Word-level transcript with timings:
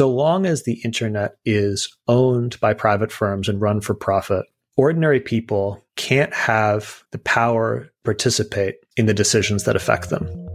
so 0.00 0.08
long 0.08 0.46
as 0.46 0.62
the 0.62 0.80
internet 0.82 1.36
is 1.44 1.94
owned 2.08 2.58
by 2.58 2.72
private 2.72 3.12
firms 3.12 3.50
and 3.50 3.60
run 3.60 3.82
for 3.82 3.92
profit, 3.92 4.46
ordinary 4.78 5.20
people 5.20 5.84
can't 5.96 6.32
have 6.32 7.04
the 7.10 7.18
power 7.18 7.84
to 7.84 7.90
participate 8.02 8.76
in 8.96 9.04
the 9.04 9.12
decisions 9.12 9.64
that 9.64 9.76
affect 9.76 10.08
them. 10.08 10.49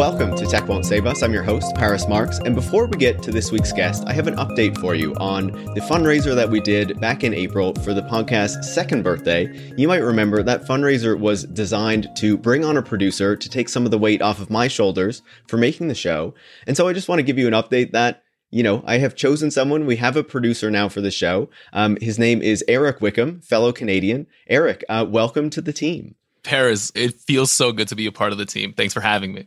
Welcome 0.00 0.34
to 0.36 0.46
Tech 0.46 0.66
Won't 0.66 0.86
Save 0.86 1.04
Us. 1.04 1.22
I'm 1.22 1.34
your 1.34 1.42
host, 1.42 1.74
Paris 1.74 2.08
Marx. 2.08 2.38
And 2.38 2.54
before 2.54 2.86
we 2.86 2.96
get 2.96 3.22
to 3.22 3.30
this 3.30 3.52
week's 3.52 3.70
guest, 3.70 4.02
I 4.06 4.14
have 4.14 4.26
an 4.26 4.36
update 4.36 4.80
for 4.80 4.94
you 4.94 5.14
on 5.16 5.48
the 5.74 5.82
fundraiser 5.82 6.34
that 6.34 6.48
we 6.48 6.58
did 6.58 6.98
back 7.02 7.22
in 7.22 7.34
April 7.34 7.74
for 7.84 7.92
the 7.92 8.00
podcast's 8.00 8.72
second 8.72 9.02
birthday. 9.02 9.54
You 9.76 9.88
might 9.88 9.98
remember 9.98 10.42
that 10.42 10.64
fundraiser 10.64 11.20
was 11.20 11.44
designed 11.44 12.08
to 12.16 12.38
bring 12.38 12.64
on 12.64 12.78
a 12.78 12.82
producer 12.82 13.36
to 13.36 13.48
take 13.50 13.68
some 13.68 13.84
of 13.84 13.90
the 13.90 13.98
weight 13.98 14.22
off 14.22 14.40
of 14.40 14.48
my 14.48 14.68
shoulders 14.68 15.20
for 15.46 15.58
making 15.58 15.88
the 15.88 15.94
show. 15.94 16.32
And 16.66 16.78
so 16.78 16.88
I 16.88 16.94
just 16.94 17.10
want 17.10 17.18
to 17.18 17.22
give 17.24 17.36
you 17.36 17.46
an 17.46 17.52
update 17.52 17.92
that 17.92 18.22
you 18.48 18.62
know, 18.62 18.82
I 18.86 18.96
have 18.96 19.14
chosen 19.14 19.50
someone. 19.50 19.84
We 19.84 19.96
have 19.96 20.16
a 20.16 20.24
producer 20.24 20.70
now 20.70 20.88
for 20.88 21.02
the 21.02 21.10
show. 21.10 21.50
Um, 21.74 21.98
his 22.00 22.18
name 22.18 22.40
is 22.40 22.64
Eric 22.68 23.02
Wickham, 23.02 23.42
fellow 23.42 23.70
Canadian. 23.70 24.28
Eric, 24.46 24.82
uh, 24.88 25.04
welcome 25.06 25.50
to 25.50 25.60
the 25.60 25.74
team. 25.74 26.14
Paris, 26.42 26.90
it 26.94 27.20
feels 27.20 27.52
so 27.52 27.70
good 27.70 27.88
to 27.88 27.96
be 27.96 28.06
a 28.06 28.12
part 28.12 28.32
of 28.32 28.38
the 28.38 28.46
team. 28.46 28.72
Thanks 28.72 28.94
for 28.94 29.02
having 29.02 29.34
me. 29.34 29.46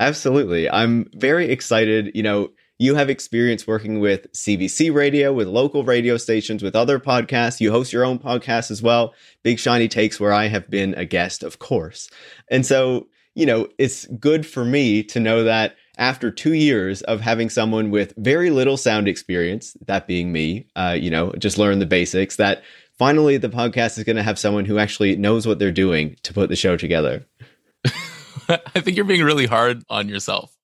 Absolutely. 0.00 0.68
I'm 0.68 1.08
very 1.14 1.50
excited. 1.50 2.10
You 2.14 2.22
know, 2.22 2.50
you 2.78 2.94
have 2.94 3.08
experience 3.08 3.66
working 3.66 4.00
with 4.00 4.30
CBC 4.32 4.94
radio, 4.94 5.32
with 5.32 5.48
local 5.48 5.82
radio 5.82 6.18
stations, 6.18 6.62
with 6.62 6.76
other 6.76 7.00
podcasts. 7.00 7.60
You 7.60 7.70
host 7.70 7.92
your 7.92 8.04
own 8.04 8.18
podcast 8.18 8.70
as 8.70 8.82
well. 8.82 9.14
Big 9.42 9.58
Shiny 9.58 9.88
Takes, 9.88 10.20
where 10.20 10.32
I 10.32 10.48
have 10.48 10.68
been 10.68 10.94
a 10.94 11.06
guest, 11.06 11.42
of 11.42 11.58
course. 11.58 12.10
And 12.50 12.66
so, 12.66 13.08
you 13.34 13.46
know, 13.46 13.68
it's 13.78 14.06
good 14.06 14.46
for 14.46 14.64
me 14.64 15.02
to 15.04 15.20
know 15.20 15.44
that 15.44 15.76
after 15.96 16.30
two 16.30 16.52
years 16.52 17.00
of 17.02 17.22
having 17.22 17.48
someone 17.48 17.90
with 17.90 18.12
very 18.18 18.50
little 18.50 18.76
sound 18.76 19.08
experience, 19.08 19.74
that 19.86 20.06
being 20.06 20.30
me, 20.30 20.66
uh, 20.76 20.96
you 20.98 21.10
know, 21.10 21.32
just 21.38 21.56
learn 21.56 21.78
the 21.78 21.86
basics, 21.86 22.36
that 22.36 22.62
finally 22.98 23.38
the 23.38 23.48
podcast 23.48 23.96
is 23.96 24.04
going 24.04 24.16
to 24.16 24.22
have 24.22 24.38
someone 24.38 24.66
who 24.66 24.78
actually 24.78 25.16
knows 25.16 25.46
what 25.46 25.58
they're 25.58 25.72
doing 25.72 26.16
to 26.22 26.34
put 26.34 26.50
the 26.50 26.56
show 26.56 26.76
together. 26.76 27.24
I 28.74 28.80
think 28.80 28.96
you're 28.96 29.04
being 29.04 29.24
really 29.24 29.46
hard 29.46 29.82
on 29.88 30.08
yourself 30.08 30.56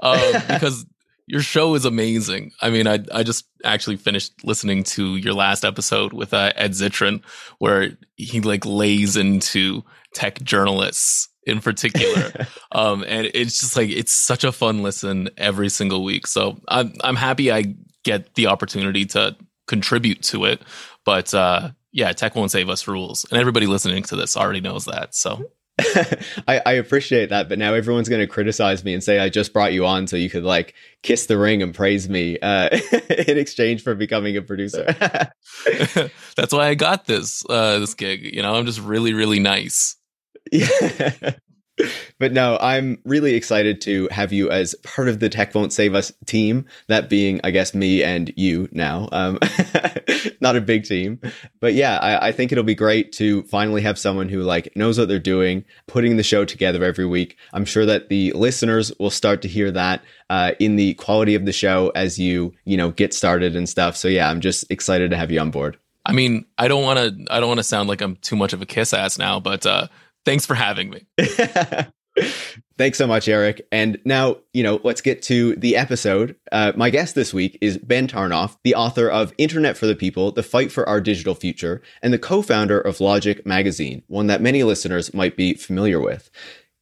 um, 0.00 0.18
because 0.48 0.86
your 1.26 1.40
show 1.40 1.74
is 1.74 1.84
amazing. 1.84 2.52
I 2.60 2.70
mean, 2.70 2.86
I 2.86 2.98
I 3.12 3.22
just 3.22 3.46
actually 3.64 3.96
finished 3.96 4.44
listening 4.44 4.82
to 4.84 5.16
your 5.16 5.34
last 5.34 5.64
episode 5.64 6.12
with 6.12 6.34
uh, 6.34 6.52
Ed 6.56 6.72
Zitron, 6.72 7.22
where 7.58 7.96
he 8.16 8.40
like 8.40 8.66
lays 8.66 9.16
into 9.16 9.82
tech 10.12 10.42
journalists 10.42 11.28
in 11.44 11.60
particular, 11.60 12.32
um, 12.72 13.04
and 13.06 13.30
it's 13.32 13.60
just 13.60 13.76
like 13.76 13.90
it's 13.90 14.12
such 14.12 14.44
a 14.44 14.52
fun 14.52 14.82
listen 14.82 15.30
every 15.36 15.68
single 15.68 16.02
week. 16.02 16.26
So 16.26 16.60
I'm 16.68 16.94
I'm 17.02 17.16
happy 17.16 17.52
I 17.52 17.76
get 18.02 18.34
the 18.34 18.48
opportunity 18.48 19.06
to 19.06 19.36
contribute 19.68 20.22
to 20.24 20.46
it, 20.46 20.62
but 21.04 21.32
uh, 21.32 21.70
yeah, 21.92 22.12
tech 22.12 22.34
won't 22.34 22.50
save 22.50 22.68
us 22.68 22.88
rules, 22.88 23.24
and 23.30 23.38
everybody 23.38 23.66
listening 23.66 24.02
to 24.04 24.16
this 24.16 24.36
already 24.36 24.60
knows 24.60 24.86
that. 24.86 25.14
So 25.14 25.44
I, 26.48 26.60
I, 26.64 26.72
appreciate 26.72 27.30
that, 27.30 27.48
but 27.48 27.58
now 27.58 27.74
everyone's 27.74 28.08
going 28.08 28.20
to 28.20 28.26
criticize 28.26 28.84
me 28.84 28.94
and 28.94 29.02
say 29.02 29.18
I 29.18 29.28
just 29.28 29.52
brought 29.52 29.72
you 29.72 29.86
on 29.86 30.06
so 30.06 30.16
you 30.16 30.30
could 30.30 30.44
like 30.44 30.74
kiss 31.02 31.26
the 31.26 31.38
ring 31.38 31.62
and 31.62 31.74
praise 31.74 32.08
me 32.08 32.38
uh, 32.38 32.68
in 33.28 33.38
exchange 33.38 33.82
for 33.82 33.94
becoming 33.94 34.36
a 34.36 34.42
producer. 34.42 34.84
That's 36.36 36.52
why 36.52 36.68
I 36.68 36.74
got 36.74 37.06
this 37.06 37.42
uh, 37.48 37.78
this 37.78 37.94
gig. 37.94 38.22
You 38.22 38.42
know, 38.42 38.54
I'm 38.54 38.66
just 38.66 38.80
really 38.80 39.14
really 39.14 39.40
nice. 39.40 39.96
Yeah 40.52 41.32
but 42.18 42.32
no, 42.32 42.58
I'm 42.60 42.98
really 43.04 43.34
excited 43.34 43.80
to 43.82 44.08
have 44.10 44.32
you 44.32 44.50
as 44.50 44.74
part 44.82 45.08
of 45.08 45.20
the 45.20 45.28
Tech 45.28 45.54
Won't 45.54 45.72
Save 45.72 45.94
Us 45.94 46.12
team. 46.26 46.66
That 46.88 47.08
being, 47.08 47.40
I 47.44 47.50
guess, 47.50 47.74
me 47.74 48.02
and 48.02 48.32
you 48.36 48.68
now. 48.72 49.08
Um, 49.12 49.38
not 50.40 50.56
a 50.56 50.60
big 50.60 50.84
team, 50.84 51.20
but 51.60 51.74
yeah, 51.74 51.98
I, 51.98 52.28
I, 52.28 52.32
think 52.32 52.52
it'll 52.52 52.64
be 52.64 52.74
great 52.74 53.12
to 53.12 53.42
finally 53.44 53.82
have 53.82 53.98
someone 53.98 54.28
who 54.28 54.42
like 54.42 54.74
knows 54.76 54.98
what 54.98 55.08
they're 55.08 55.18
doing, 55.18 55.64
putting 55.86 56.16
the 56.16 56.22
show 56.22 56.44
together 56.44 56.84
every 56.84 57.06
week. 57.06 57.36
I'm 57.52 57.64
sure 57.64 57.86
that 57.86 58.08
the 58.08 58.32
listeners 58.32 58.92
will 58.98 59.10
start 59.10 59.42
to 59.42 59.48
hear 59.48 59.70
that 59.70 60.02
uh, 60.28 60.52
in 60.58 60.76
the 60.76 60.94
quality 60.94 61.34
of 61.34 61.44
the 61.44 61.52
show 61.52 61.90
as 61.94 62.18
you, 62.18 62.54
you 62.64 62.76
know, 62.76 62.90
get 62.90 63.14
started 63.14 63.56
and 63.56 63.68
stuff. 63.68 63.96
So 63.96 64.08
yeah, 64.08 64.30
I'm 64.30 64.40
just 64.40 64.70
excited 64.70 65.10
to 65.10 65.16
have 65.16 65.30
you 65.30 65.40
on 65.40 65.50
board. 65.50 65.78
I 66.06 66.12
mean, 66.12 66.46
I 66.56 66.68
don't 66.68 66.82
want 66.82 66.98
to, 66.98 67.32
I 67.32 67.40
don't 67.40 67.48
want 67.48 67.60
to 67.60 67.64
sound 67.64 67.88
like 67.88 68.00
I'm 68.00 68.16
too 68.16 68.36
much 68.36 68.52
of 68.52 68.62
a 68.62 68.66
kiss 68.66 68.94
ass 68.94 69.18
now, 69.18 69.38
but 69.38 69.66
uh, 69.66 69.88
Thanks 70.24 70.46
for 70.46 70.54
having 70.54 70.90
me. 70.90 71.06
Thanks 72.78 72.98
so 72.98 73.06
much, 73.06 73.28
Eric. 73.28 73.66
And 73.70 74.00
now, 74.04 74.38
you 74.52 74.62
know, 74.62 74.80
let's 74.82 75.00
get 75.00 75.22
to 75.24 75.54
the 75.56 75.76
episode. 75.76 76.36
Uh, 76.50 76.72
my 76.76 76.90
guest 76.90 77.14
this 77.14 77.32
week 77.32 77.58
is 77.60 77.78
Ben 77.78 78.08
Tarnoff, 78.08 78.56
the 78.64 78.74
author 78.74 79.08
of 79.08 79.34
Internet 79.38 79.76
for 79.76 79.86
the 79.86 79.94
People, 79.94 80.32
The 80.32 80.42
Fight 80.42 80.72
for 80.72 80.88
Our 80.88 81.00
Digital 81.00 81.34
Future, 81.34 81.82
and 82.02 82.12
the 82.12 82.18
co 82.18 82.42
founder 82.42 82.80
of 82.80 83.00
Logic 83.00 83.44
Magazine, 83.46 84.02
one 84.08 84.26
that 84.28 84.42
many 84.42 84.62
listeners 84.62 85.12
might 85.14 85.36
be 85.36 85.54
familiar 85.54 86.00
with. 86.00 86.30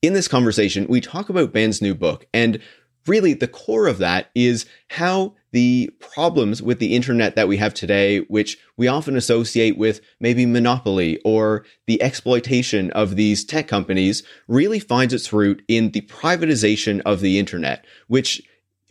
In 0.01 0.13
this 0.13 0.29
conversation, 0.29 0.87
we 0.89 1.01
talk 1.01 1.29
about 1.29 1.53
Ben's 1.53 1.83
new 1.83 1.95
book, 1.95 2.27
and 2.33 2.61
really 3.07 3.35
the 3.35 3.49
core 3.49 3.89
of 3.89 3.99
that 3.99 4.31
is 4.35 4.67
how 4.91 5.35
the 5.53 5.91
problems 5.99 6.63
with 6.63 6.79
the 6.79 6.95
internet 6.95 7.37
that 7.37 7.49
we 7.49 7.57
have 7.57 7.75
today, 7.75 8.21
which 8.21 8.59
we 8.77 8.89
often 8.89 9.17
associate 9.17 9.79
with 9.79 10.01
maybe 10.21 10.45
monopoly 10.47 11.19
or 11.25 11.65
the 11.87 12.01
exploitation 12.03 12.91
of 12.93 13.17
these 13.17 13.45
tech 13.45 13.69
companies, 13.69 14.23
really 14.47 14.79
finds 14.79 15.15
its 15.15 15.33
root 15.33 15.63
in 15.69 15.91
the 15.91 16.03
privatization 16.03 17.01
of 17.07 17.21
the 17.21 17.39
internet, 17.39 17.85
which 18.09 18.43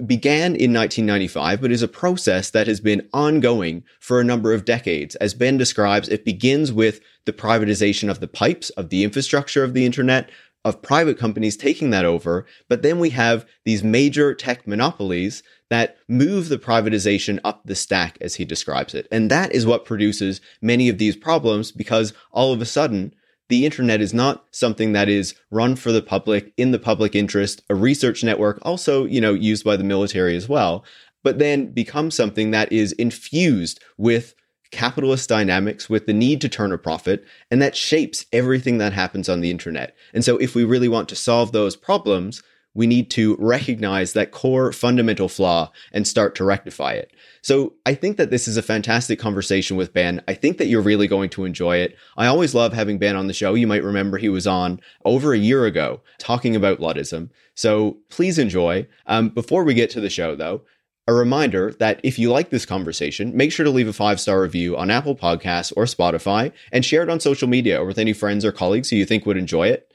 began 0.06 0.56
in 0.56 0.74
1995, 0.74 1.60
but 1.62 1.72
is 1.72 1.82
a 1.82 1.88
process 1.88 2.52
that 2.52 2.68
has 2.68 2.80
been 2.80 3.08
ongoing 3.14 3.84
for 4.00 4.20
a 4.20 4.24
number 4.24 4.54
of 4.54 4.66
decades. 4.66 5.16
As 5.16 5.34
Ben 5.34 5.58
describes, 5.58 6.08
it 6.10 6.24
begins 6.24 6.72
with 6.72 7.00
the 7.26 7.34
privatization 7.34 8.10
of 8.10 8.20
the 8.20 8.28
pipes, 8.28 8.70
of 8.72 8.90
the 8.90 9.04
infrastructure 9.04 9.64
of 9.64 9.74
the 9.74 9.86
internet, 9.86 10.30
of 10.64 10.82
private 10.82 11.18
companies 11.18 11.58
taking 11.58 11.90
that 11.92 12.06
over. 12.06 12.46
But 12.68 12.82
then 12.82 13.00
we 13.00 13.12
have 13.12 13.46
these 13.66 13.84
major 13.84 14.36
tech 14.36 14.68
monopolies 14.68 15.42
that 15.70 15.98
move 16.08 16.50
the 16.50 16.58
privatization 16.58 17.40
up 17.44 17.62
the 17.66 17.76
stack, 17.76 18.18
as 18.22 18.36
he 18.36 18.46
describes 18.46 18.94
it. 18.94 19.08
And 19.12 19.30
that 19.32 19.52
is 19.52 19.66
what 19.66 19.86
produces 19.86 20.42
many 20.62 20.90
of 20.90 20.98
these 20.98 21.16
problems 21.16 21.72
because 21.72 22.14
all 22.32 22.54
of 22.54 22.62
a 22.62 22.66
sudden, 22.66 23.14
the 23.50 23.66
internet 23.66 24.02
is 24.02 24.14
not 24.14 24.46
something 24.52 24.94
that 24.94 25.08
is 25.08 25.36
run 25.52 25.76
for 25.76 25.92
the 25.92 26.02
public 26.02 26.54
in 26.58 26.72
the 26.72 26.80
public 26.80 27.16
interest, 27.16 27.62
a 27.70 27.76
research 27.76 28.24
network 28.24 28.60
also, 28.62 29.06
you 29.06 29.22
know, 29.22 29.34
used 29.34 29.64
by 29.64 29.78
the 29.78 29.84
military 29.84 30.36
as 30.36 30.50
well, 30.50 30.84
but 31.24 31.40
then 31.40 31.72
becomes 31.72 32.16
something 32.16 32.52
that 32.52 32.72
is 32.72 32.92
infused 32.94 33.82
with 33.98 34.34
capitalist 34.72 35.30
dynamics 35.30 35.90
with 35.90 36.06
the 36.06 36.14
need 36.14 36.42
to 36.42 36.50
turn 36.50 36.74
a 36.74 36.78
profit, 36.78 37.26
and 37.50 37.62
that 37.62 37.76
shapes 37.76 38.26
everything 38.34 38.80
that 38.80 38.94
happens 38.94 39.30
on 39.30 39.40
the 39.40 39.52
internet. 39.52 39.96
And 40.14 40.26
so 40.26 40.38
if 40.38 40.56
we 40.56 40.66
really 40.66 40.90
want 40.90 41.08
to 41.10 41.16
solve 41.16 41.52
those 41.52 41.76
problems, 41.76 42.44
we 42.78 42.86
need 42.86 43.10
to 43.10 43.36
recognize 43.40 44.14
that 44.14 44.30
core 44.30 44.72
fundamental 44.72 45.28
flaw 45.28 45.72
and 45.92 46.08
start 46.08 46.36
to 46.36 46.44
rectify 46.44 46.94
it. 46.94 47.12
So 47.42 47.74
I 47.88 47.96
think 47.96 48.18
that 48.18 48.30
this 48.30 48.48
is 48.48 48.56
a 48.56 48.62
fantastic 48.62 49.18
conversation 49.18 49.78
with 49.78 49.94
Ben. 49.94 50.22
I 50.28 50.36
think 50.36 50.60
that 50.60 50.68
you're 50.68 50.84
really 50.84 51.08
going 51.08 51.32
to 51.32 51.46
enjoy 51.46 51.78
it. 51.78 51.98
I 52.18 52.28
always 52.28 52.54
love 52.54 52.74
having 52.74 53.00
Ben 53.00 53.16
on 53.16 53.26
the 53.26 53.34
show. 53.34 53.56
You 53.56 53.66
might 53.66 53.84
remember 53.84 54.20
he 54.20 54.30
was 54.30 54.46
on 54.46 54.80
over 55.06 55.34
a 55.34 55.40
year 55.40 55.66
ago 55.66 56.02
talking 56.20 56.56
about 56.56 56.80
Luddism. 56.80 57.32
So 57.56 57.98
please 58.10 58.38
enjoy. 58.38 58.88
Um, 59.08 59.30
before 59.30 59.64
we 59.64 59.74
get 59.74 59.90
to 59.92 60.00
the 60.00 60.12
show, 60.12 60.36
though, 60.36 60.62
a 61.08 61.14
reminder 61.16 61.74
that 61.80 62.00
if 62.04 62.20
you 62.20 62.30
like 62.30 62.52
this 62.52 62.66
conversation, 62.66 63.36
make 63.36 63.52
sure 63.52 63.64
to 63.64 63.72
leave 63.72 63.88
a 63.88 63.94
five 63.94 64.20
star 64.20 64.40
review 64.40 64.78
on 64.78 64.92
Apple 64.92 65.16
Podcasts 65.16 65.74
or 65.76 65.86
Spotify 65.86 66.52
and 66.72 66.86
share 66.86 67.02
it 67.02 67.10
on 67.10 67.20
social 67.20 67.48
media 67.48 67.82
or 67.82 67.86
with 67.86 67.98
any 67.98 68.14
friends 68.14 68.46
or 68.46 68.52
colleagues 68.52 68.92
who 68.92 68.98
you 68.98 69.06
think 69.06 69.26
would 69.26 69.38
enjoy 69.38 69.68
it. 69.68 69.87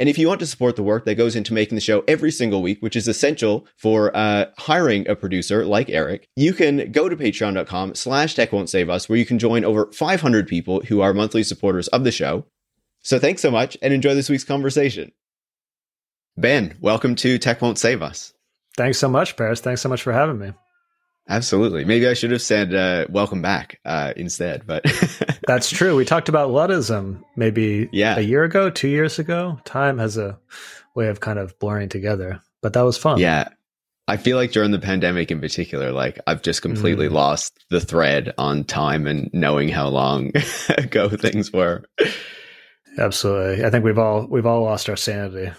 And 0.00 0.08
if 0.08 0.16
you 0.16 0.28
want 0.28 0.40
to 0.40 0.46
support 0.46 0.76
the 0.76 0.82
work 0.82 1.04
that 1.04 1.16
goes 1.16 1.36
into 1.36 1.52
making 1.52 1.74
the 1.74 1.80
show 1.82 2.02
every 2.08 2.30
single 2.30 2.62
week, 2.62 2.80
which 2.80 2.96
is 2.96 3.06
essential 3.06 3.66
for 3.76 4.16
uh, 4.16 4.46
hiring 4.56 5.06
a 5.06 5.14
producer 5.14 5.66
like 5.66 5.90
Eric, 5.90 6.26
you 6.36 6.54
can 6.54 6.90
go 6.90 7.10
to 7.10 7.14
patreon.com 7.14 7.94
slash 7.94 8.34
tech 8.34 8.50
won't 8.50 8.70
save 8.70 8.88
us, 8.88 9.10
where 9.10 9.18
you 9.18 9.26
can 9.26 9.38
join 9.38 9.62
over 9.62 9.92
500 9.92 10.48
people 10.48 10.80
who 10.88 11.02
are 11.02 11.12
monthly 11.12 11.42
supporters 11.42 11.86
of 11.88 12.04
the 12.04 12.10
show. 12.10 12.46
So 13.02 13.18
thanks 13.18 13.42
so 13.42 13.50
much 13.50 13.76
and 13.82 13.92
enjoy 13.92 14.14
this 14.14 14.30
week's 14.30 14.42
conversation. 14.42 15.12
Ben, 16.34 16.78
welcome 16.80 17.14
to 17.16 17.36
Tech 17.36 17.60
Won't 17.60 17.76
Save 17.76 18.00
Us. 18.00 18.32
Thanks 18.78 18.98
so 18.98 19.08
much, 19.10 19.36
Paris. 19.36 19.60
Thanks 19.60 19.82
so 19.82 19.90
much 19.90 20.00
for 20.00 20.14
having 20.14 20.38
me. 20.38 20.54
Absolutely. 21.30 21.84
Maybe 21.84 22.08
I 22.08 22.14
should 22.14 22.32
have 22.32 22.42
said 22.42 22.74
uh, 22.74 23.06
welcome 23.08 23.40
back 23.40 23.78
uh, 23.84 24.12
instead, 24.16 24.66
but 24.66 24.84
that's 25.46 25.70
true. 25.70 25.94
We 25.94 26.04
talked 26.04 26.28
about 26.28 26.50
Luddism 26.50 27.22
maybe 27.36 27.88
yeah. 27.92 28.18
a 28.18 28.20
year 28.20 28.42
ago, 28.42 28.68
two 28.68 28.88
years 28.88 29.20
ago. 29.20 29.60
Time 29.64 29.98
has 29.98 30.16
a 30.16 30.36
way 30.96 31.06
of 31.06 31.20
kind 31.20 31.38
of 31.38 31.56
blurring 31.60 31.88
together, 31.88 32.42
but 32.62 32.72
that 32.72 32.82
was 32.82 32.98
fun. 32.98 33.18
Yeah. 33.18 33.48
I 34.08 34.16
feel 34.16 34.36
like 34.36 34.50
during 34.50 34.72
the 34.72 34.80
pandemic 34.80 35.30
in 35.30 35.40
particular, 35.40 35.92
like 35.92 36.18
I've 36.26 36.42
just 36.42 36.62
completely 36.62 37.06
mm. 37.06 37.12
lost 37.12 37.64
the 37.70 37.80
thread 37.80 38.34
on 38.36 38.64
time 38.64 39.06
and 39.06 39.30
knowing 39.32 39.68
how 39.68 39.86
long 39.86 40.32
ago 40.76 41.08
things 41.10 41.52
were. 41.52 41.84
Absolutely. 42.98 43.64
I 43.64 43.70
think 43.70 43.84
we've 43.84 44.00
all 44.00 44.26
we've 44.26 44.46
all 44.46 44.64
lost 44.64 44.88
our 44.90 44.96
sanity. 44.96 45.52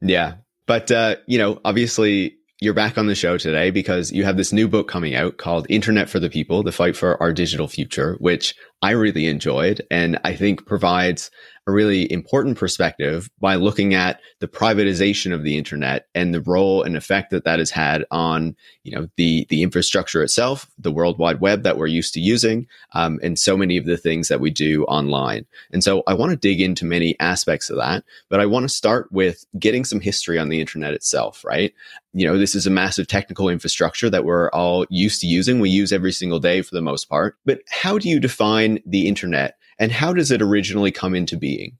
Yeah. 0.00 0.34
But 0.66 0.92
uh, 0.92 1.16
you 1.26 1.38
know, 1.38 1.60
obviously 1.64 2.36
you're 2.60 2.74
back 2.74 2.96
on 2.96 3.06
the 3.06 3.14
show 3.14 3.36
today 3.36 3.70
because 3.70 4.12
you 4.12 4.24
have 4.24 4.36
this 4.36 4.52
new 4.52 4.68
book 4.68 4.88
coming 4.88 5.14
out 5.14 5.38
called 5.38 5.66
Internet 5.68 6.08
for 6.08 6.20
the 6.20 6.30
People, 6.30 6.62
The 6.62 6.72
Fight 6.72 6.96
for 6.96 7.20
Our 7.20 7.32
Digital 7.32 7.66
Future, 7.66 8.16
which 8.20 8.54
I 8.84 8.90
really 8.90 9.28
enjoyed 9.28 9.80
and 9.90 10.20
I 10.24 10.34
think 10.34 10.66
provides 10.66 11.30
a 11.66 11.72
really 11.72 12.10
important 12.12 12.58
perspective 12.58 13.30
by 13.40 13.54
looking 13.54 13.94
at 13.94 14.20
the 14.40 14.48
privatization 14.48 15.32
of 15.32 15.42
the 15.42 15.56
internet 15.56 16.06
and 16.14 16.34
the 16.34 16.42
role 16.42 16.82
and 16.82 16.96
effect 16.96 17.30
that 17.30 17.44
that 17.44 17.58
has 17.58 17.70
had 17.70 18.04
on 18.10 18.54
you 18.82 18.94
know 18.94 19.08
the 19.16 19.46
the 19.48 19.62
infrastructure 19.62 20.22
itself, 20.22 20.70
the 20.78 20.92
World 20.92 21.18
Wide 21.18 21.40
Web 21.40 21.62
that 21.62 21.78
we're 21.78 21.86
used 21.86 22.12
to 22.14 22.20
using, 22.20 22.66
um, 22.92 23.18
and 23.22 23.38
so 23.38 23.56
many 23.56 23.78
of 23.78 23.86
the 23.86 23.96
things 23.96 24.28
that 24.28 24.40
we 24.40 24.50
do 24.50 24.84
online. 24.84 25.46
And 25.72 25.82
so 25.82 26.02
I 26.06 26.12
want 26.12 26.30
to 26.30 26.36
dig 26.36 26.60
into 26.60 26.84
many 26.84 27.18
aspects 27.18 27.70
of 27.70 27.78
that, 27.78 28.04
but 28.28 28.40
I 28.40 28.46
want 28.46 28.64
to 28.64 28.68
start 28.68 29.10
with 29.10 29.46
getting 29.58 29.84
some 29.84 30.00
history 30.00 30.38
on 30.38 30.50
the 30.50 30.60
internet 30.60 30.92
itself. 30.92 31.42
Right? 31.44 31.72
You 32.12 32.26
know, 32.26 32.36
this 32.36 32.54
is 32.54 32.66
a 32.66 32.70
massive 32.70 33.08
technical 33.08 33.48
infrastructure 33.48 34.10
that 34.10 34.24
we're 34.24 34.50
all 34.50 34.84
used 34.90 35.22
to 35.22 35.26
using. 35.26 35.60
We 35.60 35.70
use 35.70 35.92
every 35.92 36.12
single 36.12 36.38
day 36.38 36.60
for 36.60 36.74
the 36.74 36.82
most 36.82 37.08
part. 37.08 37.36
But 37.46 37.60
how 37.70 37.98
do 37.98 38.08
you 38.08 38.20
define 38.20 38.73
the 38.86 39.08
internet? 39.08 39.54
and 39.78 39.92
how 39.92 40.12
does 40.12 40.30
it 40.30 40.42
originally 40.42 40.90
come 40.90 41.14
into 41.14 41.36
being? 41.36 41.76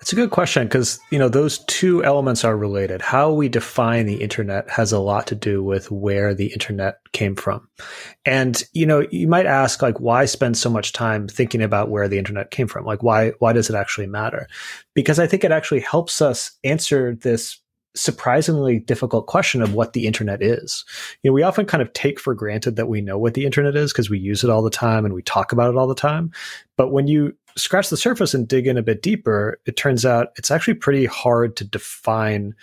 That's 0.00 0.12
a 0.12 0.16
good 0.16 0.32
question 0.32 0.64
because 0.64 0.98
you 1.10 1.18
know 1.18 1.28
those 1.28 1.58
two 1.60 2.04
elements 2.04 2.44
are 2.44 2.56
related. 2.56 3.00
How 3.00 3.32
we 3.32 3.48
define 3.48 4.06
the 4.06 4.20
internet 4.20 4.68
has 4.68 4.92
a 4.92 4.98
lot 4.98 5.26
to 5.28 5.34
do 5.34 5.62
with 5.62 5.90
where 5.90 6.34
the 6.34 6.48
internet 6.48 6.96
came 7.12 7.36
from. 7.36 7.68
And 8.26 8.62
you 8.72 8.86
know, 8.86 9.06
you 9.10 9.28
might 9.28 9.46
ask 9.46 9.80
like 9.80 10.00
why 10.00 10.24
spend 10.26 10.58
so 10.58 10.68
much 10.68 10.92
time 10.92 11.28
thinking 11.28 11.62
about 11.62 11.90
where 11.90 12.08
the 12.08 12.18
internet 12.18 12.50
came 12.50 12.66
from? 12.66 12.84
Like 12.84 13.02
why 13.02 13.30
why 13.38 13.52
does 13.52 13.70
it 13.70 13.76
actually 13.76 14.08
matter? 14.08 14.46
Because 14.94 15.18
I 15.18 15.26
think 15.26 15.44
it 15.44 15.52
actually 15.52 15.80
helps 15.80 16.20
us 16.20 16.52
answer 16.64 17.14
this 17.14 17.60
surprisingly 17.94 18.78
difficult 18.78 19.26
question 19.26 19.62
of 19.62 19.74
what 19.74 19.92
the 19.92 20.06
internet 20.06 20.42
is. 20.42 20.84
You 21.22 21.30
know, 21.30 21.34
we 21.34 21.42
often 21.42 21.66
kind 21.66 21.82
of 21.82 21.92
take 21.92 22.18
for 22.18 22.34
granted 22.34 22.76
that 22.76 22.88
we 22.88 23.00
know 23.00 23.18
what 23.18 23.34
the 23.34 23.44
internet 23.44 23.76
is 23.76 23.92
because 23.92 24.10
we 24.10 24.18
use 24.18 24.42
it 24.42 24.50
all 24.50 24.62
the 24.62 24.70
time 24.70 25.04
and 25.04 25.14
we 25.14 25.22
talk 25.22 25.52
about 25.52 25.70
it 25.70 25.76
all 25.76 25.86
the 25.86 25.94
time. 25.94 26.32
But 26.76 26.90
when 26.90 27.06
you 27.06 27.36
scratch 27.56 27.90
the 27.90 27.96
surface 27.96 28.34
and 28.34 28.48
dig 28.48 28.66
in 28.66 28.76
a 28.76 28.82
bit 28.82 29.02
deeper, 29.02 29.60
it 29.66 29.76
turns 29.76 30.04
out 30.04 30.28
it's 30.36 30.50
actually 30.50 30.74
pretty 30.74 31.06
hard 31.06 31.56
to 31.56 31.64
define 31.64 32.54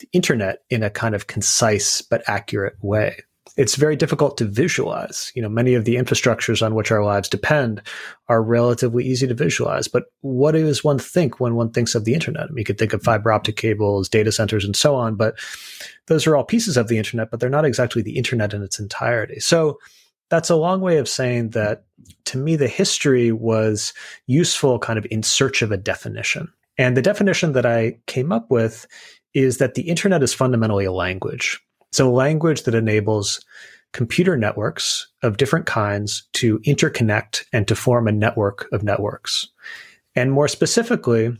the 0.00 0.08
internet 0.12 0.62
in 0.70 0.82
a 0.82 0.90
kind 0.90 1.14
of 1.14 1.28
concise 1.28 2.02
but 2.02 2.22
accurate 2.26 2.76
way 2.82 3.22
it's 3.56 3.76
very 3.76 3.94
difficult 3.94 4.36
to 4.38 4.46
visualize. 4.46 5.30
You 5.34 5.42
know, 5.42 5.48
many 5.48 5.74
of 5.74 5.84
the 5.84 5.96
infrastructures 5.96 6.64
on 6.64 6.74
which 6.74 6.90
our 6.90 7.04
lives 7.04 7.28
depend 7.28 7.82
are 8.28 8.42
relatively 8.42 9.04
easy 9.04 9.26
to 9.26 9.34
visualize. 9.34 9.86
But 9.86 10.04
what 10.22 10.52
does 10.52 10.82
one 10.82 10.98
think 10.98 11.40
when 11.40 11.54
one 11.54 11.70
thinks 11.70 11.94
of 11.94 12.04
the 12.04 12.14
internet? 12.14 12.44
I 12.44 12.46
mean, 12.48 12.58
you 12.58 12.64
could 12.64 12.78
think 12.78 12.92
of 12.92 13.02
fiber 13.02 13.30
optic 13.30 13.56
cables, 13.56 14.08
data 14.08 14.32
centers, 14.32 14.64
and 14.64 14.74
so 14.74 14.94
on, 14.94 15.14
but 15.14 15.38
those 16.06 16.26
are 16.26 16.36
all 16.36 16.44
pieces 16.44 16.76
of 16.76 16.88
the 16.88 16.98
internet, 16.98 17.30
but 17.30 17.40
they're 17.40 17.50
not 17.50 17.64
exactly 17.64 18.02
the 18.02 18.16
internet 18.16 18.54
in 18.54 18.62
its 18.62 18.78
entirety. 18.78 19.40
So 19.40 19.78
that's 20.30 20.50
a 20.50 20.56
long 20.56 20.80
way 20.80 20.98
of 20.98 21.08
saying 21.08 21.50
that 21.50 21.84
to 22.26 22.38
me, 22.38 22.56
the 22.56 22.68
history 22.68 23.30
was 23.30 23.92
useful 24.26 24.78
kind 24.78 24.98
of 24.98 25.06
in 25.10 25.22
search 25.22 25.62
of 25.62 25.70
a 25.70 25.76
definition. 25.76 26.52
And 26.76 26.96
the 26.96 27.02
definition 27.02 27.52
that 27.52 27.66
I 27.66 27.98
came 28.06 28.32
up 28.32 28.50
with 28.50 28.86
is 29.32 29.58
that 29.58 29.74
the 29.74 29.82
internet 29.82 30.22
is 30.22 30.34
fundamentally 30.34 30.84
a 30.84 30.92
language. 30.92 31.60
It's 31.94 32.00
a 32.00 32.06
language 32.06 32.64
that 32.64 32.74
enables 32.74 33.40
computer 33.92 34.36
networks 34.36 35.06
of 35.22 35.36
different 35.36 35.66
kinds 35.66 36.24
to 36.32 36.58
interconnect 36.66 37.44
and 37.52 37.68
to 37.68 37.76
form 37.76 38.08
a 38.08 38.12
network 38.12 38.66
of 38.72 38.82
networks. 38.82 39.46
And 40.16 40.32
more 40.32 40.48
specifically, 40.48 41.36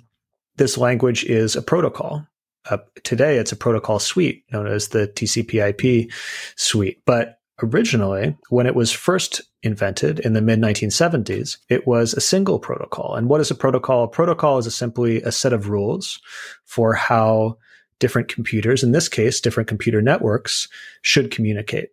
this 0.55 0.79
language 0.79 1.25
is 1.25 1.57
a 1.57 1.63
protocol. 1.63 2.25
Uh, 2.71 2.79
today, 3.03 3.39
it's 3.39 3.51
a 3.51 3.57
protocol 3.57 3.99
suite 3.99 4.45
known 4.53 4.69
as 4.69 4.91
the 4.91 5.09
TCP/IP 5.09 6.09
suite. 6.55 7.03
But 7.05 7.41
originally, 7.61 8.37
when 8.49 8.69
it 8.69 8.77
was 8.77 8.93
first 8.93 9.41
invented 9.65 10.21
in 10.21 10.35
the 10.35 10.41
mid 10.41 10.61
1970s, 10.61 11.57
it 11.69 11.85
was 11.85 12.15
a 12.15 12.21
single 12.21 12.61
protocol. 12.61 13.17
And 13.17 13.29
what 13.29 13.41
is 13.41 13.51
a 13.51 13.57
protocol? 13.57 14.05
A 14.05 14.09
protocol 14.09 14.59
is 14.59 14.69
a 14.69 14.71
simply 14.71 15.21
a 15.23 15.33
set 15.33 15.53
of 15.53 15.69
rules 15.69 16.21
for 16.65 16.95
how 16.95 17.59
different 17.99 18.29
computers, 18.29 18.83
in 18.83 18.93
this 18.93 19.09
case, 19.09 19.41
different 19.41 19.69
computer 19.69 20.03
networks, 20.03 20.69
should 21.03 21.31
communicate. 21.31 21.91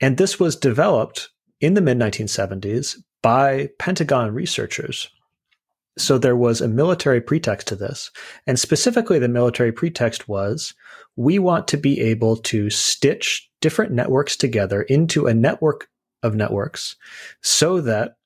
And 0.00 0.16
this 0.16 0.38
was 0.38 0.56
developed 0.56 1.30
in 1.60 1.74
the 1.74 1.80
mid 1.80 1.98
1970s 1.98 2.96
by 3.22 3.70
Pentagon 3.78 4.34
researchers. 4.34 5.08
So 5.96 6.18
there 6.18 6.36
was 6.36 6.60
a 6.60 6.68
military 6.68 7.20
pretext 7.20 7.68
to 7.68 7.76
this. 7.76 8.10
And 8.46 8.58
specifically, 8.58 9.18
the 9.18 9.28
military 9.28 9.72
pretext 9.72 10.28
was 10.28 10.74
we 11.16 11.38
want 11.38 11.68
to 11.68 11.76
be 11.76 12.00
able 12.00 12.36
to 12.36 12.68
stitch 12.68 13.48
different 13.60 13.92
networks 13.92 14.36
together 14.36 14.82
into 14.82 15.26
a 15.26 15.34
network 15.34 15.88
of 16.22 16.34
networks 16.34 16.96
so 17.42 17.80
that 17.80 18.16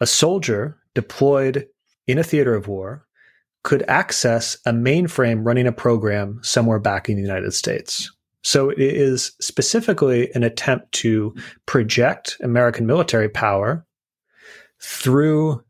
a 0.00 0.06
soldier 0.06 0.78
deployed 0.94 1.68
in 2.06 2.18
a 2.18 2.24
theater 2.24 2.54
of 2.54 2.68
war 2.68 3.06
could 3.64 3.82
access 3.88 4.56
a 4.66 4.70
mainframe 4.70 5.44
running 5.44 5.66
a 5.66 5.72
program 5.72 6.38
somewhere 6.42 6.78
back 6.78 7.08
in 7.08 7.16
the 7.16 7.22
United 7.22 7.52
States. 7.52 8.10
So 8.42 8.68
it 8.68 8.78
is 8.78 9.32
specifically 9.40 10.30
an 10.34 10.44
attempt 10.44 10.92
to 10.92 11.34
project 11.64 12.36
American 12.42 12.86
military 12.86 13.30
power 13.30 13.86
through 14.80 15.64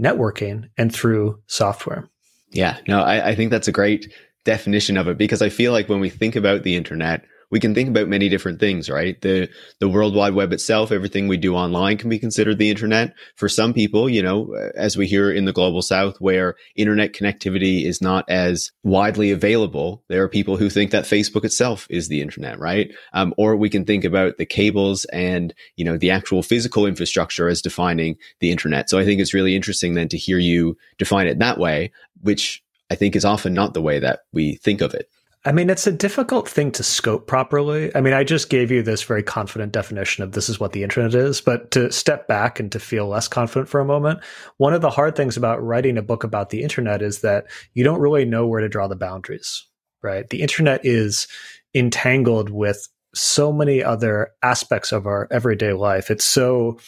networking 0.00 0.70
and 0.78 0.94
through 0.94 1.42
software. 1.46 2.08
Yeah, 2.50 2.78
no, 2.86 3.00
I, 3.00 3.30
I 3.30 3.34
think 3.34 3.50
that's 3.50 3.68
a 3.68 3.72
great 3.72 4.12
definition 4.44 4.96
of 4.96 5.08
it 5.08 5.18
because 5.18 5.42
I 5.42 5.48
feel 5.48 5.72
like 5.72 5.88
when 5.88 6.00
we 6.00 6.08
think 6.08 6.36
about 6.36 6.62
the 6.62 6.76
internet, 6.76 7.24
we 7.50 7.60
can 7.60 7.74
think 7.74 7.88
about 7.88 8.08
many 8.08 8.28
different 8.28 8.60
things, 8.60 8.88
right? 8.88 9.20
The 9.20 9.48
the 9.78 9.88
World 9.88 10.14
Wide 10.14 10.34
Web 10.34 10.52
itself, 10.52 10.92
everything 10.92 11.28
we 11.28 11.36
do 11.36 11.54
online 11.54 11.98
can 11.98 12.08
be 12.08 12.18
considered 12.18 12.58
the 12.58 12.70
internet. 12.70 13.14
For 13.36 13.48
some 13.48 13.72
people, 13.72 14.08
you 14.08 14.22
know, 14.22 14.54
as 14.76 14.96
we 14.96 15.06
hear 15.06 15.30
in 15.30 15.44
the 15.44 15.52
global 15.52 15.82
south 15.82 16.20
where 16.20 16.56
internet 16.76 17.12
connectivity 17.12 17.84
is 17.84 18.00
not 18.00 18.24
as 18.28 18.70
widely 18.82 19.30
available, 19.30 20.04
there 20.08 20.22
are 20.22 20.28
people 20.28 20.56
who 20.56 20.70
think 20.70 20.90
that 20.92 21.04
Facebook 21.04 21.44
itself 21.44 21.86
is 21.90 22.08
the 22.08 22.20
internet, 22.20 22.58
right? 22.58 22.92
Um, 23.12 23.34
or 23.36 23.56
we 23.56 23.70
can 23.70 23.84
think 23.84 24.04
about 24.04 24.38
the 24.38 24.46
cables 24.46 25.04
and, 25.06 25.52
you 25.76 25.84
know, 25.84 25.96
the 25.96 26.10
actual 26.10 26.42
physical 26.42 26.86
infrastructure 26.86 27.48
as 27.48 27.62
defining 27.62 28.16
the 28.40 28.50
internet. 28.50 28.88
So 28.88 28.98
I 28.98 29.04
think 29.04 29.20
it's 29.20 29.34
really 29.34 29.56
interesting 29.56 29.94
then 29.94 30.08
to 30.08 30.18
hear 30.18 30.38
you 30.38 30.76
define 30.98 31.26
it 31.26 31.38
that 31.40 31.58
way, 31.58 31.92
which 32.22 32.62
I 32.90 32.94
think 32.94 33.16
is 33.16 33.24
often 33.24 33.54
not 33.54 33.74
the 33.74 33.82
way 33.82 33.98
that 33.98 34.20
we 34.32 34.56
think 34.56 34.80
of 34.80 34.94
it. 34.94 35.08
I 35.46 35.52
mean, 35.52 35.70
it's 35.70 35.86
a 35.86 35.92
difficult 35.92 36.46
thing 36.46 36.70
to 36.72 36.82
scope 36.82 37.26
properly. 37.26 37.90
I 37.94 38.02
mean, 38.02 38.12
I 38.12 38.24
just 38.24 38.50
gave 38.50 38.70
you 38.70 38.82
this 38.82 39.02
very 39.02 39.22
confident 39.22 39.72
definition 39.72 40.22
of 40.22 40.32
this 40.32 40.50
is 40.50 40.60
what 40.60 40.72
the 40.72 40.82
internet 40.82 41.14
is, 41.14 41.40
but 41.40 41.70
to 41.70 41.90
step 41.90 42.28
back 42.28 42.60
and 42.60 42.70
to 42.72 42.78
feel 42.78 43.08
less 43.08 43.26
confident 43.26 43.66
for 43.66 43.80
a 43.80 43.86
moment, 43.86 44.20
one 44.58 44.74
of 44.74 44.82
the 44.82 44.90
hard 44.90 45.16
things 45.16 45.38
about 45.38 45.62
writing 45.62 45.96
a 45.96 46.02
book 46.02 46.24
about 46.24 46.50
the 46.50 46.62
internet 46.62 47.00
is 47.00 47.22
that 47.22 47.46
you 47.72 47.82
don't 47.82 48.00
really 48.00 48.26
know 48.26 48.46
where 48.46 48.60
to 48.60 48.68
draw 48.68 48.86
the 48.86 48.96
boundaries, 48.96 49.66
right? 50.02 50.28
The 50.28 50.42
internet 50.42 50.84
is 50.84 51.26
entangled 51.74 52.50
with 52.50 52.86
so 53.14 53.50
many 53.50 53.82
other 53.82 54.32
aspects 54.42 54.92
of 54.92 55.06
our 55.06 55.26
everyday 55.30 55.72
life. 55.72 56.10
It's 56.10 56.24
so 56.24 56.78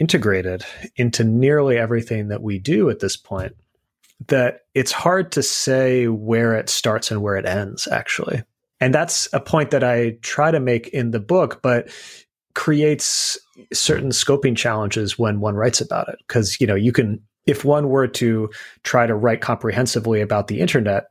integrated 0.00 0.64
into 0.96 1.22
nearly 1.22 1.78
everything 1.78 2.28
that 2.28 2.42
we 2.42 2.58
do 2.58 2.90
at 2.90 2.98
this 2.98 3.16
point 3.16 3.54
that 4.28 4.60
it's 4.74 4.92
hard 4.92 5.32
to 5.32 5.42
say 5.42 6.08
where 6.08 6.54
it 6.54 6.68
starts 6.68 7.10
and 7.10 7.22
where 7.22 7.36
it 7.36 7.46
ends, 7.46 7.86
actually. 7.88 8.42
And 8.80 8.94
that's 8.94 9.28
a 9.32 9.40
point 9.40 9.70
that 9.70 9.84
I 9.84 10.18
try 10.22 10.50
to 10.50 10.60
make 10.60 10.88
in 10.88 11.10
the 11.10 11.20
book, 11.20 11.60
but 11.62 11.88
creates 12.54 13.38
certain 13.72 14.10
scoping 14.10 14.56
challenges 14.56 15.18
when 15.18 15.40
one 15.40 15.54
writes 15.54 15.80
about 15.80 16.08
it. 16.08 16.16
Because, 16.26 16.60
you 16.60 16.66
know, 16.66 16.74
you 16.74 16.92
can, 16.92 17.20
if 17.46 17.64
one 17.64 17.88
were 17.88 18.08
to 18.08 18.50
try 18.82 19.06
to 19.06 19.14
write 19.14 19.40
comprehensively 19.40 20.20
about 20.20 20.48
the 20.48 20.60
internet, 20.60 21.06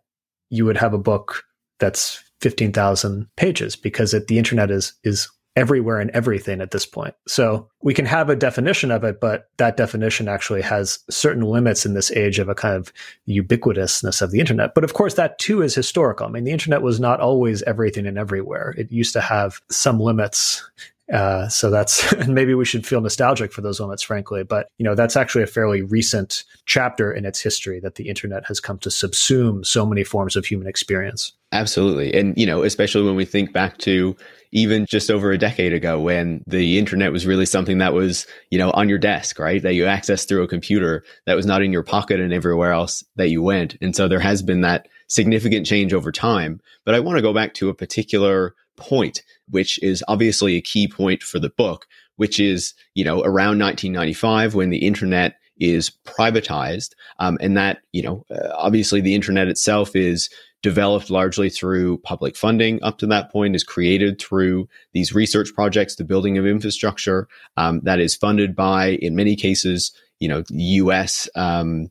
you 0.50 0.66
would 0.66 0.78
have 0.78 0.94
a 0.94 1.00
book 1.00 1.44
that's 1.80 2.24
15,000 2.42 3.28
pages 3.38 3.76
because 3.76 4.14
it, 4.14 4.28
the 4.28 4.38
internet 4.38 4.72
is, 4.72 4.94
is 5.04 5.30
everywhere 5.56 6.00
and 6.00 6.10
everything 6.12 6.62
at 6.62 6.72
this 6.72 6.86
point. 6.86 7.14
So 7.28 7.70
we 7.82 7.94
can 7.94 8.06
have 8.06 8.30
a 8.30 8.36
definition 8.36 8.90
of 8.90 9.04
it, 9.04 9.20
but 9.20 9.50
that 9.58 9.78
definition 9.78 10.28
actually 10.28 10.64
has 10.64 11.00
certain 11.10 11.44
limits 11.44 11.86
in 11.86 11.94
this 11.94 12.12
age 12.12 12.40
of 12.40 12.50
a 12.50 12.56
kind 12.56 12.76
of 12.76 12.92
ubiquitousness 13.28 14.22
of 14.22 14.32
the 14.32 14.40
internet. 14.40 14.74
But 14.74 14.84
of 14.84 14.94
course, 14.94 15.14
that 15.14 15.38
too 15.38 15.62
is 15.62 15.76
historical. 15.76 16.26
I 16.26 16.30
mean, 16.30 16.44
the 16.44 16.52
internet 16.52 16.82
was 16.82 17.00
not 17.00 17.20
always 17.20 17.62
everything 17.64 18.08
and 18.08 18.18
everywhere. 18.18 18.74
It 18.78 18.92
used 18.92 19.14
to 19.14 19.22
have 19.22 19.62
some 19.70 20.00
limits 20.00 20.68
Uh, 21.12 21.50
so 21.50 21.70
that's 21.70 22.14
and 22.14 22.34
maybe 22.34 22.54
we 22.54 22.66
should 22.66 22.88
feel 22.88 23.02
nostalgic 23.02 23.52
for 23.52 23.62
those 23.62 23.80
moments, 23.80 24.04
frankly. 24.04 24.44
But 24.44 24.68
you 24.78 24.86
know, 24.86 24.96
that's 24.96 25.18
actually 25.18 25.44
a 25.44 25.48
fairly 25.48 25.82
recent 25.82 26.44
chapter 26.66 27.12
in 27.12 27.26
its 27.26 27.42
history 27.42 27.80
that 27.82 27.96
the 27.96 28.08
internet 28.08 28.46
has 28.46 28.60
come 28.60 28.80
to 28.80 28.90
subsume 28.90 29.66
so 29.66 29.86
many 29.86 30.04
forms 30.04 30.36
of 30.36 30.46
human 30.46 30.68
experience. 30.68 31.34
Absolutely, 31.52 32.14
and 32.14 32.38
you 32.38 32.46
know, 32.46 32.64
especially 32.64 33.04
when 33.04 33.16
we 33.16 33.26
think 33.26 33.52
back 33.52 33.78
to 33.80 34.16
even 34.52 34.86
just 34.86 35.10
over 35.10 35.32
a 35.32 35.38
decade 35.38 35.74
ago 35.74 36.00
when 36.00 36.44
the 36.46 36.78
internet 36.78 37.12
was 37.12 37.26
really 37.26 37.46
something 37.46 37.80
that 37.80 37.94
was 37.94 38.26
you 38.50 38.58
know 38.58 38.72
on 38.72 38.88
your 38.88 38.98
desk, 38.98 39.40
right? 39.40 39.62
That 39.62 39.74
you 39.74 39.86
access 39.86 40.24
through 40.24 40.44
a 40.44 40.48
computer 40.48 41.04
that 41.26 41.36
was 41.36 41.46
not 41.46 41.62
in 41.62 41.74
your 41.74 41.84
pocket 41.84 42.22
and 42.22 42.34
everywhere 42.34 42.72
else 42.72 43.04
that 43.18 43.30
you 43.30 43.42
went. 43.42 43.76
And 43.82 43.96
so 43.96 44.08
there 44.08 44.20
has 44.20 44.42
been 44.42 44.62
that 44.62 44.88
significant 45.08 45.66
change 45.66 45.94
over 45.94 46.12
time. 46.12 46.60
But 46.86 46.96
I 46.96 47.00
want 47.00 47.18
to 47.18 47.22
go 47.22 47.34
back 47.34 47.54
to 47.56 47.70
a 47.70 47.74
particular 47.74 48.56
point, 48.78 49.22
which 49.50 49.82
is 49.84 50.04
obviously 50.08 50.56
a 50.56 50.62
key 50.62 50.88
point 50.88 51.24
for 51.24 51.40
the 51.40 51.50
book, 51.50 51.86
which 52.16 52.40
is, 52.40 52.74
you 52.94 53.04
know, 53.04 53.22
around 53.22 53.60
1995 53.60 54.56
when 54.56 54.70
the 54.70 54.86
internet 54.86 55.36
is 55.58 55.92
privatized. 56.06 56.92
Um, 57.20 57.38
and 57.42 57.56
that, 57.58 57.80
you 57.92 58.02
know, 58.02 58.26
uh, 58.32 58.50
obviously 58.56 59.02
the 59.02 59.16
internet 59.16 59.48
itself 59.48 59.96
is 59.96 60.30
developed 60.62 61.10
largely 61.10 61.50
through 61.50 61.98
public 62.00 62.36
funding 62.36 62.82
up 62.84 62.98
to 62.98 63.06
that 63.08 63.32
point, 63.32 63.56
is 63.56 63.64
created 63.64 64.20
through 64.20 64.68
these 64.94 65.14
research 65.14 65.54
projects, 65.54 65.96
the 65.96 66.06
building 66.06 66.38
of 66.38 66.46
infrastructure 66.46 67.28
um, 67.58 67.82
that 67.84 68.00
is 68.00 68.16
funded 68.16 68.56
by, 68.56 68.92
in 69.02 69.16
many 69.16 69.36
cases, 69.36 69.92
you 70.20 70.28
know, 70.30 70.42
U.S. 70.50 71.30
Um, 71.36 71.90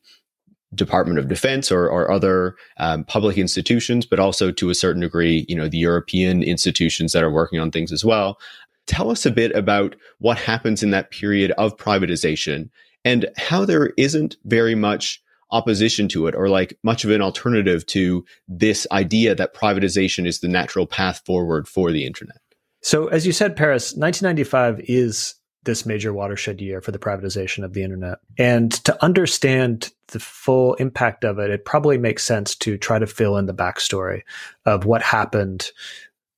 Department 0.74 1.18
of 1.18 1.28
Defense 1.28 1.70
or, 1.70 1.88
or 1.88 2.10
other 2.10 2.56
um, 2.78 3.04
public 3.04 3.36
institutions, 3.36 4.06
but 4.06 4.18
also 4.18 4.50
to 4.50 4.70
a 4.70 4.74
certain 4.74 5.02
degree, 5.02 5.44
you 5.48 5.56
know, 5.56 5.68
the 5.68 5.78
European 5.78 6.42
institutions 6.42 7.12
that 7.12 7.22
are 7.22 7.30
working 7.30 7.58
on 7.58 7.70
things 7.70 7.92
as 7.92 8.04
well. 8.04 8.38
Tell 8.86 9.10
us 9.10 9.26
a 9.26 9.30
bit 9.30 9.54
about 9.54 9.94
what 10.18 10.38
happens 10.38 10.82
in 10.82 10.90
that 10.90 11.10
period 11.10 11.52
of 11.52 11.76
privatization 11.76 12.70
and 13.04 13.28
how 13.36 13.64
there 13.64 13.92
isn't 13.96 14.36
very 14.44 14.74
much 14.74 15.22
opposition 15.50 16.08
to 16.08 16.26
it 16.26 16.34
or 16.34 16.48
like 16.48 16.78
much 16.82 17.04
of 17.04 17.10
an 17.10 17.20
alternative 17.20 17.84
to 17.86 18.24
this 18.48 18.86
idea 18.90 19.34
that 19.34 19.54
privatization 19.54 20.26
is 20.26 20.40
the 20.40 20.48
natural 20.48 20.86
path 20.86 21.20
forward 21.26 21.68
for 21.68 21.92
the 21.92 22.06
internet. 22.06 22.38
So, 22.80 23.06
as 23.08 23.26
you 23.26 23.32
said, 23.32 23.54
Paris, 23.54 23.94
1995 23.94 24.80
is 24.88 25.34
this 25.64 25.86
major 25.86 26.12
watershed 26.12 26.60
year 26.60 26.80
for 26.80 26.90
the 26.90 26.98
privatization 26.98 27.64
of 27.64 27.72
the 27.72 27.82
internet. 27.82 28.18
And 28.38 28.72
to 28.84 29.02
understand 29.02 29.92
the 30.08 30.20
full 30.20 30.74
impact 30.74 31.24
of 31.24 31.38
it, 31.38 31.50
it 31.50 31.64
probably 31.64 31.98
makes 31.98 32.24
sense 32.24 32.54
to 32.56 32.76
try 32.76 32.98
to 32.98 33.06
fill 33.06 33.36
in 33.36 33.46
the 33.46 33.54
backstory 33.54 34.22
of 34.66 34.84
what 34.84 35.02
happened 35.02 35.70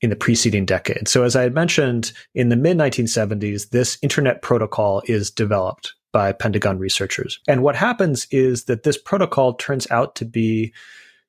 in 0.00 0.10
the 0.10 0.16
preceding 0.16 0.66
decade. 0.66 1.08
So, 1.08 1.22
as 1.22 1.34
I 1.34 1.42
had 1.42 1.54
mentioned, 1.54 2.12
in 2.34 2.50
the 2.50 2.56
mid 2.56 2.76
1970s, 2.76 3.70
this 3.70 3.96
internet 4.02 4.42
protocol 4.42 5.02
is 5.06 5.30
developed 5.30 5.94
by 6.12 6.32
Pentagon 6.32 6.78
researchers. 6.78 7.40
And 7.48 7.62
what 7.62 7.74
happens 7.74 8.26
is 8.30 8.64
that 8.64 8.84
this 8.84 8.98
protocol 8.98 9.54
turns 9.54 9.90
out 9.90 10.14
to 10.16 10.24
be 10.24 10.72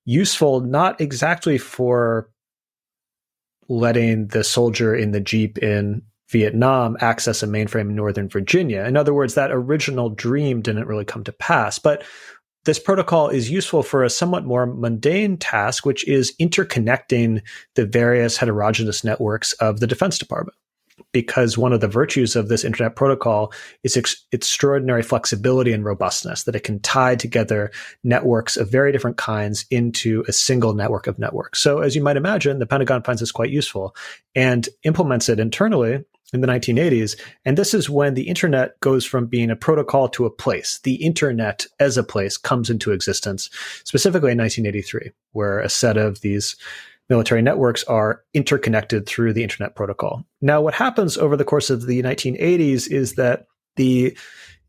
useful 0.04 0.60
not 0.60 1.00
exactly 1.02 1.58
for 1.58 2.30
letting 3.68 4.28
the 4.28 4.44
soldier 4.44 4.96
in 4.96 5.12
the 5.12 5.20
Jeep 5.20 5.58
in 5.58 6.04
Vietnam 6.30 6.98
access 7.02 7.44
a 7.44 7.48
mainframe 7.48 7.90
in 7.90 7.96
Northern 7.96 8.30
Virginia. 8.30 8.84
In 8.86 8.98
other 8.98 9.14
words, 9.14 9.36
that 9.36 9.52
original 9.52 10.10
dream 10.10 10.62
didn't 10.62 10.88
really 10.88 11.06
come 11.06 11.24
to 11.24 11.32
pass. 11.32 11.78
But 11.78 12.04
this 12.66 12.80
protocol 12.80 13.30
is 13.30 13.50
useful 13.50 13.84
for 13.84 14.04
a 14.04 14.10
somewhat 14.10 14.44
more 14.44 14.66
mundane 14.66 15.38
task, 15.38 15.86
which 15.86 16.06
is 16.08 16.36
interconnecting 16.42 17.44
the 17.76 17.86
various 17.86 18.38
heterogeneous 18.38 19.04
networks 19.04 19.54
of 19.54 19.80
the 19.80 19.88
Defense 19.88 20.18
Department. 20.18 20.58
Because 21.12 21.58
one 21.58 21.74
of 21.74 21.82
the 21.82 21.90
virtues 21.90 22.36
of 22.36 22.48
this 22.48 22.64
internet 22.64 22.96
protocol 22.96 23.54
is 23.84 23.98
ex- 23.98 24.26
extraordinary 24.32 25.04
flexibility 25.04 25.74
and 25.74 25.84
robustness, 25.84 26.44
that 26.44 26.56
it 26.56 26.64
can 26.64 26.80
tie 26.80 27.16
together 27.16 27.72
networks 28.04 28.56
of 28.56 28.72
very 28.72 28.92
different 28.92 29.18
kinds 29.18 29.66
into 29.70 30.24
a 30.28 30.32
single 30.32 30.74
network 30.74 31.08
of 31.08 31.20
networks. 31.20 31.60
So, 31.60 31.80
as 31.80 31.96
you 31.96 32.02
might 32.02 32.18
imagine, 32.18 32.60
the 32.60 32.66
Pentagon 32.66 33.04
finds 33.04 33.20
this 33.20 33.32
quite 33.32 33.50
useful 33.50 33.94
and 34.36 34.68
implements 34.84 35.28
it 35.28 35.40
internally 35.40 36.04
in 36.36 36.42
the 36.42 36.48
1980s. 36.48 37.20
And 37.46 37.58
this 37.58 37.74
is 37.74 37.90
when 37.90 38.14
the 38.14 38.28
internet 38.28 38.80
goes 38.82 39.04
from 39.04 39.26
being 39.26 39.50
a 39.50 39.56
protocol 39.56 40.08
to 40.10 40.26
a 40.26 40.30
place. 40.30 40.80
The 40.84 40.96
internet 40.96 41.66
as 41.80 41.98
a 41.98 42.04
place 42.04 42.38
comes 42.38 42.70
into 42.70 42.92
existence, 42.92 43.50
specifically 43.84 44.32
in 44.32 44.38
1983, 44.38 45.12
where 45.32 45.60
a 45.60 45.70
set 45.70 45.98
of 45.98 46.22
these 46.22 46.56
military 47.10 47.42
networks 47.42 47.84
are 47.86 48.24
interconnected 48.34 49.08
through 49.08 49.34
the 49.34 49.44
internet 49.44 49.76
protocol. 49.76 50.24
Now, 50.42 50.62
what 50.62 50.74
happens 50.74 51.18
over 51.18 51.36
the 51.36 51.46
course 51.46 51.70
of 51.70 51.86
the 51.86 52.02
1980s 52.02 52.92
is 52.92 53.14
that 53.14 53.46
the 53.76 54.18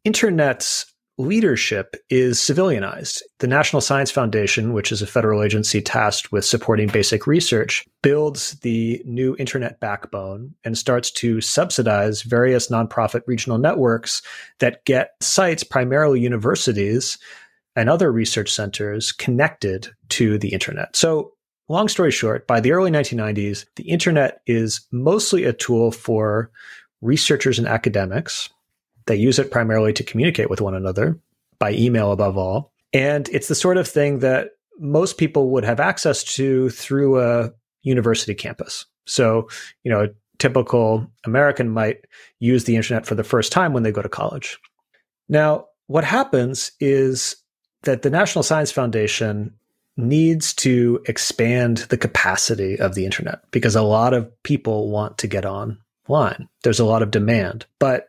internet's 0.04 0.86
leadership 1.18 1.96
is 2.10 2.38
civilianized. 2.38 3.22
The 3.38 3.46
National 3.46 3.80
Science 3.80 4.10
Foundation, 4.10 4.72
which 4.72 4.92
is 4.92 5.00
a 5.00 5.06
federal 5.06 5.42
agency 5.42 5.80
tasked 5.80 6.30
with 6.30 6.44
supporting 6.44 6.88
basic 6.88 7.26
research, 7.26 7.84
builds 8.02 8.52
the 8.60 9.02
new 9.06 9.34
internet 9.38 9.80
backbone 9.80 10.54
and 10.64 10.76
starts 10.76 11.10
to 11.12 11.40
subsidize 11.40 12.22
various 12.22 12.68
nonprofit 12.68 13.22
regional 13.26 13.58
networks 13.58 14.20
that 14.58 14.84
get 14.84 15.12
sites, 15.20 15.64
primarily 15.64 16.20
universities 16.20 17.18
and 17.74 17.88
other 17.88 18.12
research 18.12 18.52
centers, 18.52 19.12
connected 19.12 19.88
to 20.10 20.38
the 20.38 20.48
internet. 20.48 20.94
So 20.96 21.32
long 21.68 21.88
story 21.88 22.10
short, 22.10 22.46
by 22.46 22.60
the 22.60 22.72
early 22.72 22.90
1990s, 22.90 23.64
the 23.76 23.88
internet 23.88 24.40
is 24.46 24.86
mostly 24.92 25.44
a 25.44 25.52
tool 25.52 25.90
for 25.90 26.50
researchers 27.00 27.58
and 27.58 27.68
academics 27.68 28.48
they 29.06 29.16
use 29.16 29.38
it 29.38 29.50
primarily 29.50 29.92
to 29.94 30.04
communicate 30.04 30.50
with 30.50 30.60
one 30.60 30.74
another 30.74 31.18
by 31.58 31.72
email 31.72 32.12
above 32.12 32.36
all. 32.36 32.72
And 32.92 33.28
it's 33.30 33.48
the 33.48 33.54
sort 33.54 33.76
of 33.76 33.88
thing 33.88 34.20
that 34.20 34.50
most 34.78 35.18
people 35.18 35.50
would 35.50 35.64
have 35.64 35.80
access 35.80 36.22
to 36.34 36.70
through 36.70 37.20
a 37.20 37.52
university 37.82 38.34
campus. 38.34 38.86
So, 39.06 39.48
you 39.84 39.90
know, 39.90 40.04
a 40.04 40.08
typical 40.38 41.06
American 41.24 41.70
might 41.70 42.04
use 42.40 42.64
the 42.64 42.76
internet 42.76 43.06
for 43.06 43.14
the 43.14 43.24
first 43.24 43.52
time 43.52 43.72
when 43.72 43.82
they 43.82 43.92
go 43.92 44.02
to 44.02 44.08
college. 44.08 44.58
Now, 45.28 45.66
what 45.86 46.04
happens 46.04 46.72
is 46.80 47.36
that 47.82 48.02
the 48.02 48.10
National 48.10 48.42
Science 48.42 48.72
Foundation 48.72 49.54
needs 49.96 50.52
to 50.52 51.00
expand 51.06 51.78
the 51.88 51.96
capacity 51.96 52.78
of 52.78 52.94
the 52.94 53.04
internet 53.04 53.40
because 53.50 53.76
a 53.76 53.82
lot 53.82 54.12
of 54.12 54.30
people 54.42 54.90
want 54.90 55.18
to 55.18 55.26
get 55.26 55.46
online. 55.46 56.48
There's 56.62 56.80
a 56.80 56.84
lot 56.84 57.02
of 57.02 57.10
demand, 57.10 57.66
but 57.78 58.08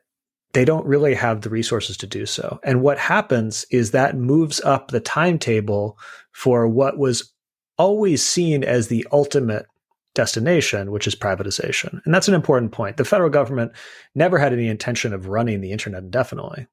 they 0.58 0.66
don't 0.66 0.88
really 0.88 1.14
have 1.14 1.42
the 1.42 1.52
resources 1.52 1.96
to 1.98 2.08
do 2.08 2.26
so. 2.26 2.60
And 2.64 2.82
what 2.82 2.98
happens 2.98 3.64
is 3.70 3.92
that 3.92 4.18
moves 4.18 4.60
up 4.62 4.88
the 4.88 5.00
timetable 5.00 6.00
for 6.32 6.68
what 6.68 6.98
was 6.98 7.32
always 7.78 8.26
seen 8.26 8.64
as 8.64 8.88
the 8.88 9.06
ultimate 9.12 9.68
destination, 10.16 10.90
which 10.90 11.06
is 11.06 11.14
privatization. 11.14 12.04
And 12.04 12.12
that's 12.12 12.28
an 12.28 12.34
important 12.34 12.72
point. 12.72 12.98
The 12.98 13.06
federal 13.06 13.30
government 13.30 13.72
never 14.16 14.40
had 14.40 14.52
any 14.52 14.68
intention 14.68 15.14
of 15.14 15.28
running 15.28 15.62
the 15.62 15.72
internet 15.72 16.02
indefinitely. 16.02 16.66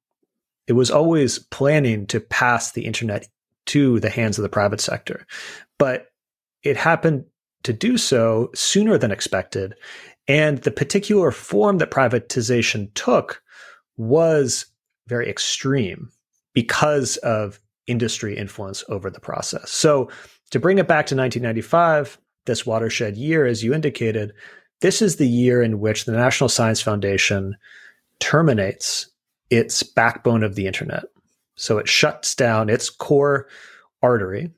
It 0.66 0.72
was 0.72 0.90
always 0.90 1.38
planning 1.38 2.06
to 2.06 2.20
pass 2.20 2.72
the 2.72 2.86
internet 2.86 3.28
to 3.66 4.00
the 4.00 4.08
hands 4.08 4.38
of 4.38 4.44
the 4.44 4.48
private 4.48 4.80
sector. 4.80 5.26
But 5.78 6.06
it 6.62 6.78
happened 6.78 7.26
to 7.64 7.74
do 7.74 7.98
so 7.98 8.48
sooner 8.54 8.96
than 8.96 9.10
expected. 9.10 9.74
And 10.26 10.56
the 10.62 10.70
particular 10.70 11.30
form 11.30 11.76
that 11.76 11.90
privatization 11.90 12.88
took 12.94 13.42
was 13.96 14.66
very 15.06 15.28
extreme 15.28 16.10
because 16.52 17.16
of 17.18 17.60
industry 17.86 18.36
influence 18.36 18.84
over 18.88 19.10
the 19.10 19.20
process. 19.20 19.70
So, 19.70 20.10
to 20.50 20.60
bring 20.60 20.78
it 20.78 20.86
back 20.86 21.06
to 21.06 21.16
1995, 21.16 22.18
this 22.46 22.64
watershed 22.64 23.16
year, 23.16 23.44
as 23.46 23.64
you 23.64 23.74
indicated, 23.74 24.32
this 24.80 25.02
is 25.02 25.16
the 25.16 25.26
year 25.26 25.62
in 25.62 25.80
which 25.80 26.04
the 26.04 26.12
National 26.12 26.48
Science 26.48 26.80
Foundation 26.80 27.56
terminates 28.20 29.10
its 29.50 29.82
backbone 29.82 30.42
of 30.42 30.54
the 30.54 30.66
internet. 30.66 31.04
So 31.56 31.78
it 31.78 31.88
shuts 31.88 32.34
down 32.34 32.68
its 32.68 32.90
core 32.90 33.48
artery, 34.02 34.50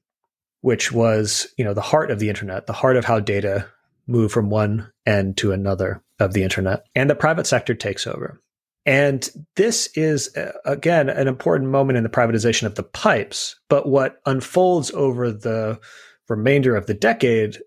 which 0.63 0.93
was, 0.93 1.47
you 1.57 1.65
know, 1.65 1.75
the 1.75 1.81
heart 1.81 2.11
of 2.11 2.19
the 2.19 2.29
internet, 2.29 2.67
the 2.67 2.73
heart 2.73 2.97
of 2.97 3.05
how 3.05 3.21
data 3.21 3.67
move 4.07 4.33
from 4.33 4.51
one 4.51 4.91
end 5.05 5.37
to 5.39 5.53
another 5.53 6.03
of 6.19 6.33
the 6.33 6.43
internet. 6.43 6.85
And 6.95 7.11
the 7.11 7.15
private 7.15 7.47
sector 7.47 7.75
takes 7.75 8.07
over. 8.07 8.41
And 8.87 9.29
this 9.57 9.89
is, 9.97 10.35
uh, 10.37 10.53
again, 10.65 11.09
an 11.09 11.27
important 11.27 11.71
moment 11.71 11.97
in 11.97 12.05
the 12.05 12.09
privatization 12.09 12.63
of 12.63 12.77
the 12.77 12.85
pipes. 12.85 13.57
But 13.69 13.89
what 13.89 14.21
unfolds 14.25 14.93
over 14.93 15.33
the 15.33 15.81
remainder 16.29 16.77
of 16.77 16.87
the 16.87 16.95
decade 16.95 17.59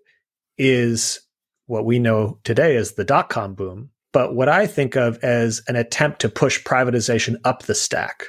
is 0.56 1.20
what 1.66 1.84
we 1.84 1.98
know 1.98 2.38
today 2.42 2.76
as 2.76 2.92
the 2.92 3.04
dot 3.04 3.28
com 3.28 3.54
boom. 3.54 3.90
But 4.12 4.34
what 4.34 4.48
I 4.48 4.66
think 4.66 4.96
of 4.96 5.22
as 5.22 5.62
an 5.68 5.76
attempt 5.76 6.20
to 6.22 6.28
push 6.28 6.64
privatization 6.64 7.36
up 7.44 7.62
the 7.62 7.74
stack 7.74 8.24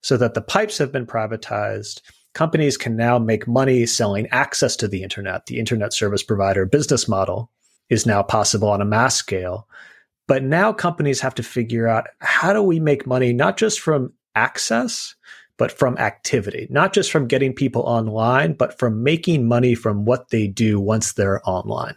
so 0.00 0.16
that 0.16 0.34
the 0.34 0.42
pipes 0.42 0.78
have 0.78 0.90
been 0.90 1.06
privatized. 1.06 2.00
Companies 2.32 2.76
can 2.76 2.96
now 2.96 3.18
make 3.18 3.46
money 3.46 3.86
selling 3.86 4.26
access 4.28 4.76
to 4.76 4.88
the 4.88 5.02
internet. 5.02 5.46
The 5.46 5.58
internet 5.58 5.92
service 5.92 6.22
provider 6.22 6.64
business 6.64 7.06
model 7.06 7.50
is 7.90 8.06
now 8.06 8.22
possible 8.22 8.70
on 8.70 8.80
a 8.80 8.84
mass 8.86 9.14
scale 9.14 9.68
But 10.30 10.44
now 10.44 10.72
companies 10.72 11.20
have 11.22 11.34
to 11.34 11.42
figure 11.42 11.88
out 11.88 12.06
how 12.20 12.52
do 12.52 12.62
we 12.62 12.78
make 12.78 13.04
money, 13.04 13.32
not 13.32 13.56
just 13.56 13.80
from 13.80 14.12
access, 14.36 15.16
but 15.56 15.72
from 15.72 15.98
activity, 15.98 16.68
not 16.70 16.92
just 16.92 17.10
from 17.10 17.26
getting 17.26 17.52
people 17.52 17.82
online, 17.82 18.52
but 18.52 18.78
from 18.78 19.02
making 19.02 19.48
money 19.48 19.74
from 19.74 20.04
what 20.04 20.28
they 20.28 20.46
do 20.46 20.78
once 20.78 21.14
they're 21.14 21.40
online. 21.44 21.96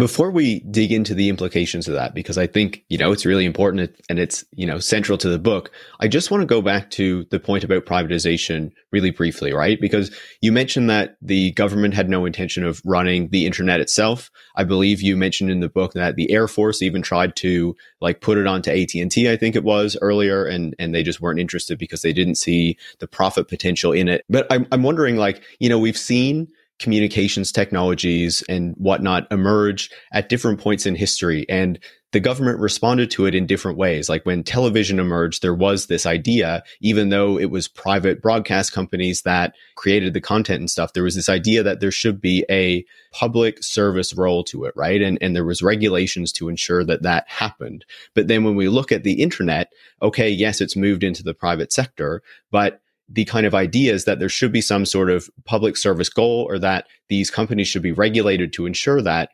Before 0.00 0.30
we 0.30 0.60
dig 0.60 0.92
into 0.92 1.12
the 1.12 1.28
implications 1.28 1.86
of 1.86 1.92
that, 1.92 2.14
because 2.14 2.38
I 2.38 2.46
think, 2.46 2.82
you 2.88 2.96
know, 2.96 3.12
it's 3.12 3.26
really 3.26 3.44
important 3.44 3.94
and 4.08 4.18
it's, 4.18 4.46
you 4.52 4.64
know, 4.64 4.78
central 4.78 5.18
to 5.18 5.28
the 5.28 5.38
book, 5.38 5.70
I 6.00 6.08
just 6.08 6.30
want 6.30 6.40
to 6.40 6.46
go 6.46 6.62
back 6.62 6.90
to 6.92 7.26
the 7.30 7.38
point 7.38 7.64
about 7.64 7.84
privatization 7.84 8.72
really 8.92 9.10
briefly, 9.10 9.52
right? 9.52 9.78
Because 9.78 10.10
you 10.40 10.52
mentioned 10.52 10.88
that 10.88 11.18
the 11.20 11.50
government 11.50 11.92
had 11.92 12.08
no 12.08 12.24
intention 12.24 12.64
of 12.64 12.80
running 12.86 13.28
the 13.28 13.44
internet 13.44 13.78
itself. 13.78 14.30
I 14.56 14.64
believe 14.64 15.02
you 15.02 15.18
mentioned 15.18 15.50
in 15.50 15.60
the 15.60 15.68
book 15.68 15.92
that 15.92 16.16
the 16.16 16.30
Air 16.32 16.48
Force 16.48 16.80
even 16.80 17.02
tried 17.02 17.36
to 17.36 17.76
like 18.00 18.22
put 18.22 18.38
it 18.38 18.46
onto 18.46 18.70
AT&T, 18.70 19.30
I 19.30 19.36
think 19.36 19.54
it 19.54 19.64
was 19.64 19.98
earlier, 20.00 20.46
and, 20.46 20.74
and 20.78 20.94
they 20.94 21.02
just 21.02 21.20
weren't 21.20 21.40
interested 21.40 21.78
because 21.78 22.00
they 22.00 22.14
didn't 22.14 22.36
see 22.36 22.78
the 23.00 23.06
profit 23.06 23.48
potential 23.48 23.92
in 23.92 24.08
it. 24.08 24.24
But 24.30 24.46
I'm, 24.50 24.66
I'm 24.72 24.82
wondering, 24.82 25.18
like, 25.18 25.42
you 25.58 25.68
know, 25.68 25.78
we've 25.78 25.98
seen 25.98 26.48
communications 26.80 27.52
technologies 27.52 28.42
and 28.48 28.74
whatnot 28.76 29.30
emerge 29.30 29.90
at 30.12 30.28
different 30.28 30.60
points 30.60 30.86
in 30.86 30.94
history. 30.96 31.46
And 31.48 31.78
the 32.12 32.20
government 32.20 32.58
responded 32.58 33.10
to 33.12 33.26
it 33.26 33.34
in 33.34 33.46
different 33.46 33.78
ways. 33.78 34.08
Like 34.08 34.26
when 34.26 34.42
television 34.42 34.98
emerged, 34.98 35.42
there 35.42 35.54
was 35.54 35.86
this 35.86 36.06
idea, 36.06 36.64
even 36.80 37.10
though 37.10 37.38
it 37.38 37.50
was 37.50 37.68
private 37.68 38.20
broadcast 38.20 38.72
companies 38.72 39.22
that 39.22 39.54
created 39.76 40.12
the 40.12 40.20
content 40.20 40.58
and 40.58 40.70
stuff, 40.70 40.92
there 40.92 41.04
was 41.04 41.14
this 41.14 41.28
idea 41.28 41.62
that 41.62 41.78
there 41.78 41.92
should 41.92 42.20
be 42.20 42.44
a 42.50 42.84
public 43.12 43.62
service 43.62 44.12
role 44.14 44.42
to 44.44 44.64
it, 44.64 44.72
right? 44.74 45.00
And, 45.02 45.18
and 45.20 45.36
there 45.36 45.44
was 45.44 45.62
regulations 45.62 46.32
to 46.32 46.48
ensure 46.48 46.84
that 46.84 47.02
that 47.02 47.28
happened. 47.28 47.84
But 48.14 48.26
then 48.26 48.42
when 48.42 48.56
we 48.56 48.68
look 48.68 48.90
at 48.90 49.04
the 49.04 49.22
internet, 49.22 49.72
okay, 50.02 50.28
yes, 50.28 50.60
it's 50.60 50.76
moved 50.76 51.04
into 51.04 51.22
the 51.22 51.34
private 51.34 51.72
sector, 51.72 52.22
but 52.50 52.80
the 53.10 53.24
kind 53.24 53.44
of 53.44 53.54
ideas 53.54 54.04
that 54.04 54.18
there 54.18 54.28
should 54.28 54.52
be 54.52 54.60
some 54.60 54.86
sort 54.86 55.10
of 55.10 55.28
public 55.44 55.76
service 55.76 56.08
goal 56.08 56.46
or 56.48 56.58
that 56.58 56.86
these 57.08 57.30
companies 57.30 57.68
should 57.68 57.82
be 57.82 57.92
regulated 57.92 58.52
to 58.52 58.66
ensure 58.66 59.02
that 59.02 59.30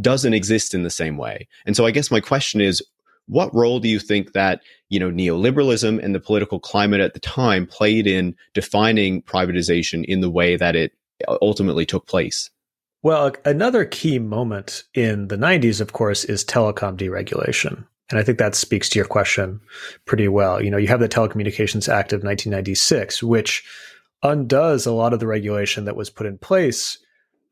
doesn't 0.00 0.34
exist 0.34 0.72
in 0.74 0.82
the 0.82 0.90
same 0.90 1.16
way. 1.16 1.46
And 1.66 1.76
so 1.76 1.84
I 1.84 1.90
guess 1.90 2.10
my 2.10 2.20
question 2.20 2.60
is 2.60 2.82
what 3.26 3.54
role 3.54 3.80
do 3.80 3.88
you 3.88 3.98
think 3.98 4.32
that 4.32 4.60
you 4.88 4.98
know 4.98 5.10
neoliberalism 5.10 6.02
and 6.02 6.14
the 6.14 6.20
political 6.20 6.60
climate 6.60 7.00
at 7.00 7.14
the 7.14 7.20
time 7.20 7.66
played 7.66 8.06
in 8.06 8.34
defining 8.52 9.22
privatization 9.22 10.04
in 10.04 10.20
the 10.20 10.30
way 10.30 10.56
that 10.56 10.76
it 10.76 10.92
ultimately 11.40 11.86
took 11.86 12.06
place 12.06 12.50
well 13.02 13.32
another 13.44 13.84
key 13.84 14.18
moment 14.18 14.84
in 14.94 15.28
the 15.28 15.36
90s 15.36 15.80
of 15.80 15.92
course 15.92 16.24
is 16.24 16.44
telecom 16.44 16.96
deregulation 16.96 17.86
and 18.10 18.18
I 18.18 18.22
think 18.22 18.38
that 18.38 18.54
speaks 18.54 18.88
to 18.90 18.98
your 18.98 19.06
question 19.06 19.60
pretty 20.04 20.28
well. 20.28 20.62
You 20.62 20.70
know, 20.70 20.76
you 20.76 20.88
have 20.88 21.00
the 21.00 21.08
Telecommunications 21.08 21.88
Act 21.88 22.12
of 22.12 22.22
1996, 22.22 23.22
which 23.22 23.64
undoes 24.22 24.86
a 24.86 24.92
lot 24.92 25.12
of 25.12 25.20
the 25.20 25.26
regulation 25.26 25.84
that 25.84 25.96
was 25.96 26.10
put 26.10 26.26
in 26.26 26.38
place 26.38 26.98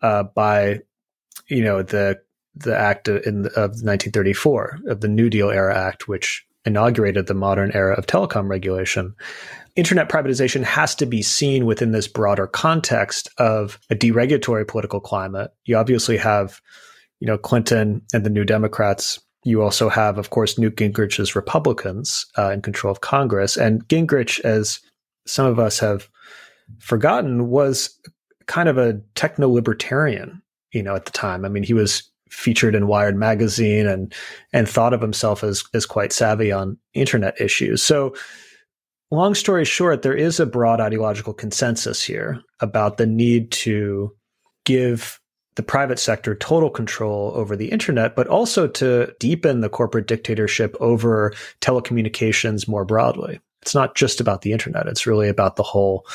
uh, 0.02 0.24
by, 0.24 0.80
you 1.48 1.62
know, 1.62 1.82
the 1.82 2.20
the 2.54 2.76
act 2.76 3.08
in 3.08 3.46
of 3.46 3.80
1934 3.80 4.80
of 4.88 5.00
the 5.00 5.08
New 5.08 5.30
Deal 5.30 5.50
era 5.50 5.74
Act, 5.74 6.06
which 6.06 6.44
inaugurated 6.66 7.26
the 7.26 7.34
modern 7.34 7.72
era 7.72 7.94
of 7.94 8.06
telecom 8.06 8.48
regulation. 8.48 9.14
Internet 9.74 10.10
privatization 10.10 10.62
has 10.62 10.94
to 10.96 11.06
be 11.06 11.22
seen 11.22 11.64
within 11.64 11.92
this 11.92 12.06
broader 12.06 12.46
context 12.46 13.30
of 13.38 13.78
a 13.90 13.94
deregulatory 13.94 14.68
political 14.68 15.00
climate. 15.00 15.50
You 15.64 15.76
obviously 15.78 16.18
have, 16.18 16.60
you 17.20 17.26
know, 17.26 17.38
Clinton 17.38 18.02
and 18.12 18.24
the 18.24 18.30
New 18.30 18.44
Democrats 18.44 19.18
you 19.44 19.62
also 19.62 19.88
have, 19.88 20.18
of 20.18 20.30
course, 20.30 20.58
Newt 20.58 20.76
Gingrich's 20.76 21.34
Republicans 21.34 22.26
uh, 22.38 22.50
in 22.50 22.62
control 22.62 22.92
of 22.92 23.00
Congress. 23.00 23.56
And 23.56 23.86
Gingrich, 23.88 24.40
as 24.40 24.80
some 25.26 25.46
of 25.46 25.58
us 25.58 25.78
have 25.80 26.08
forgotten, 26.78 27.48
was 27.48 27.98
kind 28.46 28.68
of 28.68 28.78
a 28.78 29.00
techno 29.14 29.48
libertarian, 29.48 30.42
you 30.72 30.82
know, 30.82 30.94
at 30.94 31.06
the 31.06 31.10
time. 31.12 31.44
I 31.44 31.48
mean, 31.48 31.64
he 31.64 31.74
was 31.74 32.08
featured 32.30 32.74
in 32.74 32.86
Wired 32.86 33.16
magazine 33.16 33.86
and 33.86 34.12
and 34.52 34.68
thought 34.68 34.94
of 34.94 35.02
himself 35.02 35.44
as 35.44 35.64
as 35.74 35.84
quite 35.84 36.12
savvy 36.12 36.50
on 36.50 36.78
internet 36.94 37.38
issues. 37.40 37.82
So 37.82 38.14
long 39.10 39.34
story 39.34 39.64
short, 39.64 40.02
there 40.02 40.16
is 40.16 40.40
a 40.40 40.46
broad 40.46 40.80
ideological 40.80 41.34
consensus 41.34 42.02
here 42.02 42.40
about 42.60 42.96
the 42.96 43.06
need 43.06 43.52
to 43.52 44.16
give 44.64 45.20
the 45.56 45.62
private 45.62 45.98
sector 45.98 46.34
total 46.34 46.70
control 46.70 47.32
over 47.34 47.56
the 47.56 47.70
internet, 47.70 48.16
but 48.16 48.26
also 48.26 48.66
to 48.66 49.14
deepen 49.18 49.60
the 49.60 49.68
corporate 49.68 50.06
dictatorship 50.06 50.76
over 50.80 51.32
telecommunications 51.60 52.66
more 52.66 52.84
broadly. 52.84 53.40
It's 53.60 53.74
not 53.74 53.94
just 53.94 54.20
about 54.20 54.42
the 54.42 54.52
internet. 54.52 54.88
It's 54.88 55.06
really 55.06 55.28
about 55.28 55.56
the 55.56 55.62
whole 55.62 56.06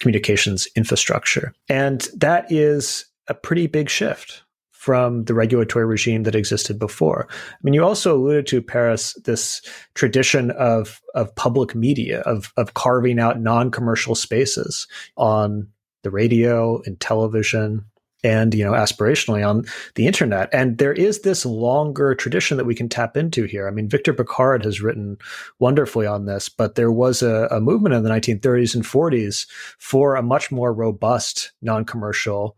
communications 0.00 0.66
infrastructure. 0.74 1.52
And 1.68 2.08
that 2.16 2.50
is 2.50 3.04
a 3.28 3.34
pretty 3.34 3.66
big 3.66 3.90
shift 3.90 4.42
from 4.70 5.24
the 5.24 5.34
regulatory 5.34 5.86
regime 5.86 6.24
that 6.24 6.34
existed 6.34 6.78
before. 6.78 7.26
I 7.30 7.56
mean, 7.62 7.72
you 7.72 7.82
also 7.82 8.16
alluded 8.16 8.46
to 8.48 8.60
Paris, 8.60 9.14
this 9.24 9.62
tradition 9.94 10.50
of, 10.52 11.00
of 11.14 11.34
public 11.36 11.74
media, 11.74 12.20
of, 12.20 12.52
of 12.58 12.74
carving 12.74 13.18
out 13.18 13.40
non-commercial 13.40 14.14
spaces 14.14 14.86
on 15.16 15.68
the 16.02 16.10
radio 16.10 16.82
and 16.84 17.00
television 17.00 17.84
and 18.24 18.54
you 18.54 18.64
know 18.64 18.72
aspirationally 18.72 19.46
on 19.46 19.64
the 19.94 20.06
internet. 20.06 20.48
And 20.52 20.78
there 20.78 20.92
is 20.92 21.20
this 21.20 21.46
longer 21.46 22.14
tradition 22.14 22.56
that 22.56 22.64
we 22.64 22.74
can 22.74 22.88
tap 22.88 23.16
into 23.16 23.44
here. 23.44 23.68
I 23.68 23.70
mean 23.70 23.88
Victor 23.88 24.12
Pickard 24.12 24.64
has 24.64 24.80
written 24.80 25.18
wonderfully 25.60 26.06
on 26.06 26.24
this 26.24 26.48
but 26.48 26.74
there 26.74 26.90
was 26.90 27.22
a, 27.22 27.46
a 27.50 27.60
movement 27.60 27.94
in 27.94 28.02
the 28.02 28.10
1930s 28.10 28.74
and 28.74 28.84
40s 28.84 29.46
for 29.78 30.16
a 30.16 30.22
much 30.22 30.50
more 30.50 30.72
robust 30.72 31.52
non-commercial 31.62 32.56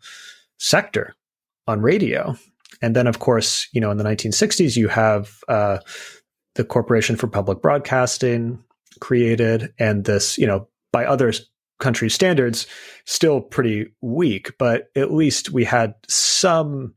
sector 0.58 1.14
on 1.66 1.82
radio. 1.82 2.36
And 2.80 2.94
then 2.94 3.06
of 3.06 3.18
course 3.18 3.68
you 3.72 3.80
know 3.80 3.90
in 3.90 3.98
the 3.98 4.04
1960s 4.04 4.76
you 4.76 4.88
have 4.88 5.40
uh, 5.48 5.78
the 6.54 6.64
corporation 6.64 7.16
for 7.16 7.26
public 7.26 7.60
broadcasting 7.60 8.62
created 9.00 9.74
and 9.78 10.04
this 10.04 10.38
you 10.38 10.46
know 10.46 10.68
by 10.92 11.04
others 11.04 11.50
country 11.78 12.08
standards, 12.10 12.66
still 13.04 13.40
pretty 13.40 13.86
weak, 14.00 14.52
but 14.58 14.88
at 14.96 15.12
least 15.12 15.50
we 15.50 15.64
had 15.64 15.94
some 16.08 16.94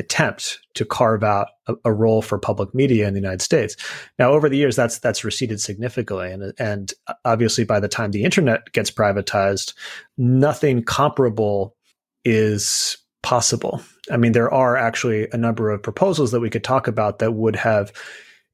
attempt 0.00 0.60
to 0.74 0.84
carve 0.84 1.22
out 1.22 1.48
a, 1.66 1.74
a, 1.84 1.92
role 1.92 2.22
for 2.22 2.38
public 2.38 2.74
media 2.74 3.06
in 3.06 3.12
the 3.12 3.20
United 3.20 3.42
States. 3.42 3.76
Now, 4.18 4.30
over 4.30 4.48
the 4.48 4.56
years, 4.56 4.74
that's 4.74 4.98
that's 4.98 5.24
receded 5.24 5.60
significantly, 5.60 6.32
and 6.32 6.52
and 6.58 6.92
obviously, 7.24 7.64
by 7.64 7.78
the 7.78 7.88
time 7.88 8.10
the 8.10 8.24
internet 8.24 8.72
gets 8.72 8.90
privatized, 8.90 9.74
nothing 10.16 10.82
comparable 10.82 11.76
is 12.24 12.96
possible. 13.22 13.82
I 14.10 14.16
mean, 14.16 14.32
there 14.32 14.52
are 14.52 14.76
actually 14.76 15.28
a 15.32 15.36
number 15.36 15.70
of 15.70 15.82
proposals 15.82 16.32
that 16.32 16.40
we 16.40 16.50
could 16.50 16.64
talk 16.64 16.88
about 16.88 17.18
that 17.18 17.32
would 17.32 17.56
have, 17.56 17.92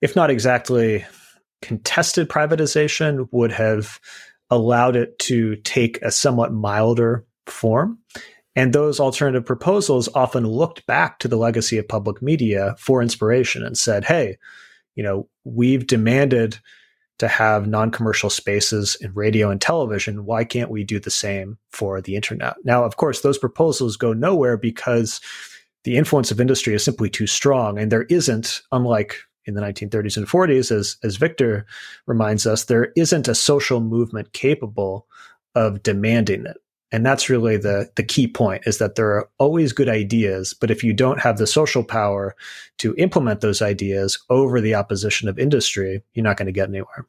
if 0.03 0.17
not 0.17 0.31
exactly 0.31 1.07
contested 1.63 2.29
privatization, 2.29 3.29
would 3.31 3.53
have 3.53 4.01
allowed 4.51 4.97
it 4.97 5.19
to 5.19 5.57
take 5.57 6.01
a 6.03 6.11
somewhat 6.11 6.53
milder 6.53 7.27
form. 7.47 7.99
And 8.55 8.73
those 8.73 9.01
alternative 9.01 9.45
proposals 9.45 10.09
often 10.15 10.47
looked 10.47 10.87
back 10.87 11.19
to 11.19 11.29
the 11.29 11.37
legacy 11.37 11.77
of 11.77 11.89
public 11.89 12.23
media 12.23 12.75
for 12.79 13.03
inspiration 13.03 13.63
and 13.63 13.77
said, 13.77 14.05
hey, 14.05 14.39
you 14.95 15.03
know, 15.03 15.29
we've 15.45 15.87
demanded 15.87 16.59
to 17.19 17.29
have 17.29 17.67
non 17.67 17.91
commercial 17.91 18.31
spaces 18.31 18.97
in 19.01 19.13
radio 19.15 19.51
and 19.51 19.61
television. 19.61 20.25
Why 20.25 20.45
can't 20.45 20.71
we 20.71 20.85
do 20.85 20.99
the 20.99 21.11
same 21.11 21.59
for 21.71 22.01
the 22.01 22.17
internet? 22.17 22.57
Now, 22.65 22.85
of 22.85 22.97
course, 22.97 23.21
those 23.21 23.39
proposals 23.39 23.97
go 23.97 24.13
nowhere 24.13 24.57
because 24.57 25.21
the 25.85 25.97
influence 25.97 26.31
of 26.31 26.41
industry 26.41 26.75
is 26.75 26.85
simply 26.85 27.09
too 27.09 27.27
strong. 27.27 27.79
And 27.79 27.93
there 27.93 28.05
isn't, 28.05 28.63
unlike 28.73 29.17
in 29.47 29.55
the 29.55 29.63
1930s 29.63 30.17
and 30.17 30.27
40s, 30.27 30.71
as, 30.71 30.97
as 31.03 31.17
Victor 31.17 31.67
reminds 32.07 32.47
us, 32.47 32.65
there 32.65 32.93
isn't 32.97 33.29
a 33.29 33.35
social 33.35 33.81
movement 33.81 34.33
capable 34.33 35.07
of 35.55 35.83
demanding 35.83 36.47
it. 36.47 36.57
And 36.93 37.05
that's 37.05 37.29
really 37.29 37.57
the, 37.57 37.91
the 37.97 38.05
key 38.05 38.29
point 38.29 38.63
is 38.67 38.79
that 38.79 38.95
there 38.95 39.09
are 39.09 39.29
always 39.39 39.73
good 39.73 39.89
ideas, 39.89 40.55
but 40.55 40.71
if 40.71 40.85
you 40.85 40.93
don't 40.93 41.21
have 41.21 41.39
the 41.39 41.47
social 41.47 41.83
power 41.83 42.37
to 42.79 42.95
implement 42.97 43.41
those 43.41 43.61
ideas 43.61 44.19
over 44.31 44.61
the 44.61 44.75
opposition 44.75 45.29
of 45.29 45.39
industry, 45.39 46.03
you're 46.15 46.23
not 46.23 46.37
going 46.37 46.47
to 46.47 46.53
get 46.53 46.69
anywhere. 46.69 47.07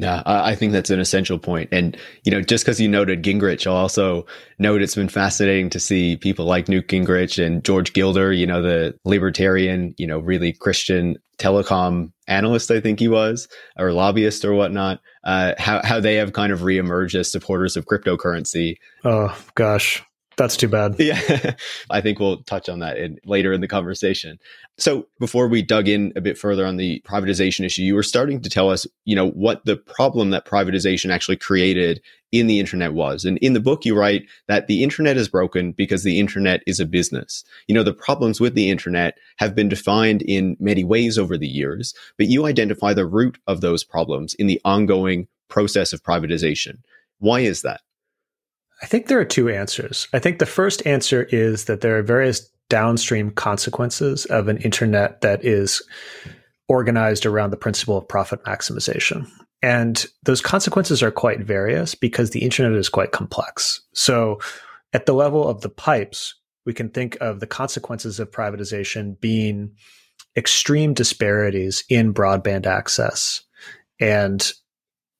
Yeah, 0.00 0.22
I 0.24 0.54
think 0.54 0.72
that's 0.72 0.88
an 0.88 0.98
essential 0.98 1.38
point. 1.38 1.68
And, 1.72 1.94
you 2.24 2.32
know, 2.32 2.40
just 2.40 2.64
because 2.64 2.80
you 2.80 2.88
noted 2.88 3.22
Gingrich, 3.22 3.66
I'll 3.66 3.76
also 3.76 4.24
note 4.58 4.80
it's 4.80 4.94
been 4.94 5.10
fascinating 5.10 5.68
to 5.70 5.78
see 5.78 6.16
people 6.16 6.46
like 6.46 6.70
Newt 6.70 6.88
Gingrich 6.88 7.44
and 7.44 7.62
George 7.62 7.92
Gilder, 7.92 8.32
you 8.32 8.46
know, 8.46 8.62
the 8.62 8.98
libertarian, 9.04 9.94
you 9.98 10.06
know, 10.06 10.18
really 10.18 10.54
Christian 10.54 11.18
telecom 11.36 12.12
analyst, 12.26 12.70
I 12.70 12.80
think 12.80 12.98
he 12.98 13.08
was, 13.08 13.46
or 13.78 13.92
lobbyist 13.92 14.42
or 14.46 14.54
whatnot, 14.54 15.00
uh, 15.24 15.52
how, 15.58 15.82
how 15.84 16.00
they 16.00 16.14
have 16.14 16.32
kind 16.32 16.50
of 16.50 16.60
reemerged 16.60 17.14
as 17.14 17.30
supporters 17.30 17.76
of 17.76 17.84
cryptocurrency. 17.84 18.76
Oh, 19.04 19.36
gosh. 19.54 20.02
That's 20.40 20.56
too 20.56 20.68
bad. 20.68 20.96
Yeah. 20.98 21.54
I 21.90 22.00
think 22.00 22.18
we'll 22.18 22.42
touch 22.44 22.70
on 22.70 22.78
that 22.78 22.96
in, 22.96 23.18
later 23.26 23.52
in 23.52 23.60
the 23.60 23.68
conversation. 23.68 24.38
So 24.78 25.06
before 25.18 25.48
we 25.48 25.60
dug 25.60 25.86
in 25.86 26.14
a 26.16 26.22
bit 26.22 26.38
further 26.38 26.64
on 26.64 26.78
the 26.78 27.02
privatization 27.06 27.66
issue, 27.66 27.82
you 27.82 27.94
were 27.94 28.02
starting 28.02 28.40
to 28.40 28.48
tell 28.48 28.70
us, 28.70 28.86
you 29.04 29.14
know, 29.14 29.28
what 29.32 29.62
the 29.66 29.76
problem 29.76 30.30
that 30.30 30.46
privatization 30.46 31.10
actually 31.10 31.36
created 31.36 32.00
in 32.32 32.46
the 32.46 32.58
internet 32.58 32.94
was. 32.94 33.26
And 33.26 33.36
in 33.38 33.52
the 33.52 33.60
book, 33.60 33.84
you 33.84 33.94
write 33.94 34.26
that 34.48 34.66
the 34.66 34.82
internet 34.82 35.18
is 35.18 35.28
broken 35.28 35.72
because 35.72 36.04
the 36.04 36.18
internet 36.18 36.62
is 36.66 36.80
a 36.80 36.86
business. 36.86 37.44
You 37.68 37.74
know, 37.74 37.82
the 37.82 37.92
problems 37.92 38.40
with 38.40 38.54
the 38.54 38.70
internet 38.70 39.18
have 39.36 39.54
been 39.54 39.68
defined 39.68 40.22
in 40.22 40.56
many 40.58 40.84
ways 40.84 41.18
over 41.18 41.36
the 41.36 41.48
years, 41.48 41.92
but 42.16 42.28
you 42.28 42.46
identify 42.46 42.94
the 42.94 43.04
root 43.04 43.36
of 43.46 43.60
those 43.60 43.84
problems 43.84 44.32
in 44.32 44.46
the 44.46 44.58
ongoing 44.64 45.28
process 45.48 45.92
of 45.92 46.02
privatization. 46.02 46.78
Why 47.18 47.40
is 47.40 47.60
that? 47.60 47.82
I 48.82 48.86
think 48.86 49.06
there 49.06 49.20
are 49.20 49.24
two 49.24 49.48
answers. 49.48 50.08
I 50.12 50.18
think 50.18 50.38
the 50.38 50.46
first 50.46 50.86
answer 50.86 51.24
is 51.24 51.64
that 51.64 51.80
there 51.80 51.98
are 51.98 52.02
various 52.02 52.48
downstream 52.68 53.30
consequences 53.30 54.24
of 54.26 54.48
an 54.48 54.58
internet 54.58 55.20
that 55.20 55.44
is 55.44 55.82
organized 56.68 57.26
around 57.26 57.50
the 57.50 57.56
principle 57.56 57.98
of 57.98 58.08
profit 58.08 58.42
maximization. 58.44 59.28
And 59.62 60.06
those 60.22 60.40
consequences 60.40 61.02
are 61.02 61.10
quite 61.10 61.40
various 61.40 61.94
because 61.94 62.30
the 62.30 62.42
internet 62.42 62.78
is 62.78 62.88
quite 62.88 63.12
complex. 63.12 63.80
So, 63.92 64.38
at 64.92 65.06
the 65.06 65.12
level 65.12 65.46
of 65.46 65.60
the 65.60 65.68
pipes, 65.68 66.34
we 66.64 66.72
can 66.72 66.88
think 66.88 67.16
of 67.20 67.40
the 67.40 67.46
consequences 67.46 68.18
of 68.18 68.30
privatization 68.30 69.20
being 69.20 69.72
extreme 70.36 70.94
disparities 70.94 71.84
in 71.88 72.14
broadband 72.14 72.66
access 72.66 73.42
and 74.00 74.52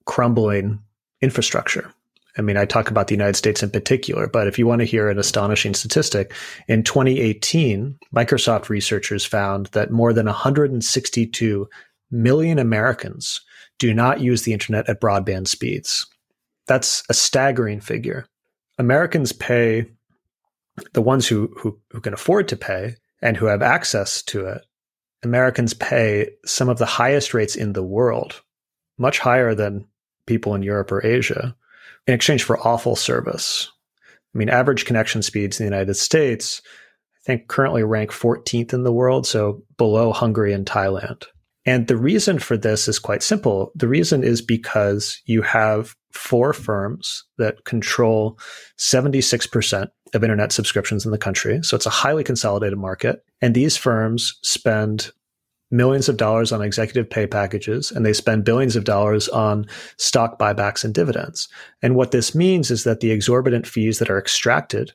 crumbling 0.06 0.80
infrastructure. 1.20 1.92
I 2.40 2.42
mean, 2.42 2.56
I 2.56 2.64
talk 2.64 2.90
about 2.90 3.08
the 3.08 3.14
United 3.14 3.36
States 3.36 3.62
in 3.62 3.68
particular, 3.68 4.26
but 4.26 4.46
if 4.46 4.58
you 4.58 4.66
want 4.66 4.78
to 4.78 4.86
hear 4.86 5.10
an 5.10 5.18
astonishing 5.18 5.74
statistic, 5.74 6.32
in 6.68 6.82
2018, 6.82 7.98
Microsoft 8.16 8.70
researchers 8.70 9.26
found 9.26 9.66
that 9.72 9.90
more 9.90 10.14
than 10.14 10.24
162 10.24 11.68
million 12.10 12.58
Americans 12.58 13.42
do 13.78 13.92
not 13.92 14.22
use 14.22 14.44
the 14.44 14.54
internet 14.54 14.88
at 14.88 15.02
broadband 15.02 15.48
speeds. 15.48 16.06
That's 16.66 17.02
a 17.10 17.14
staggering 17.14 17.78
figure. 17.78 18.24
Americans 18.78 19.32
pay 19.32 19.90
the 20.94 21.02
ones 21.02 21.28
who, 21.28 21.52
who, 21.58 21.78
who 21.90 22.00
can 22.00 22.14
afford 22.14 22.48
to 22.48 22.56
pay 22.56 22.94
and 23.20 23.36
who 23.36 23.44
have 23.44 23.60
access 23.60 24.22
to 24.22 24.46
it. 24.46 24.64
Americans 25.22 25.74
pay 25.74 26.30
some 26.46 26.70
of 26.70 26.78
the 26.78 26.86
highest 26.86 27.34
rates 27.34 27.54
in 27.54 27.74
the 27.74 27.84
world, 27.84 28.40
much 28.96 29.18
higher 29.18 29.54
than 29.54 29.86
people 30.24 30.54
in 30.54 30.62
Europe 30.62 30.90
or 30.90 31.04
Asia 31.04 31.54
in 32.10 32.14
exchange 32.14 32.42
for 32.42 32.58
awful 32.66 32.96
service. 32.96 33.70
I 34.34 34.38
mean, 34.38 34.48
average 34.48 34.84
connection 34.84 35.22
speeds 35.22 35.58
in 35.58 35.64
the 35.64 35.70
United 35.70 35.94
States, 35.94 36.60
I 37.16 37.20
think 37.24 37.48
currently 37.48 37.84
rank 37.84 38.10
14th 38.10 38.72
in 38.72 38.82
the 38.82 38.92
world, 38.92 39.26
so 39.26 39.62
below 39.76 40.12
Hungary 40.12 40.52
and 40.52 40.66
Thailand. 40.66 41.24
And 41.64 41.86
the 41.86 41.96
reason 41.96 42.38
for 42.40 42.56
this 42.56 42.88
is 42.88 42.98
quite 42.98 43.22
simple. 43.22 43.70
The 43.76 43.86
reason 43.86 44.24
is 44.24 44.42
because 44.42 45.20
you 45.26 45.42
have 45.42 45.94
four 46.10 46.52
firms 46.52 47.24
that 47.38 47.64
control 47.64 48.38
76% 48.78 49.88
of 50.12 50.24
internet 50.24 50.50
subscriptions 50.50 51.04
in 51.04 51.12
the 51.12 51.18
country. 51.18 51.60
So 51.62 51.76
it's 51.76 51.86
a 51.86 51.90
highly 51.90 52.24
consolidated 52.24 52.78
market. 52.78 53.22
And 53.40 53.54
these 53.54 53.76
firms 53.76 54.36
spend 54.42 55.12
millions 55.70 56.08
of 56.08 56.16
dollars 56.16 56.52
on 56.52 56.62
executive 56.62 57.08
pay 57.08 57.26
packages 57.26 57.90
and 57.90 58.04
they 58.04 58.12
spend 58.12 58.44
billions 58.44 58.76
of 58.76 58.84
dollars 58.84 59.28
on 59.28 59.66
stock 59.98 60.38
buybacks 60.38 60.84
and 60.84 60.94
dividends. 60.94 61.48
And 61.82 61.94
what 61.94 62.10
this 62.10 62.34
means 62.34 62.70
is 62.70 62.84
that 62.84 63.00
the 63.00 63.10
exorbitant 63.12 63.66
fees 63.66 63.98
that 63.98 64.10
are 64.10 64.18
extracted 64.18 64.92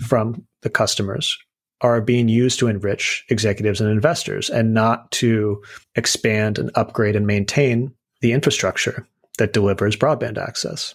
from 0.00 0.46
the 0.62 0.70
customers 0.70 1.38
are 1.80 2.00
being 2.00 2.28
used 2.28 2.58
to 2.60 2.68
enrich 2.68 3.24
executives 3.28 3.80
and 3.80 3.90
investors 3.90 4.48
and 4.48 4.72
not 4.72 5.10
to 5.10 5.62
expand 5.96 6.58
and 6.58 6.70
upgrade 6.74 7.16
and 7.16 7.26
maintain 7.26 7.92
the 8.20 8.32
infrastructure 8.32 9.06
that 9.38 9.52
delivers 9.52 9.96
broadband 9.96 10.38
access. 10.38 10.94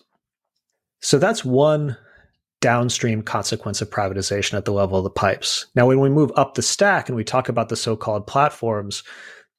So 1.01 1.19
that's 1.19 1.43
one 1.43 1.97
downstream 2.59 3.21
consequence 3.21 3.81
of 3.81 3.89
privatization 3.89 4.55
at 4.55 4.65
the 4.65 4.73
level 4.73 4.97
of 4.97 5.03
the 5.03 5.09
pipes. 5.09 5.67
Now, 5.75 5.85
when 5.85 5.99
we 5.99 6.09
move 6.09 6.31
up 6.35 6.55
the 6.55 6.61
stack 6.61 7.07
and 7.07 7.15
we 7.15 7.23
talk 7.23 7.49
about 7.49 7.69
the 7.69 7.75
so 7.75 7.95
called 7.95 8.25
platforms, 8.25 9.03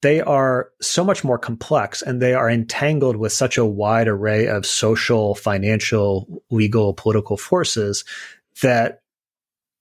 they 0.03 0.21
are 0.21 0.71
so 0.81 1.05
much 1.05 1.25
more 1.25 1.39
complex 1.39 2.03
and 2.03 2.23
they 2.23 2.35
are 2.35 2.49
entangled 2.49 3.17
with 3.17 3.33
such 3.33 3.59
a 3.59 3.65
wide 3.65 4.09
array 4.09 4.47
of 4.47 4.65
social, 4.65 5.35
financial, 5.35 6.43
legal, 6.51 6.95
political 6.95 7.37
forces 7.37 8.05
that 8.63 9.01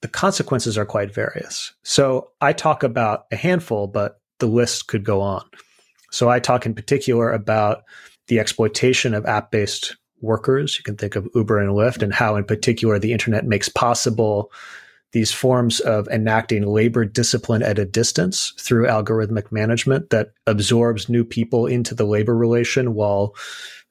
the 0.01 0.07
consequences 0.07 0.77
are 0.77 0.85
quite 0.85 1.13
various. 1.13 1.73
So 1.83 2.31
I 2.41 2.53
talk 2.53 2.83
about 2.83 3.25
a 3.31 3.35
handful, 3.35 3.87
but 3.87 4.19
the 4.39 4.47
list 4.47 4.87
could 4.87 5.03
go 5.03 5.21
on. 5.21 5.43
So 6.11 6.29
I 6.29 6.39
talk 6.39 6.65
in 6.65 6.73
particular 6.73 7.31
about 7.31 7.83
the 8.27 8.39
exploitation 8.39 9.13
of 9.13 9.25
app 9.25 9.51
based 9.51 9.97
workers. 10.21 10.77
You 10.77 10.83
can 10.83 10.97
think 10.97 11.15
of 11.15 11.29
Uber 11.35 11.59
and 11.59 11.71
Lyft 11.71 12.01
and 12.01 12.13
how, 12.13 12.35
in 12.35 12.43
particular, 12.43 12.99
the 12.99 13.13
internet 13.13 13.45
makes 13.45 13.69
possible 13.69 14.51
these 15.13 15.31
forms 15.31 15.79
of 15.79 16.07
enacting 16.09 16.67
labor 16.67 17.05
discipline 17.05 17.63
at 17.63 17.79
a 17.79 17.85
distance 17.85 18.53
through 18.59 18.87
algorithmic 18.87 19.51
management 19.51 20.09
that 20.09 20.31
absorbs 20.45 21.07
new 21.07 21.23
people 21.23 21.65
into 21.65 21.95
the 21.95 22.05
labor 22.05 22.35
relation 22.35 22.93
while 22.93 23.35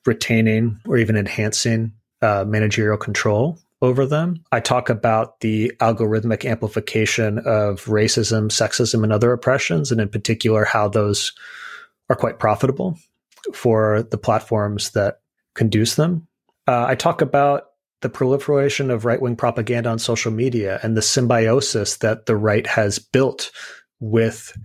retaining 0.04 0.78
or 0.86 0.96
even 0.98 1.16
enhancing 1.16 1.92
uh, 2.22 2.44
managerial 2.46 2.98
control 2.98 3.58
over 3.82 4.06
them. 4.06 4.42
I 4.52 4.60
talk 4.60 4.88
about 4.88 5.40
the 5.40 5.72
algorithmic 5.80 6.48
amplification 6.48 7.38
of 7.40 7.84
racism, 7.84 8.48
sexism, 8.48 9.02
and 9.02 9.12
other 9.12 9.32
oppressions, 9.32 9.92
and 9.92 10.00
in 10.00 10.08
particular, 10.08 10.64
how 10.64 10.88
those 10.88 11.32
are 12.08 12.16
quite 12.16 12.38
profitable 12.38 12.98
for 13.52 14.02
the 14.02 14.18
platforms 14.18 14.90
that 14.90 15.20
conduce 15.56 15.96
them. 15.96 16.28
Uh, 16.68 16.84
I 16.86 16.94
talk 16.94 17.20
about 17.20 17.70
the 18.02 18.08
proliferation 18.08 18.90
of 18.90 19.04
right 19.04 19.20
wing 19.20 19.36
propaganda 19.36 19.88
on 19.88 19.98
social 19.98 20.30
media 20.30 20.78
and 20.82 20.96
the 20.96 21.02
symbiosis 21.02 21.96
that 21.96 22.26
the 22.26 22.36
right 22.36 22.66
has 22.66 22.98
built 22.98 23.50
with 23.98 24.56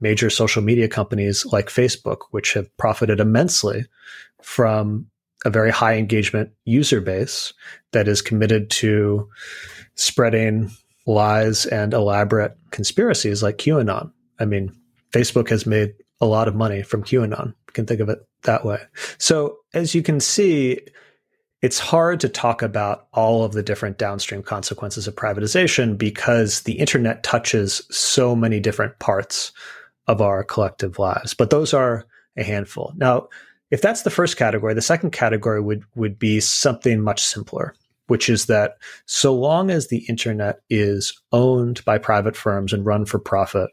major 0.00 0.30
social 0.30 0.62
media 0.62 0.88
companies 0.88 1.44
like 1.46 1.66
Facebook, 1.66 2.18
which 2.30 2.52
have 2.52 2.74
profited 2.76 3.20
immensely 3.20 3.84
from 4.42 5.06
a 5.44 5.50
very 5.50 5.70
high 5.70 5.96
engagement 5.96 6.50
user 6.64 7.00
base 7.00 7.52
that 7.92 8.08
is 8.08 8.22
committed 8.22 8.70
to 8.70 9.28
spreading 9.94 10.70
lies 11.06 11.66
and 11.66 11.94
elaborate 11.94 12.56
conspiracies 12.70 13.42
like 13.42 13.58
QAnon. 13.58 14.12
I 14.38 14.44
mean, 14.44 14.72
Facebook 15.12 15.48
has 15.50 15.66
made 15.66 15.94
a 16.20 16.26
lot 16.26 16.48
of 16.48 16.54
money 16.54 16.82
from 16.82 17.02
QAnon. 17.02 17.48
You 17.48 17.72
can 17.72 17.86
think 17.86 18.00
of 18.00 18.08
it 18.08 18.18
that 18.42 18.64
way. 18.64 18.80
So, 19.18 19.58
as 19.76 19.94
you 19.94 20.02
can 20.02 20.20
see, 20.20 20.80
it's 21.60 21.78
hard 21.78 22.18
to 22.20 22.30
talk 22.30 22.62
about 22.62 23.08
all 23.12 23.44
of 23.44 23.52
the 23.52 23.62
different 23.62 23.98
downstream 23.98 24.42
consequences 24.42 25.06
of 25.06 25.14
privatization 25.14 25.98
because 25.98 26.62
the 26.62 26.78
internet 26.78 27.22
touches 27.22 27.82
so 27.90 28.34
many 28.34 28.58
different 28.58 28.98
parts 29.00 29.52
of 30.06 30.22
our 30.22 30.42
collective 30.42 30.98
lives. 30.98 31.34
But 31.34 31.50
those 31.50 31.74
are 31.74 32.06
a 32.38 32.42
handful. 32.42 32.94
Now, 32.96 33.28
if 33.70 33.82
that's 33.82 34.02
the 34.02 34.10
first 34.10 34.38
category, 34.38 34.72
the 34.72 34.80
second 34.80 35.10
category 35.10 35.60
would, 35.60 35.84
would 35.94 36.18
be 36.18 36.40
something 36.40 37.02
much 37.02 37.22
simpler, 37.22 37.74
which 38.06 38.30
is 38.30 38.46
that 38.46 38.78
so 39.04 39.34
long 39.34 39.70
as 39.70 39.88
the 39.88 40.06
internet 40.08 40.60
is 40.70 41.20
owned 41.32 41.84
by 41.84 41.98
private 41.98 42.36
firms 42.36 42.72
and 42.72 42.86
run 42.86 43.04
for 43.04 43.18
profit, 43.18 43.68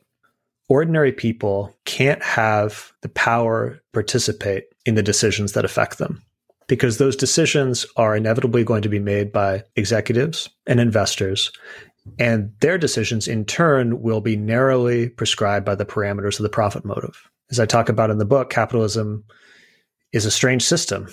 ordinary 0.69 1.11
people 1.11 1.75
can't 1.85 2.23
have 2.23 2.91
the 3.01 3.09
power 3.09 3.75
to 3.75 3.81
participate 3.93 4.65
in 4.85 4.95
the 4.95 5.03
decisions 5.03 5.53
that 5.53 5.65
affect 5.65 5.97
them 5.97 6.23
because 6.67 6.97
those 6.97 7.15
decisions 7.15 7.85
are 7.97 8.15
inevitably 8.15 8.63
going 8.63 8.81
to 8.81 8.89
be 8.89 8.99
made 8.99 9.31
by 9.31 9.63
executives 9.75 10.49
and 10.65 10.79
investors. 10.79 11.51
And 12.19 12.53
their 12.59 12.77
decisions, 12.77 13.27
in 13.27 13.45
turn, 13.45 14.01
will 14.01 14.21
be 14.21 14.35
narrowly 14.35 15.09
prescribed 15.09 15.65
by 15.65 15.75
the 15.75 15.85
parameters 15.85 16.39
of 16.39 16.43
the 16.43 16.49
profit 16.49 16.85
motive. 16.85 17.29
As 17.51 17.59
I 17.59 17.65
talk 17.65 17.89
about 17.89 18.09
in 18.09 18.17
the 18.17 18.25
book, 18.25 18.49
capitalism 18.49 19.23
is 20.11 20.25
a 20.25 20.31
strange 20.31 20.63
system 20.63 21.07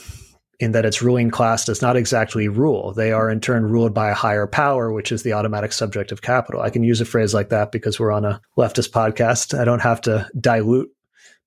in 0.60 0.72
that 0.72 0.84
its 0.84 1.00
ruling 1.00 1.30
class 1.30 1.64
does 1.64 1.80
not 1.80 1.96
exactly 1.96 2.46
rule. 2.46 2.92
They 2.92 3.12
are 3.12 3.30
in 3.30 3.40
turn 3.40 3.64
ruled 3.64 3.94
by 3.94 4.10
a 4.10 4.14
higher 4.14 4.46
power, 4.46 4.92
which 4.92 5.10
is 5.10 5.22
the 5.22 5.32
automatic 5.32 5.72
subject 5.72 6.12
of 6.12 6.20
capital. 6.20 6.60
I 6.60 6.68
can 6.68 6.84
use 6.84 7.00
a 7.00 7.06
phrase 7.06 7.32
like 7.32 7.48
that 7.48 7.72
because 7.72 7.98
we're 7.98 8.12
on 8.12 8.26
a 8.26 8.42
leftist 8.58 8.90
podcast. 8.90 9.58
I 9.58 9.64
don't 9.64 9.80
have 9.80 10.02
to 10.02 10.28
dilute 10.38 10.90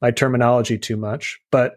my 0.02 0.10
terminology 0.10 0.80
too 0.80 0.98
much, 0.98 1.40
but 1.52 1.76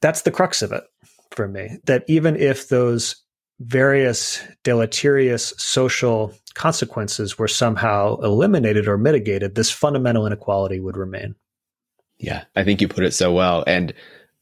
that's 0.00 0.22
the 0.22 0.32
crux 0.32 0.60
of 0.60 0.72
it 0.72 0.82
for 1.30 1.46
me. 1.46 1.78
That 1.84 2.02
even 2.08 2.34
if 2.34 2.68
those 2.68 3.16
various 3.60 4.42
deleterious 4.64 5.54
social 5.56 6.34
consequences 6.54 7.38
were 7.38 7.48
somehow 7.48 8.16
eliminated 8.16 8.88
or 8.88 8.98
mitigated, 8.98 9.54
this 9.54 9.70
fundamental 9.70 10.26
inequality 10.26 10.80
would 10.80 10.96
remain. 10.96 11.36
Yeah, 12.18 12.44
I 12.56 12.64
think 12.64 12.80
you 12.80 12.88
put 12.88 13.04
it 13.04 13.14
so 13.14 13.32
well. 13.32 13.62
And 13.68 13.94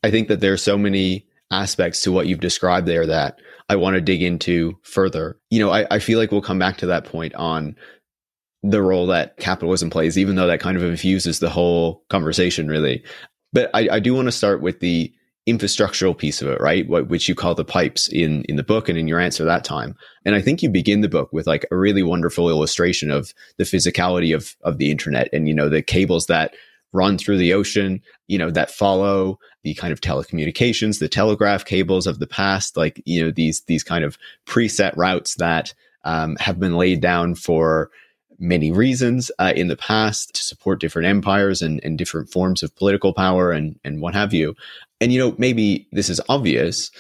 I 0.03 0.11
think 0.11 0.29
that 0.29 0.41
there 0.41 0.55
are 0.55 0.57
so 0.57 0.79
many 0.79 1.28
aspects 1.51 2.03
to 2.03 2.13
what 2.13 2.27
you've 2.27 2.41
described 2.41 2.87
there 2.87 3.07
that 3.07 3.39
I 3.69 3.77
want 3.77 3.95
to 3.95 4.01
dig 4.01 4.23
into 4.23 4.79
further. 4.83 5.39
You 5.51 5.61
know, 5.61 5.71
I, 5.71 5.87
I 5.91 5.99
feel 5.99 6.19
like 6.19 6.31
we'll 6.31 6.43
come 6.43 6.59
back 6.59 6.79
to 6.79 6.87
that 6.87 7.05
point 7.05 7.35
on 7.35 7.77
the 8.63 8.83
role 8.83 9.07
that 9.07 9.37
capitalism 9.37 9.91
plays, 9.91 10.19
even 10.19 10.37
though 10.37 10.47
that 10.47 10.61
kind 10.61 10.77
of 10.77 10.83
infuses 10.83 11.39
the 11.39 11.51
whole 11.51 12.05
conversation, 12.11 12.69
really. 12.69 13.05
But 13.53 13.71
I, 13.73 13.89
I 13.93 14.01
do 14.01 14.15
want 14.15 14.27
to 14.27 14.33
start 14.33 14.61
with 14.61 14.81
the 14.81 15.13
infrastructural 15.49 16.17
piece 16.17 16.43
of 16.43 16.49
it, 16.49 16.61
right? 16.61 16.87
What, 16.89 17.09
which 17.09 17.29
you 17.29 17.35
call 17.35 17.55
the 17.55 17.65
pipes 17.65 18.09
in 18.09 18.43
in 18.45 18.57
the 18.57 18.63
book 18.63 18.89
and 18.89 18.99
in 18.99 19.09
your 19.09 19.19
answer 19.19 19.45
that 19.45 19.65
time. 19.65 19.97
And 20.27 20.35
I 20.35 20.43
think 20.43 20.63
you 20.63 20.69
begin 20.69 21.01
the 21.01 21.09
book 21.09 21.33
with 21.33 21.47
like 21.47 21.65
a 21.71 21.77
really 21.77 22.03
wonderful 22.03 22.51
illustration 22.51 23.11
of 23.11 23.33
the 23.57 23.65
physicality 23.65 24.35
of 24.35 24.57
of 24.63 24.77
the 24.77 24.91
internet 24.91 25.29
and 25.33 25.49
you 25.49 25.55
know 25.55 25.71
the 25.71 25.81
cables 25.81 26.27
that 26.27 26.55
run 26.93 27.19
through 27.19 27.39
the 27.39 27.53
ocean, 27.53 28.01
you 28.27 28.39
know, 28.39 28.51
that 28.51 28.71
follow 28.71 29.39
the 29.63 29.75
kind 29.75 29.93
of 29.93 30.01
telecommunications, 30.01 30.99
the 30.99 31.09
telegraph 31.09 31.65
cables 31.65 32.07
of 32.07 32.19
the 32.19 32.27
past, 32.27 32.77
like 32.77 33.03
you 33.05 33.23
know 33.23 33.31
these 33.31 33.63
these 33.63 33.83
kind 33.83 34.05
of 34.05 34.17
preset 34.47 34.97
routes 34.97 35.35
that 35.37 35.75
um, 36.05 36.37
have 36.37 36.59
been 36.59 36.77
laid 36.77 37.01
down 37.01 37.35
for 37.35 37.91
many 38.39 38.71
reasons 38.71 39.31
uh, 39.39 39.53
in 39.57 39.69
the 39.69 39.77
past 39.77 40.35
to 40.35 40.43
support 40.43 40.81
different 40.81 41.09
empires 41.09 41.61
and, 41.61 41.81
and 41.83 41.99
different 41.99 42.31
forms 42.31 42.63
of 42.63 42.75
political 42.77 43.13
power 43.13 43.51
and, 43.51 43.79
and 43.85 44.01
what 44.01 44.15
have 44.15 44.33
you. 44.33 44.55
And, 45.01 45.13
you 45.13 45.19
know, 45.19 45.35
maybe 45.39 45.89
this 45.93 46.09
is 46.09 46.21
obvious, 46.29 46.91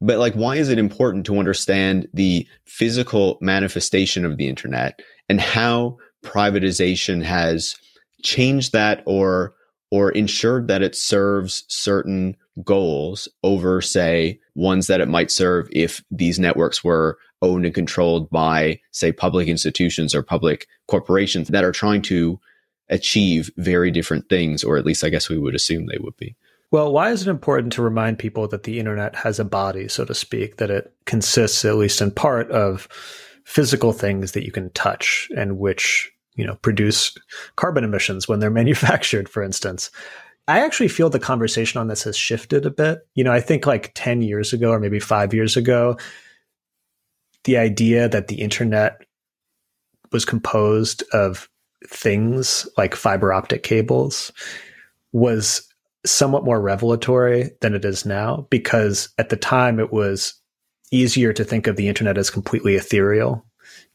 but 0.00 0.18
like, 0.18 0.34
why 0.34 0.56
is 0.56 0.68
it 0.68 0.78
important 0.78 1.26
to 1.26 1.38
understand 1.38 2.08
the 2.14 2.46
physical 2.66 3.38
manifestation 3.40 4.24
of 4.24 4.36
the 4.36 4.48
internet 4.48 5.00
and 5.28 5.40
how 5.40 5.98
privatization 6.24 7.22
has 7.22 7.76
changed 8.24 8.72
that 8.72 9.02
or 9.06 9.54
or 9.90 10.10
ensured 10.10 10.66
that 10.66 10.82
it 10.82 10.96
serves 10.96 11.64
certain 11.68 12.36
goals 12.64 13.28
over, 13.44 13.80
say, 13.80 14.40
ones 14.56 14.88
that 14.88 15.00
it 15.00 15.08
might 15.08 15.30
serve 15.30 15.68
if 15.70 16.02
these 16.10 16.38
networks 16.38 16.82
were 16.82 17.16
owned 17.42 17.64
and 17.64 17.74
controlled 17.74 18.28
by, 18.30 18.80
say, 18.90 19.12
public 19.12 19.46
institutions 19.46 20.12
or 20.12 20.22
public 20.22 20.66
corporations 20.88 21.46
that 21.48 21.62
are 21.62 21.70
trying 21.70 22.02
to 22.02 22.40
achieve 22.88 23.50
very 23.56 23.92
different 23.92 24.28
things, 24.28 24.64
or 24.64 24.76
at 24.76 24.84
least 24.84 25.04
I 25.04 25.10
guess 25.10 25.28
we 25.28 25.38
would 25.38 25.54
assume 25.54 25.86
they 25.86 25.98
would 26.00 26.16
be. 26.16 26.34
Well, 26.70 26.92
why 26.92 27.10
is 27.10 27.22
it 27.22 27.30
important 27.30 27.72
to 27.74 27.82
remind 27.82 28.18
people 28.18 28.48
that 28.48 28.64
the 28.64 28.80
internet 28.80 29.14
has 29.14 29.38
a 29.38 29.44
body, 29.44 29.86
so 29.86 30.04
to 30.04 30.14
speak, 30.14 30.56
that 30.56 30.70
it 30.70 30.92
consists, 31.04 31.64
at 31.64 31.76
least 31.76 32.00
in 32.00 32.10
part, 32.10 32.50
of 32.50 32.88
physical 33.44 33.92
things 33.92 34.32
that 34.32 34.44
you 34.44 34.50
can 34.50 34.70
touch 34.70 35.28
and 35.36 35.58
which, 35.58 36.10
you 36.36 36.46
know, 36.46 36.56
produce 36.56 37.16
carbon 37.56 37.84
emissions 37.84 38.28
when 38.28 38.40
they're 38.40 38.50
manufactured, 38.62 39.28
for 39.28 39.42
instance? 39.42 39.90
I 40.46 40.60
actually 40.60 40.88
feel 40.88 41.08
the 41.08 41.18
conversation 41.18 41.80
on 41.80 41.88
this 41.88 42.02
has 42.02 42.16
shifted 42.16 42.66
a 42.66 42.70
bit. 42.70 43.06
You 43.14 43.24
know, 43.24 43.32
I 43.32 43.40
think 43.40 43.66
like 43.66 43.92
10 43.94 44.20
years 44.20 44.52
ago 44.52 44.70
or 44.70 44.80
maybe 44.80 45.00
five 45.00 45.32
years 45.32 45.56
ago, 45.56 45.96
the 47.44 47.56
idea 47.56 48.08
that 48.08 48.28
the 48.28 48.40
internet 48.40 49.02
was 50.12 50.24
composed 50.24 51.02
of 51.12 51.48
things 51.88 52.68
like 52.76 52.94
fiber 52.94 53.32
optic 53.32 53.62
cables 53.62 54.32
was 55.12 55.66
somewhat 56.06 56.44
more 56.44 56.60
revelatory 56.60 57.50
than 57.60 57.74
it 57.74 57.84
is 57.84 58.04
now 58.04 58.46
because 58.50 59.08
at 59.18 59.30
the 59.30 59.36
time 59.36 59.78
it 59.78 59.92
was 59.92 60.34
easier 60.90 61.32
to 61.32 61.44
think 61.44 61.66
of 61.66 61.76
the 61.76 61.88
internet 61.88 62.18
as 62.18 62.30
completely 62.30 62.74
ethereal 62.74 63.44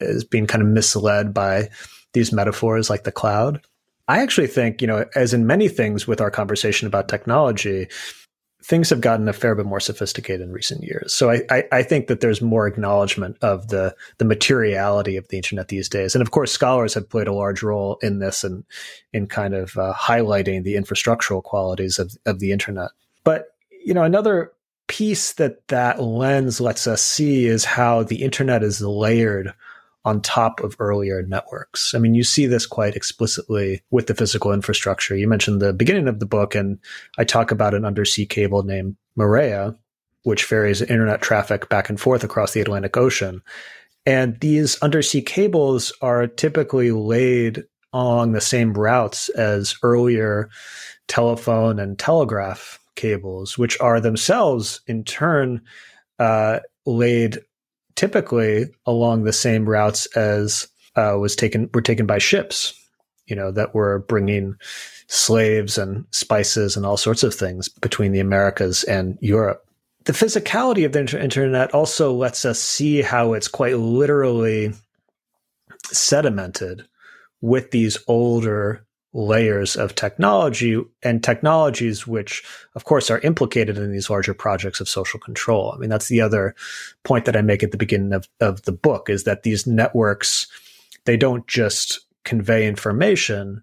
as 0.00 0.24
being 0.24 0.46
kind 0.46 0.62
of 0.62 0.68
misled 0.68 1.32
by 1.32 1.68
these 2.12 2.32
metaphors 2.32 2.90
like 2.90 3.04
the 3.04 3.12
cloud 3.12 3.60
i 4.08 4.20
actually 4.20 4.46
think 4.46 4.80
you 4.80 4.86
know 4.86 5.04
as 5.14 5.34
in 5.34 5.46
many 5.46 5.68
things 5.68 6.06
with 6.06 6.20
our 6.20 6.30
conversation 6.30 6.86
about 6.86 7.08
technology 7.08 7.88
things 8.62 8.90
have 8.90 9.00
gotten 9.00 9.28
a 9.28 9.32
fair 9.32 9.54
bit 9.54 9.66
more 9.66 9.80
sophisticated 9.80 10.42
in 10.42 10.52
recent 10.52 10.82
years. 10.82 11.14
So 11.14 11.30
I, 11.30 11.42
I, 11.50 11.64
I, 11.72 11.82
think 11.82 12.08
that 12.08 12.20
there's 12.20 12.42
more 12.42 12.66
acknowledgement 12.66 13.36
of 13.42 13.68
the 13.68 13.94
the 14.18 14.24
materiality 14.24 15.16
of 15.16 15.28
the 15.28 15.36
internet 15.36 15.68
these 15.68 15.88
days, 15.88 16.14
and 16.14 16.22
of 16.22 16.30
course, 16.30 16.52
scholars 16.52 16.94
have 16.94 17.08
played 17.08 17.28
a 17.28 17.32
large 17.32 17.62
role 17.62 17.98
in 18.02 18.18
this 18.18 18.44
and 18.44 18.64
in 19.12 19.26
kind 19.26 19.54
of 19.54 19.76
uh, 19.78 19.94
highlighting 19.94 20.62
the 20.62 20.74
infrastructural 20.74 21.42
qualities 21.42 21.98
of 21.98 22.16
of 22.26 22.38
the 22.38 22.52
internet. 22.52 22.90
But 23.24 23.54
you 23.84 23.94
know, 23.94 24.04
another 24.04 24.52
piece 24.88 25.34
that 25.34 25.66
that 25.68 26.02
lens 26.02 26.60
lets 26.60 26.86
us 26.86 27.02
see 27.02 27.46
is 27.46 27.64
how 27.64 28.02
the 28.02 28.22
internet 28.22 28.62
is 28.62 28.80
layered 28.80 29.54
on 30.04 30.20
top 30.20 30.60
of 30.60 30.76
earlier 30.78 31.22
networks. 31.22 31.94
I 31.94 31.98
mean, 31.98 32.14
you 32.14 32.24
see 32.24 32.46
this 32.46 32.66
quite 32.66 32.96
explicitly 32.96 33.82
with 33.90 34.06
the 34.06 34.14
physical 34.14 34.52
infrastructure. 34.52 35.14
You 35.14 35.28
mentioned 35.28 35.60
the 35.60 35.72
beginning 35.72 36.08
of 36.08 36.20
the 36.20 36.26
book, 36.26 36.54
and 36.54 36.78
I 37.18 37.24
talk 37.24 37.50
about 37.50 37.74
an 37.74 37.84
undersea 37.84 38.26
cable 38.26 38.62
named 38.62 38.96
Marea, 39.18 39.76
which 40.22 40.44
ferries 40.44 40.82
internet 40.82 41.20
traffic 41.20 41.68
back 41.68 41.88
and 41.88 42.00
forth 42.00 42.24
across 42.24 42.52
the 42.52 42.60
Atlantic 42.60 42.96
Ocean. 42.96 43.42
And 44.06 44.40
these 44.40 44.78
undersea 44.80 45.20
cables 45.20 45.92
are 46.00 46.26
typically 46.26 46.90
laid 46.90 47.64
along 47.92 48.32
the 48.32 48.40
same 48.40 48.72
routes 48.72 49.28
as 49.30 49.74
earlier 49.82 50.48
telephone 51.08 51.78
and 51.78 51.98
telegraph 51.98 52.78
cables, 52.96 53.58
which 53.58 53.78
are 53.80 54.00
themselves 54.00 54.80
in 54.86 55.04
turn 55.04 55.60
uh, 56.18 56.60
laid 56.86 57.40
typically 58.00 58.64
along 58.86 59.24
the 59.24 59.32
same 59.32 59.68
routes 59.68 60.06
as 60.16 60.66
uh, 60.96 61.14
was 61.20 61.36
taken 61.36 61.68
were 61.74 61.82
taken 61.82 62.06
by 62.06 62.16
ships, 62.16 62.72
you 63.26 63.36
know, 63.36 63.50
that 63.50 63.74
were 63.74 63.98
bringing 64.08 64.56
slaves 65.08 65.76
and 65.76 66.06
spices 66.10 66.78
and 66.78 66.86
all 66.86 66.96
sorts 66.96 67.22
of 67.22 67.34
things 67.34 67.68
between 67.68 68.12
the 68.12 68.20
Americas 68.20 68.84
and 68.84 69.18
Europe. 69.20 69.62
The 70.04 70.14
physicality 70.14 70.86
of 70.86 70.92
the 70.92 71.22
internet 71.22 71.74
also 71.74 72.14
lets 72.14 72.46
us 72.46 72.58
see 72.58 73.02
how 73.02 73.34
it's 73.34 73.48
quite 73.48 73.76
literally 73.76 74.72
sedimented 75.88 76.86
with 77.42 77.70
these 77.70 77.98
older 78.08 78.86
layers 79.12 79.76
of 79.76 79.94
technology 79.94 80.80
and 81.02 81.24
technologies 81.24 82.06
which 82.06 82.44
of 82.76 82.84
course 82.84 83.10
are 83.10 83.18
implicated 83.20 83.76
in 83.76 83.90
these 83.90 84.08
larger 84.08 84.34
projects 84.34 84.80
of 84.80 84.88
social 84.88 85.18
control. 85.18 85.72
I 85.74 85.78
mean 85.78 85.90
that's 85.90 86.08
the 86.08 86.20
other 86.20 86.54
point 87.02 87.24
that 87.24 87.36
i 87.36 87.42
make 87.42 87.62
at 87.62 87.72
the 87.72 87.76
beginning 87.76 88.12
of, 88.12 88.28
of 88.40 88.62
the 88.62 88.72
book 88.72 89.10
is 89.10 89.24
that 89.24 89.42
these 89.42 89.66
networks 89.66 90.46
they 91.06 91.16
don't 91.16 91.46
just 91.48 92.00
convey 92.24 92.68
information 92.68 93.62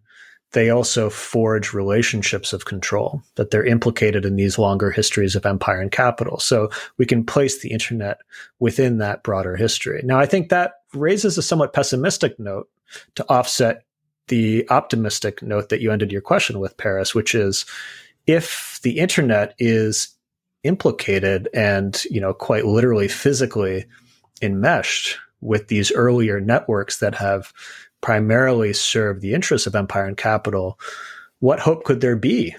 they 0.51 0.69
also 0.69 1.09
forge 1.09 1.73
relationships 1.73 2.53
of 2.53 2.65
control 2.65 3.21
that 3.35 3.51
they're 3.51 3.65
implicated 3.65 4.25
in 4.25 4.37
these 4.37 4.57
longer 4.57 4.91
histories 4.91 5.35
of 5.35 5.45
empire 5.45 5.81
and 5.81 5.91
capital. 5.91 6.39
So 6.39 6.69
we 6.97 7.05
can 7.05 7.25
place 7.25 7.59
the 7.61 7.71
internet 7.71 8.19
within 8.59 8.97
that 8.99 9.23
broader 9.23 9.55
history. 9.55 10.01
Now 10.03 10.19
i 10.19 10.25
think 10.25 10.49
that 10.49 10.73
raises 10.93 11.37
a 11.37 11.41
somewhat 11.41 11.73
pessimistic 11.73 12.37
note 12.37 12.69
to 13.15 13.25
offset 13.29 13.83
the 14.27 14.69
optimistic 14.69 15.41
note 15.41 15.69
that 15.69 15.81
you 15.81 15.91
ended 15.91 16.11
your 16.11 16.21
question 16.21 16.59
with, 16.59 16.77
Paris, 16.77 17.15
which 17.15 17.33
is 17.33 17.65
if 18.25 18.79
the 18.83 18.99
internet 18.99 19.55
is 19.57 20.09
implicated 20.63 21.47
and, 21.53 22.03
you 22.11 22.19
know, 22.19 22.33
quite 22.33 22.65
literally 22.65 23.07
physically 23.07 23.85
enmeshed 24.41 25.17
with 25.41 25.67
these 25.67 25.91
earlier 25.91 26.39
networks 26.39 26.99
that 26.99 27.15
have 27.15 27.53
primarily 28.01 28.73
served 28.73 29.21
the 29.21 29.33
interests 29.33 29.67
of 29.67 29.75
empire 29.75 30.05
and 30.05 30.17
capital, 30.17 30.79
what 31.39 31.59
hope 31.59 31.83
could 31.83 32.01
there 32.01 32.15
be 32.15 32.55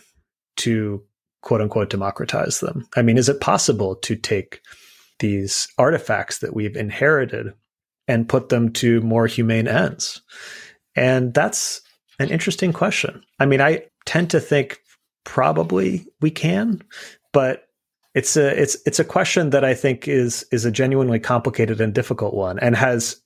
to 0.57 1.03
quote 1.43 1.61
unquote 1.61 1.91
democratize 1.91 2.61
them? 2.61 2.89
I 2.97 3.03
mean, 3.03 3.19
is 3.19 3.29
it 3.29 3.41
possible 3.41 3.97
to 3.97 4.17
take 4.17 4.61
these 5.19 5.69
artifacts 5.79 6.39
that 6.39 6.55
we've 6.55 6.77
inherited 6.77 7.53
and 8.07 8.29
put 8.29 8.49
them 8.49 8.73
to 8.75 9.01
more 9.03 9.27
humane 9.27 9.69
ends? 9.69 10.23
And 10.99 11.33
that's 11.33 11.81
an 12.19 12.29
interesting 12.31 12.73
question. 12.73 13.23
I 13.39 13.47
mean, 13.47 13.61
I 13.61 13.85
tend 14.05 14.31
to 14.31 14.41
think 14.41 14.81
probably 15.25 16.07
we 16.21 16.31
can, 16.31 16.83
but 17.33 17.69
it's 18.15 18.37
a 18.37 18.61
it's 18.61 18.77
it's 18.85 18.99
a 18.99 19.05
question 19.05 19.51
that 19.51 19.65
I 19.65 19.75
think 19.75 20.09
is 20.09 20.45
is 20.51 20.65
a 20.65 20.73
genuinely 20.73 21.21
complicated 21.21 21.81
and 21.81 21.95
difficult 21.95 22.35
one 22.35 22.59
and 22.59 22.75
has 22.75 23.21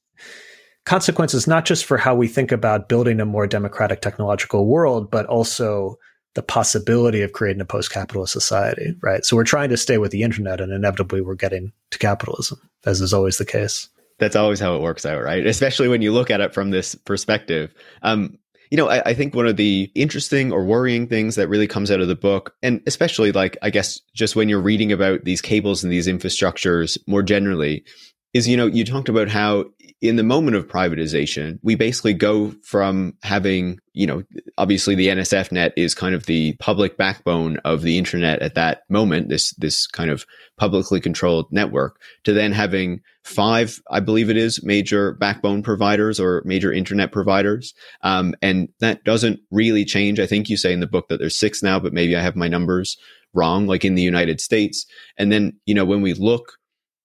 consequences 0.85 1.47
not 1.47 1.65
just 1.65 1.85
for 1.85 1.97
how 1.97 2.15
we 2.15 2.29
think 2.29 2.53
about 2.53 2.89
building 2.89 3.21
a 3.21 3.25
more 3.25 3.47
democratic 3.47 4.03
technological 4.03 4.67
world, 4.67 5.11
but 5.11 5.25
also 5.27 5.97
the 6.35 6.43
possibility 6.43 7.23
of 7.23 7.33
creating 7.33 7.61
a 7.61 7.65
post-capitalist 7.65 8.33
society, 8.33 8.95
right? 9.03 9.25
So 9.25 9.37
we're 9.37 9.45
trying 9.45 9.69
to 9.69 9.77
stay 9.77 9.99
with 9.99 10.11
the 10.11 10.23
internet 10.23 10.61
and 10.61 10.73
inevitably 10.73 11.21
we're 11.21 11.35
getting 11.37 11.73
to 11.91 11.99
capitalism, 11.99 12.59
as 12.85 13.01
is 13.01 13.13
always 13.13 13.39
the 13.39 13.45
case 13.45 13.89
that's 14.19 14.37
always 14.37 14.61
how 14.61 14.77
it 14.77 14.83
works 14.83 15.07
out, 15.07 15.23
right? 15.23 15.47
Especially 15.47 15.89
when 15.89 16.03
you 16.03 16.13
look 16.13 16.31
at 16.31 16.41
it 16.41 16.55
from 16.55 16.71
this 16.71 16.95
perspective. 16.95 17.75
Um, 18.03 18.39
you 18.71 18.77
know, 18.77 18.89
I, 18.89 19.11
I, 19.11 19.15
think 19.15 19.35
one 19.35 19.47
of 19.47 19.59
the 19.59 19.91
interesting 19.95 20.51
or 20.51 20.65
worrying 20.65 21.07
things 21.07 21.35
that 21.35 21.49
really 21.49 21.67
comes 21.67 21.91
out 21.91 22.01
of 22.01 22.09
the 22.09 22.15
book, 22.15 22.55
and 22.63 22.81
especially 22.87 23.31
like, 23.31 23.59
I 23.61 23.69
guess, 23.69 24.01
just 24.15 24.35
when 24.35 24.49
you're 24.49 24.63
reading 24.63 24.93
about 24.93 25.25
these 25.25 25.43
cables 25.43 25.85
and 25.85 25.93
these 25.93 26.07
infrastructures 26.07 26.97
more 27.07 27.23
generally, 27.23 27.85
is, 28.33 28.49
you 28.49 28.57
know, 28.57 28.65
you 28.65 28.87
talked 28.87 29.11
about 29.11 29.29
how 29.29 29.67
in 30.03 30.17
the 30.17 30.25
moment 30.25 30.57
of 30.57 30.67
privatization, 30.67 31.61
we 31.63 31.77
basically 31.77 32.13
go 32.13 32.53
from 32.65 33.17
having, 33.23 33.79
you 33.93 34.05
know, 34.05 34.25
obviously 34.59 34.97
the 34.97 35.07
NSFNET 35.07 35.73
is 35.77 35.95
kind 35.95 36.13
of 36.13 36.27
the 36.27 36.55
public 36.55 36.97
backbone 36.97 37.59
of 37.59 37.83
the 37.83 37.97
internet 37.97 38.43
at 38.43 38.57
that 38.57 38.83
moment, 38.91 39.29
this, 39.29 39.55
this 39.59 39.87
kind 39.87 40.11
of 40.11 40.27
publicly 40.59 41.01
controlled 41.01 41.47
network, 41.53 42.01
to 42.25 42.33
then 42.33 42.51
having 42.51 43.01
five, 43.23 43.81
I 43.93 44.01
believe 44.01 44.29
it 44.29 44.37
is, 44.37 44.65
major 44.65 45.13
backbone 45.13 45.63
providers 45.63 46.19
or 46.19 46.43
major 46.45 46.73
internet 46.73 47.13
providers. 47.13 47.73
Um, 48.03 48.35
and 48.43 48.69
that 48.81 49.05
doesn't 49.05 49.39
really 49.53 49.85
change. 49.85 50.19
I 50.19 50.27
think 50.27 50.49
you 50.49 50.57
say 50.57 50.73
in 50.73 50.81
the 50.81 50.89
book 50.89 51.07
that 51.09 51.21
there's 51.21 51.39
six 51.39 51.63
now, 51.63 51.79
but 51.79 51.93
maybe 51.93 52.17
I 52.17 52.23
have 52.23 52.35
my 52.35 52.49
numbers 52.49 52.99
wrong, 53.35 53.69
like 53.69 53.85
in 53.85 53.95
the 53.95 54.03
United 54.03 54.41
States. 54.41 54.85
And 55.17 55.31
then, 55.31 55.53
you 55.65 55.77
know, 55.77 55.85
when 55.85 56.03
we 56.03 56.13
look 56.13 56.59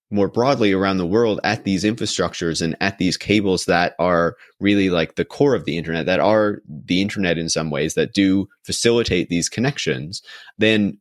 more 0.10 0.30
broadly 0.30 0.72
around 0.72 0.98
the 0.98 1.06
world 1.06 1.40
at 1.44 1.64
these 1.64 1.84
infrastructures 1.84 2.62
and 2.62 2.78
at 2.80 2.98
these 2.98 3.18
cables 3.18 3.66
that 3.66 3.94
are 4.00 4.36
really 4.60 4.90
like 4.90 5.16
the 5.16 5.26
core 5.26 5.54
of 5.54 5.66
the 5.66 5.78
internet, 5.78 6.06
that 6.06 6.20
are 6.20 6.62
the 6.68 7.02
internet 7.02 7.38
in 7.38 7.50
some 7.50 7.70
ways, 7.70 7.94
that 7.96 8.14
do 8.14 8.48
facilitate 8.64 9.30
these 9.30 9.50
connections, 9.50 10.22
then 10.58 10.98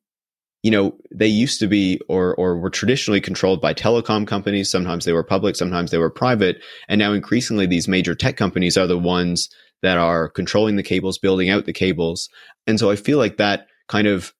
you 0.62 0.70
know 0.70 0.96
they 1.14 1.28
used 1.28 1.60
to 1.60 1.68
be 1.68 2.00
or 2.08 2.34
or 2.34 2.58
were 2.58 2.70
traditionally 2.70 3.20
controlled 3.20 3.60
by 3.60 3.72
telecom 3.72 4.26
companies. 4.26 4.70
Sometimes 4.70 5.04
they 5.04 5.12
were 5.12 5.22
public 5.22 5.54
sometimes 5.54 5.90
they 5.90 5.98
were 5.98 6.10
private. 6.10 6.56
And 6.88 6.98
now 6.98 7.12
increasingly 7.12 7.66
these 7.66 7.86
major 7.86 8.14
tech 8.14 8.36
companies 8.36 8.76
are 8.76 8.88
the 8.88 8.98
ones 8.98 9.48
that 9.82 9.98
are 9.98 10.28
controlling 10.28 10.74
the 10.76 10.82
cables 10.82 11.18
building 11.18 11.50
out 11.50 11.66
the 11.66 11.72
cables. 11.72 12.28
And 12.66 12.80
so 12.80 12.90
i 12.90 12.96
feel 12.96 13.18
like 13.18 13.36
that 13.36 13.66
kind 13.88 14.08
of 14.08 14.32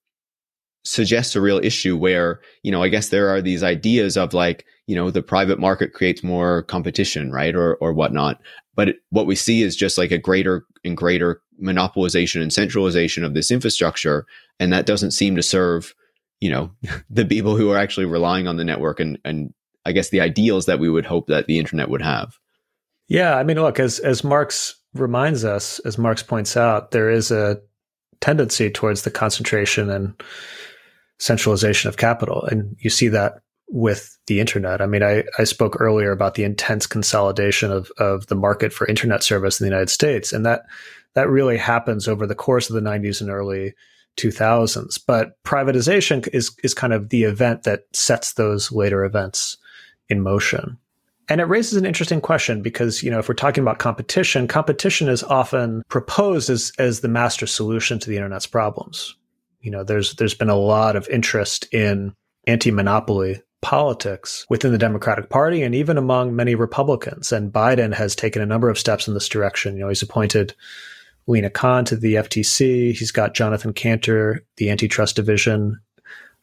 suggests 0.87 1.35
a 1.35 1.41
real 1.41 1.59
issue 1.59 1.97
where, 1.97 2.39
you 2.63 2.71
know, 2.71 2.81
I 2.81 2.87
guess 2.87 3.09
there 3.09 3.29
are 3.29 3.41
these 3.41 3.63
ideas 3.63 4.17
of 4.17 4.33
like, 4.33 4.65
you 4.87 4.95
know, 4.95 5.11
the 5.11 5.21
private 5.21 5.59
market 5.59 5.93
creates 5.93 6.23
more 6.23 6.63
competition, 6.63 7.31
right? 7.31 7.55
Or, 7.55 7.75
or 7.75 7.93
whatnot. 7.93 8.41
But 8.75 8.89
it, 8.89 8.97
what 9.09 9.27
we 9.27 9.35
see 9.35 9.63
is 9.63 9.75
just 9.75 9.97
like 9.97 10.11
a 10.11 10.17
greater 10.17 10.65
and 10.85 10.95
greater 10.95 11.41
monopolization 11.61 12.41
and 12.41 12.53
centralization 12.53 13.23
of 13.23 13.33
this 13.33 13.51
infrastructure. 13.51 14.25
And 14.59 14.71
that 14.71 14.85
doesn't 14.85 15.11
seem 15.11 15.35
to 15.35 15.43
serve, 15.43 15.93
you 16.39 16.49
know, 16.49 16.71
the 17.09 17.25
people 17.25 17.57
who 17.57 17.71
are 17.71 17.77
actually 17.77 18.05
relying 18.05 18.47
on 18.47 18.57
the 18.57 18.65
network 18.65 18.99
and, 18.99 19.19
and 19.25 19.53
I 19.85 19.91
guess 19.91 20.09
the 20.09 20.21
ideals 20.21 20.65
that 20.65 20.79
we 20.79 20.89
would 20.89 21.05
hope 21.05 21.27
that 21.27 21.47
the 21.47 21.59
internet 21.59 21.89
would 21.89 22.01
have. 22.01 22.37
Yeah. 23.07 23.35
I 23.35 23.43
mean, 23.43 23.57
look, 23.57 23.79
as, 23.79 23.99
as 23.99 24.23
Marx 24.23 24.75
reminds 24.93 25.45
us, 25.45 25.79
as 25.79 25.97
Marx 25.97 26.23
points 26.23 26.57
out, 26.57 26.91
there 26.91 27.09
is 27.09 27.31
a 27.31 27.61
tendency 28.19 28.69
towards 28.69 29.03
the 29.03 29.11
concentration 29.11 29.89
and 29.89 30.21
centralization 31.19 31.89
of 31.89 31.97
capital. 31.97 32.43
And 32.43 32.75
you 32.79 32.89
see 32.89 33.07
that 33.09 33.41
with 33.69 34.17
the 34.27 34.39
internet. 34.39 34.81
I 34.81 34.85
mean, 34.85 35.03
I, 35.03 35.23
I 35.37 35.43
spoke 35.43 35.79
earlier 35.79 36.11
about 36.11 36.35
the 36.35 36.43
intense 36.43 36.87
consolidation 36.87 37.71
of, 37.71 37.91
of 37.97 38.27
the 38.27 38.35
market 38.35 38.71
for 38.71 38.87
internet 38.87 39.23
service 39.23 39.59
in 39.59 39.65
the 39.65 39.69
United 39.69 39.89
States. 39.89 40.31
And 40.31 40.45
that 40.45 40.63
that 41.13 41.29
really 41.29 41.57
happens 41.57 42.07
over 42.07 42.27
the 42.27 42.35
course 42.35 42.69
of 42.69 42.75
the 42.75 42.89
90s 42.89 43.21
and 43.21 43.29
early 43.29 43.73
2000s. 44.17 44.99
But 45.05 45.41
privatization 45.43 46.27
is, 46.33 46.55
is 46.63 46.73
kind 46.73 46.93
of 46.93 47.09
the 47.09 47.23
event 47.23 47.63
that 47.63 47.85
sets 47.93 48.33
those 48.33 48.71
later 48.71 49.03
events 49.03 49.57
in 50.09 50.21
motion. 50.21 50.77
And 51.29 51.41
it 51.41 51.45
raises 51.45 51.73
an 51.73 51.85
interesting 51.85 52.21
question 52.21 52.61
because, 52.61 53.03
you 53.03 53.11
know, 53.11 53.19
if 53.19 53.27
we're 53.27 53.35
talking 53.35 53.61
about 53.61 53.79
competition, 53.79 54.47
competition 54.47 55.09
is 55.09 55.23
often 55.23 55.83
proposed 55.89 56.49
as, 56.49 56.71
as 56.79 57.01
the 57.01 57.09
master 57.09 57.45
solution 57.47 57.99
to 57.99 58.09
the 58.09 58.15
internet's 58.15 58.47
problems 58.47 59.15
you 59.61 59.71
know, 59.71 59.83
there's 59.83 60.15
there's 60.15 60.33
been 60.33 60.49
a 60.49 60.55
lot 60.55 60.95
of 60.95 61.07
interest 61.09 61.67
in 61.73 62.15
anti-monopoly 62.45 63.41
politics 63.61 64.45
within 64.49 64.71
the 64.71 64.77
Democratic 64.77 65.29
Party 65.29 65.63
and 65.63 65.73
even 65.73 65.97
among 65.97 66.35
many 66.35 66.55
Republicans. 66.55 67.31
And 67.31 67.51
Biden 67.51 67.93
has 67.93 68.15
taken 68.15 68.41
a 68.41 68.45
number 68.45 68.69
of 68.69 68.77
steps 68.77 69.07
in 69.07 69.13
this 69.13 69.27
direction. 69.27 69.75
You 69.75 69.81
know, 69.81 69.89
he's 69.89 70.01
appointed 70.01 70.55
Lina 71.25 71.49
Khan 71.49 71.83
to 71.85 71.95
the 71.95 72.15
FTC. 72.15 72.93
He's 72.93 73.11
got 73.11 73.33
Jonathan 73.33 73.73
Kanter, 73.73 74.39
the 74.57 74.69
antitrust 74.69 75.15
division 75.15 75.79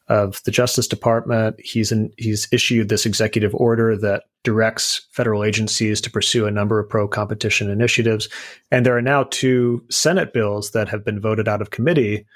of 0.09 0.42
the 0.44 0.50
Justice 0.50 0.87
Department. 0.87 1.57
He's 1.59 1.90
in, 1.90 2.12
he's 2.18 2.46
issued 2.53 2.88
this 2.88 3.07
executive 3.07 3.55
order 3.55 3.96
that 3.96 4.24
directs 4.42 5.07
federal 5.11 5.44
agencies 5.44 6.00
to 6.03 6.11
pursue 6.11 6.46
a 6.46 6.50
number 6.50 6.79
of 6.79 6.88
pro 6.88 7.09
competition 7.09 7.70
initiatives. 7.70 8.29
And 8.70 8.85
there 8.85 8.96
are 8.96 9.03
now 9.03 9.24
two 9.31 9.83
Senate 9.90 10.35
bills 10.35 10.72
that 10.72 10.88
have 10.88 11.05
been 11.05 11.20
voted 11.20 11.48
out 11.48 11.62
of 11.62 11.70
committee 11.70 12.27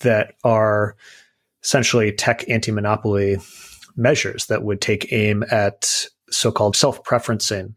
that 0.00 0.34
are 0.44 0.96
essentially 1.62 2.12
tech 2.12 2.48
anti 2.48 2.72
monopoly 2.72 3.38
measures 3.96 4.46
that 4.46 4.62
would 4.62 4.80
take 4.80 5.12
aim 5.12 5.44
at 5.50 6.06
so 6.30 6.50
called 6.52 6.76
self 6.76 7.02
preferencing 7.04 7.74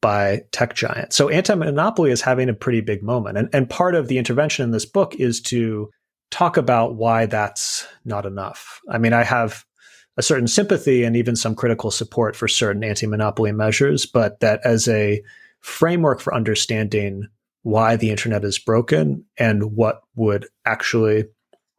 by 0.00 0.42
tech 0.52 0.74
giants. 0.74 1.16
So 1.16 1.28
anti 1.28 1.54
monopoly 1.54 2.10
is 2.10 2.22
having 2.22 2.48
a 2.48 2.54
pretty 2.54 2.80
big 2.80 3.02
moment. 3.02 3.38
And, 3.38 3.48
and 3.52 3.68
part 3.68 3.94
of 3.94 4.08
the 4.08 4.18
intervention 4.18 4.64
in 4.64 4.70
this 4.70 4.86
book 4.86 5.14
is 5.16 5.40
to 5.42 5.90
talk 6.30 6.56
about 6.56 6.96
why 6.96 7.26
that's 7.26 7.86
not 8.04 8.26
enough. 8.26 8.80
I 8.90 8.98
mean, 8.98 9.12
I 9.12 9.24
have 9.24 9.64
a 10.16 10.22
certain 10.22 10.48
sympathy 10.48 11.04
and 11.04 11.16
even 11.16 11.36
some 11.36 11.54
critical 11.54 11.90
support 11.90 12.36
for 12.36 12.48
certain 12.48 12.84
anti 12.84 13.06
monopoly 13.06 13.52
measures, 13.52 14.06
but 14.06 14.40
that 14.40 14.60
as 14.64 14.88
a 14.88 15.22
framework 15.60 16.20
for 16.20 16.34
understanding 16.34 17.28
why 17.62 17.96
the 17.96 18.10
internet 18.10 18.44
is 18.44 18.58
broken 18.58 19.24
and 19.38 19.74
what 19.74 20.02
would 20.14 20.46
actually 20.64 21.24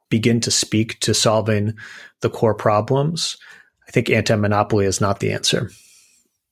begin 0.09 0.39
to 0.41 0.51
speak 0.51 0.99
to 1.01 1.13
solving 1.13 1.73
the 2.21 2.29
core 2.29 2.55
problems, 2.55 3.37
I 3.87 3.91
think 3.91 4.09
anti-monopoly 4.09 4.85
is 4.85 5.01
not 5.01 5.19
the 5.19 5.31
answer. 5.31 5.69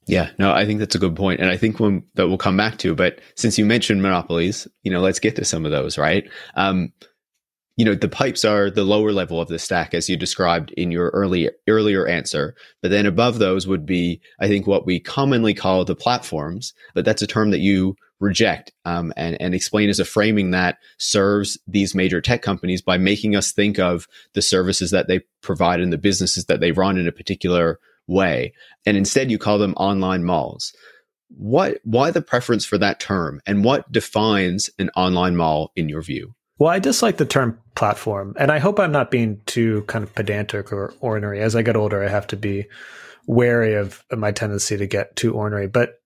Yeah, 0.08 0.30
no, 0.38 0.52
I 0.52 0.66
think 0.66 0.80
that's 0.80 0.96
a 0.96 1.00
good 1.00 1.16
point, 1.16 1.40
and 1.40 1.50
I 1.50 1.58
think 1.58 1.80
when, 1.80 2.04
that 2.14 2.28
we'll 2.28 2.38
come 2.38 2.58
back 2.58 2.78
to. 2.80 2.94
But 2.94 3.20
since 3.36 3.58
you 3.58 3.66
mentioned 3.66 4.04
monopolies, 4.04 4.68
you 4.84 4.92
know, 4.92 5.02
let's 5.02 5.20
get 5.20 5.36
to 5.38 5.46
some 5.46 5.66
of 5.66 5.72
those, 5.72 5.98
right? 5.98 6.30
Um, 6.56 6.94
you 7.76 7.84
know, 7.84 7.96
the 7.96 8.08
pipes 8.08 8.46
are 8.46 8.70
the 8.70 8.84
lower 8.84 9.12
level 9.12 9.42
of 9.42 9.50
the 9.50 9.60
stack, 9.60 9.94
as 9.94 10.08
you 10.08 10.16
described 10.16 10.72
in 10.78 10.92
your 10.92 11.10
early 11.10 11.50
earlier 11.68 12.08
answer. 12.08 12.56
But 12.82 12.92
then 12.92 13.06
above 13.06 13.40
those 13.40 13.68
would 13.68 13.86
be, 13.86 14.22
I 14.40 14.48
think, 14.48 14.66
what 14.66 14.86
we 14.86 15.00
commonly 15.00 15.54
call 15.54 15.84
the 15.84 15.96
platforms. 15.96 16.74
But 16.94 17.04
that's 17.04 17.22
a 17.22 17.28
term 17.28 17.52
that 17.52 17.60
you 17.60 17.96
reject 18.20 18.72
um, 18.86 19.14
and, 19.18 19.40
and 19.42 19.54
explain 19.54 19.90
as 19.90 20.00
a 20.00 20.06
framing 20.06 20.52
that 20.52 20.78
serves 20.98 21.58
these 21.68 21.94
major 21.94 22.22
tech 22.22 22.42
companies 22.42 22.82
by 22.82 22.98
making 22.98 23.36
us 23.36 23.52
think 23.52 23.78
of 23.78 24.08
the 24.34 24.42
services 24.42 24.92
that 24.92 25.08
they 25.08 25.22
provide 25.42 25.80
and 25.80 25.92
the 25.92 25.98
businesses 25.98 26.46
that 26.46 26.60
they 26.60 26.72
run 26.72 26.98
in 26.98 27.08
a 27.08 27.12
particular 27.12 27.80
way. 28.08 28.54
And 28.86 28.96
instead, 28.98 29.32
you 29.32 29.38
call 29.38 29.58
them 29.58 29.74
online 29.76 30.24
malls. 30.24 30.74
What, 31.30 31.80
why 31.84 32.12
the 32.12 32.22
preference 32.22 32.66
for 32.66 32.78
that 32.78 33.00
term 33.00 33.42
and 33.46 33.64
what 33.64 33.92
defines 33.92 34.70
an 34.80 34.90
online 34.96 35.36
mall 35.36 35.72
in 35.76 35.90
your 35.90 36.02
view? 36.02 36.36
Well, 36.58 36.70
I 36.70 36.80
dislike 36.80 37.18
the 37.18 37.26
term 37.26 37.60
platform, 37.76 38.34
and 38.40 38.50
I 38.50 38.60
hope 38.60 38.80
I'm 38.80 38.94
not 38.94 39.12
being 39.12 39.42
too 39.46 39.84
kind 39.88 40.04
of 40.04 40.16
pedantic 40.16 40.72
or 40.72 40.94
ornery. 41.02 41.42
As 41.42 41.54
I 41.54 41.64
get 41.64 41.76
older, 41.76 42.02
I 42.02 42.08
have 42.08 42.28
to 42.28 42.38
be 42.38 42.68
wary 43.28 43.74
of 43.74 44.04
my 44.16 44.32
tendency 44.32 44.78
to 44.78 44.88
get 44.88 45.16
too 45.18 45.34
ornery. 45.34 45.68
But 45.68 46.00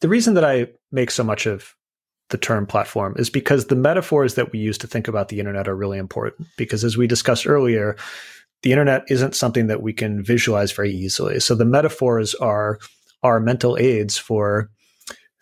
the 0.00 0.08
reason 0.08 0.34
that 0.34 0.44
I 0.44 0.68
make 0.90 1.10
so 1.10 1.24
much 1.24 1.46
of 1.46 1.74
the 2.30 2.38
term 2.38 2.66
platform 2.66 3.14
is 3.18 3.30
because 3.30 3.66
the 3.66 3.76
metaphors 3.76 4.34
that 4.34 4.52
we 4.52 4.58
use 4.58 4.76
to 4.78 4.86
think 4.86 5.08
about 5.08 5.28
the 5.28 5.38
internet 5.38 5.68
are 5.68 5.76
really 5.76 5.98
important. 5.98 6.46
Because 6.56 6.84
as 6.84 6.96
we 6.96 7.06
discussed 7.06 7.46
earlier, 7.46 7.96
the 8.62 8.72
internet 8.72 9.04
isn't 9.08 9.34
something 9.34 9.68
that 9.68 9.82
we 9.82 9.92
can 9.92 10.22
visualize 10.22 10.72
very 10.72 10.92
easily. 10.92 11.40
So 11.40 11.54
the 11.54 11.64
metaphors 11.64 12.34
are 12.34 12.78
our 13.22 13.40
mental 13.40 13.76
aids 13.78 14.18
for 14.18 14.70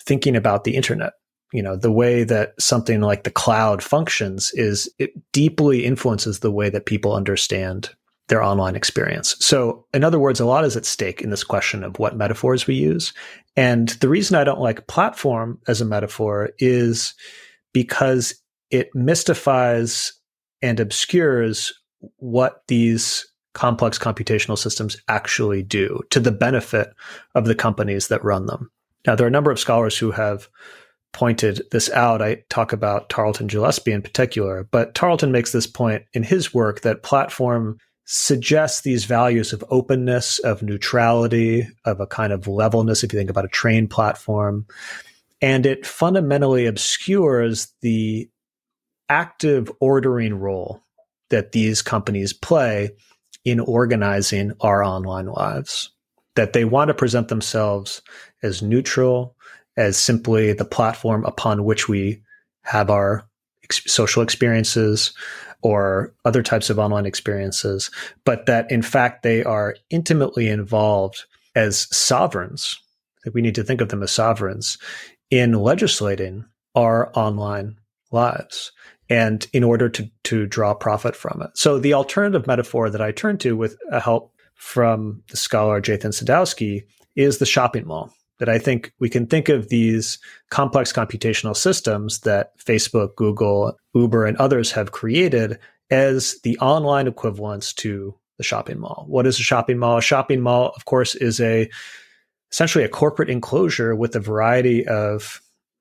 thinking 0.06 0.36
about 0.36 0.64
the 0.64 0.76
internet 0.76 1.14
you 1.52 1.62
know 1.62 1.76
the 1.76 1.92
way 1.92 2.24
that 2.24 2.52
something 2.60 3.00
like 3.00 3.24
the 3.24 3.30
cloud 3.30 3.82
functions 3.82 4.50
is 4.54 4.92
it 4.98 5.10
deeply 5.32 5.84
influences 5.84 6.40
the 6.40 6.50
way 6.50 6.68
that 6.70 6.86
people 6.86 7.14
understand 7.14 7.90
their 8.28 8.42
online 8.42 8.74
experience. 8.74 9.36
So, 9.38 9.84
in 9.94 10.02
other 10.02 10.18
words, 10.18 10.40
a 10.40 10.46
lot 10.46 10.64
is 10.64 10.76
at 10.76 10.84
stake 10.84 11.22
in 11.22 11.30
this 11.30 11.44
question 11.44 11.84
of 11.84 11.98
what 11.98 12.16
metaphors 12.16 12.66
we 12.66 12.74
use. 12.74 13.12
And 13.56 13.90
the 14.00 14.08
reason 14.08 14.36
I 14.36 14.44
don't 14.44 14.60
like 14.60 14.86
platform 14.88 15.60
as 15.68 15.80
a 15.80 15.86
metaphor 15.86 16.50
is 16.58 17.14
because 17.72 18.34
it 18.70 18.94
mystifies 18.94 20.12
and 20.62 20.80
obscures 20.80 21.72
what 22.16 22.62
these 22.68 23.26
complex 23.54 23.98
computational 23.98 24.58
systems 24.58 24.96
actually 25.08 25.62
do 25.62 26.00
to 26.10 26.20
the 26.20 26.32
benefit 26.32 26.92
of 27.34 27.46
the 27.46 27.54
companies 27.54 28.08
that 28.08 28.24
run 28.24 28.46
them. 28.46 28.70
Now, 29.06 29.14
there 29.14 29.24
are 29.24 29.28
a 29.28 29.32
number 29.32 29.50
of 29.50 29.58
scholars 29.58 29.96
who 29.96 30.10
have 30.10 30.48
pointed 31.12 31.62
this 31.70 31.88
out. 31.90 32.20
I 32.20 32.42
talk 32.50 32.74
about 32.74 33.08
Tarleton 33.08 33.46
Gillespie 33.46 33.92
in 33.92 34.02
particular, 34.02 34.68
but 34.70 34.94
Tarleton 34.94 35.32
makes 35.32 35.52
this 35.52 35.66
point 35.66 36.04
in 36.12 36.22
his 36.22 36.52
work 36.52 36.82
that 36.82 37.02
platform 37.02 37.78
suggests 38.06 38.82
these 38.82 39.04
values 39.04 39.52
of 39.52 39.64
openness, 39.68 40.38
of 40.38 40.62
neutrality, 40.62 41.68
of 41.84 42.00
a 42.00 42.06
kind 42.06 42.32
of 42.32 42.46
levelness, 42.46 43.02
if 43.02 43.12
you 43.12 43.18
think 43.18 43.30
about 43.30 43.44
a 43.44 43.48
train 43.48 43.88
platform. 43.88 44.64
And 45.42 45.66
it 45.66 45.84
fundamentally 45.84 46.66
obscures 46.66 47.72
the 47.82 48.30
active 49.08 49.70
ordering 49.80 50.38
role 50.38 50.80
that 51.30 51.52
these 51.52 51.82
companies 51.82 52.32
play 52.32 52.90
in 53.44 53.60
organizing 53.60 54.52
our 54.60 54.82
online 54.82 55.26
lives. 55.26 55.90
That 56.36 56.52
they 56.52 56.64
want 56.64 56.88
to 56.88 56.94
present 56.94 57.28
themselves 57.28 58.02
as 58.42 58.62
neutral, 58.62 59.34
as 59.76 59.96
simply 59.96 60.52
the 60.52 60.64
platform 60.64 61.24
upon 61.24 61.64
which 61.64 61.88
we 61.88 62.22
have 62.62 62.88
our 62.88 63.26
ex- 63.66 63.92
social 63.92 64.22
experiences 64.22 65.12
or 65.62 66.14
other 66.24 66.42
types 66.42 66.70
of 66.70 66.78
online 66.78 67.06
experiences, 67.06 67.90
but 68.24 68.46
that 68.46 68.70
in 68.70 68.82
fact 68.82 69.22
they 69.22 69.42
are 69.44 69.76
intimately 69.90 70.48
involved 70.48 71.24
as 71.54 71.88
sovereigns. 71.96 72.80
I 73.18 73.18
think 73.24 73.34
we 73.34 73.42
need 73.42 73.54
to 73.56 73.64
think 73.64 73.80
of 73.80 73.88
them 73.88 74.02
as 74.02 74.12
sovereigns 74.12 74.78
in 75.30 75.54
legislating 75.54 76.44
our 76.74 77.10
online 77.14 77.78
lives 78.12 78.72
and 79.08 79.46
in 79.52 79.64
order 79.64 79.88
to 79.88 80.10
to 80.24 80.46
draw 80.46 80.74
profit 80.74 81.16
from 81.16 81.42
it. 81.42 81.50
So 81.54 81.78
the 81.78 81.94
alternative 81.94 82.46
metaphor 82.46 82.90
that 82.90 83.00
I 83.00 83.12
turn 83.12 83.38
to 83.38 83.56
with 83.56 83.76
help 84.00 84.32
from 84.54 85.22
the 85.30 85.36
scholar 85.36 85.80
Jathan 85.80 86.12
Sadowski 86.12 86.82
is 87.14 87.38
the 87.38 87.46
shopping 87.46 87.86
mall. 87.86 88.12
That 88.38 88.48
I 88.50 88.58
think 88.58 88.92
we 88.98 89.08
can 89.08 89.26
think 89.26 89.48
of 89.48 89.70
these 89.70 90.18
complex 90.50 90.92
computational 90.92 91.56
systems 91.56 92.20
that 92.20 92.58
Facebook, 92.58 93.16
Google, 93.16 93.78
Uber, 93.94 94.26
and 94.26 94.36
others 94.36 94.70
have 94.72 94.92
created 94.92 95.58
as 95.90 96.38
the 96.42 96.58
online 96.58 97.06
equivalents 97.06 97.72
to 97.74 98.14
the 98.36 98.44
shopping 98.44 98.78
mall. 98.78 99.04
What 99.08 99.26
is 99.26 99.40
a 99.40 99.42
shopping 99.42 99.78
mall? 99.78 99.96
A 99.96 100.02
shopping 100.02 100.40
mall, 100.40 100.72
of 100.76 100.84
course, 100.84 101.14
is 101.14 101.40
a 101.40 101.70
essentially 102.52 102.84
a 102.84 102.88
corporate 102.88 103.30
enclosure 103.30 103.94
with 103.96 104.14
a 104.14 104.20
variety 104.20 104.86
of 104.86 105.40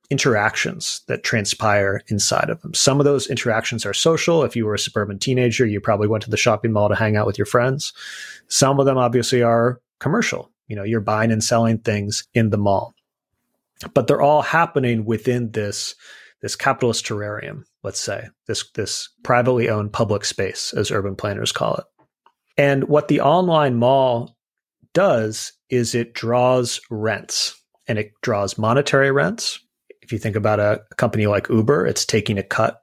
interactions 0.09 1.01
that 1.07 1.23
transpire 1.23 2.01
inside 2.07 2.49
of 2.49 2.61
them. 2.61 2.73
Some 2.73 2.99
of 2.99 3.05
those 3.05 3.27
interactions 3.27 3.85
are 3.85 3.93
social. 3.93 4.43
If 4.43 4.55
you 4.55 4.65
were 4.65 4.75
a 4.75 4.79
suburban 4.79 5.19
teenager, 5.19 5.65
you 5.65 5.81
probably 5.81 6.07
went 6.07 6.23
to 6.23 6.29
the 6.29 6.37
shopping 6.37 6.71
mall 6.71 6.89
to 6.89 6.95
hang 6.95 7.15
out 7.15 7.25
with 7.25 7.37
your 7.37 7.45
friends. 7.47 7.91
Some 8.47 8.79
of 8.79 8.85
them 8.85 8.97
obviously 8.97 9.41
are 9.41 9.81
commercial. 9.99 10.51
You 10.67 10.75
know, 10.75 10.83
you're 10.83 11.01
buying 11.01 11.31
and 11.31 11.43
selling 11.43 11.79
things 11.79 12.27
in 12.33 12.49
the 12.49 12.57
mall. 12.57 12.93
But 13.93 14.07
they're 14.07 14.21
all 14.21 14.41
happening 14.41 15.05
within 15.05 15.51
this 15.51 15.95
this 16.41 16.55
capitalist 16.55 17.05
terrarium, 17.05 17.63
let's 17.83 17.99
say, 17.99 18.27
this 18.47 18.69
this 18.73 19.09
privately 19.23 19.69
owned 19.69 19.93
public 19.93 20.25
space 20.25 20.73
as 20.73 20.91
urban 20.91 21.15
planners 21.15 21.51
call 21.51 21.75
it. 21.75 21.85
And 22.57 22.85
what 22.85 23.07
the 23.07 23.21
online 23.21 23.75
mall 23.75 24.37
does 24.93 25.53
is 25.69 25.93
it 25.93 26.13
draws 26.13 26.79
rents 26.89 27.61
and 27.87 27.97
it 27.97 28.11
draws 28.21 28.57
monetary 28.57 29.11
rents 29.11 29.59
if 30.05 30.11
you 30.11 30.19
think 30.19 30.35
about 30.35 30.59
a, 30.59 30.83
company 30.97 31.25
like 31.25 31.49
Uber, 31.49 31.87
it's 31.87 32.05
taking 32.05 32.37
a 32.37 32.43
cut 32.43 32.79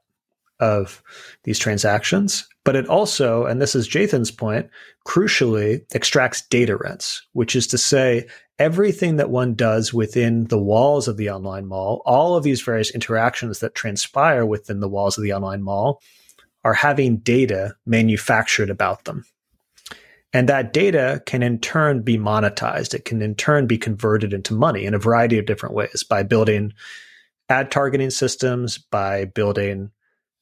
of 0.59 1.01
these 1.45 1.57
transactions. 1.57 2.45
But 2.65 2.75
it 2.77 2.87
also, 2.87 3.45
and 3.45 3.61
this 3.61 3.75
is 3.75 3.87
Jathan's 3.87 4.31
point, 4.31 4.69
crucially 5.05 5.81
extracts 5.93 6.41
data 6.47 6.77
rents, 6.77 7.21
which 7.33 7.55
is 7.55 7.67
to 7.67 7.77
say, 7.77 8.27
everything 8.59 9.17
that 9.17 9.29
one 9.29 9.55
does 9.55 9.93
within 9.93 10.45
the 10.45 10.61
walls 10.61 11.07
of 11.07 11.17
the 11.17 11.29
online 11.29 11.65
mall, 11.65 12.01
all 12.05 12.37
of 12.37 12.43
these 12.43 12.61
various 12.61 12.91
interactions 12.91 13.59
that 13.59 13.75
transpire 13.75 14.45
within 14.45 14.79
the 14.79 14.87
walls 14.87 15.17
of 15.17 15.23
the 15.23 15.33
online 15.33 15.63
mall 15.63 16.01
are 16.63 16.73
having 16.73 17.17
data 17.17 17.75
manufactured 17.85 18.69
about 18.69 19.03
them. 19.05 19.25
And 20.31 20.49
that 20.49 20.73
data 20.73 21.21
can 21.25 21.43
in 21.43 21.59
turn 21.59 22.01
be 22.01 22.17
monetized. 22.17 22.93
It 22.93 23.05
can 23.05 23.21
in 23.21 23.35
turn 23.35 23.67
be 23.67 23.77
converted 23.77 24.33
into 24.33 24.53
money 24.53 24.85
in 24.85 24.93
a 24.93 24.99
variety 24.99 25.37
of 25.37 25.45
different 25.45 25.75
ways 25.75 26.03
by 26.03 26.23
building 26.23 26.73
ad 27.49 27.69
targeting 27.71 28.09
systems, 28.09 28.77
by 28.77 29.25
building 29.25 29.91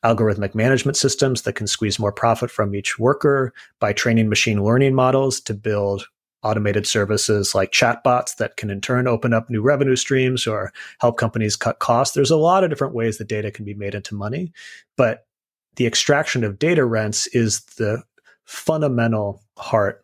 algorithmic 0.03 0.55
management 0.55 0.97
systems 0.97 1.43
that 1.43 1.53
can 1.53 1.67
squeeze 1.67 1.99
more 1.99 2.11
profit 2.11 2.49
from 2.49 2.75
each 2.75 2.97
worker, 2.97 3.53
by 3.79 3.93
training 3.93 4.29
machine 4.29 4.63
learning 4.63 4.95
models 4.95 5.39
to 5.41 5.53
build 5.53 6.07
automated 6.43 6.87
services 6.87 7.53
like 7.53 7.71
chatbots 7.71 8.37
that 8.37 8.57
can 8.57 8.71
in 8.71 8.81
turn 8.81 9.07
open 9.07 9.31
up 9.33 9.49
new 9.49 9.61
revenue 9.61 9.95
streams 9.95 10.47
or 10.47 10.73
help 10.99 11.17
companies 11.17 11.55
cut 11.55 11.77
costs. 11.77 12.15
There's 12.15 12.31
a 12.31 12.35
lot 12.35 12.63
of 12.63 12.71
different 12.71 12.95
ways 12.95 13.19
that 13.19 13.27
data 13.27 13.51
can 13.51 13.63
be 13.63 13.75
made 13.75 13.93
into 13.93 14.15
money, 14.15 14.51
but 14.97 15.27
the 15.75 15.85
extraction 15.85 16.43
of 16.43 16.57
data 16.57 16.83
rents 16.83 17.27
is 17.27 17.61
the 17.77 18.01
fundamental 18.45 19.41
heart 19.57 20.03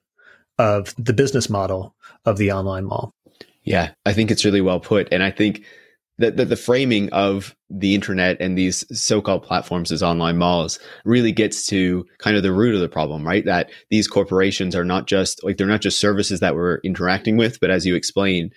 of 0.60 0.94
the 0.98 1.14
business 1.14 1.50
model 1.50 1.96
of 2.26 2.38
the 2.38 2.52
online 2.52 2.86
mall. 2.86 3.12
Yeah, 3.64 3.92
I 4.06 4.14
think 4.14 4.32
it's 4.32 4.46
really 4.46 4.62
well 4.62 4.80
put. 4.80 5.08
And 5.12 5.24
I 5.24 5.32
think 5.32 5.66
that 6.20 6.38
the, 6.38 6.46
the 6.46 6.56
framing 6.56 7.10
of 7.10 7.56
the 7.70 7.94
internet 7.94 8.38
and 8.40 8.58
these 8.58 8.86
so-called 8.98 9.44
platforms 9.44 9.92
as 9.92 10.02
online 10.02 10.38
malls 10.38 10.80
really 11.06 11.32
gets 11.32 11.68
to 11.68 12.06
kind 12.18 12.36
of 12.36 12.44
the 12.44 12.52
root 12.52 12.74
of 12.74 12.82
the 12.82 12.90
problem, 12.90 13.26
right? 13.26 13.46
That 13.46 13.70
these 13.90 14.08
corporations 14.08 14.76
are 14.76 14.86
not 14.86 15.08
just 15.08 15.44
like 15.44 15.58
they're 15.58 15.68
not 15.68 15.82
just 15.82 16.00
services 16.00 16.40
that 16.40 16.56
we're 16.56 16.78
interacting 16.80 17.38
with, 17.38 17.60
but 17.60 17.70
as 17.70 17.86
you 17.86 17.96
explain, 17.96 18.52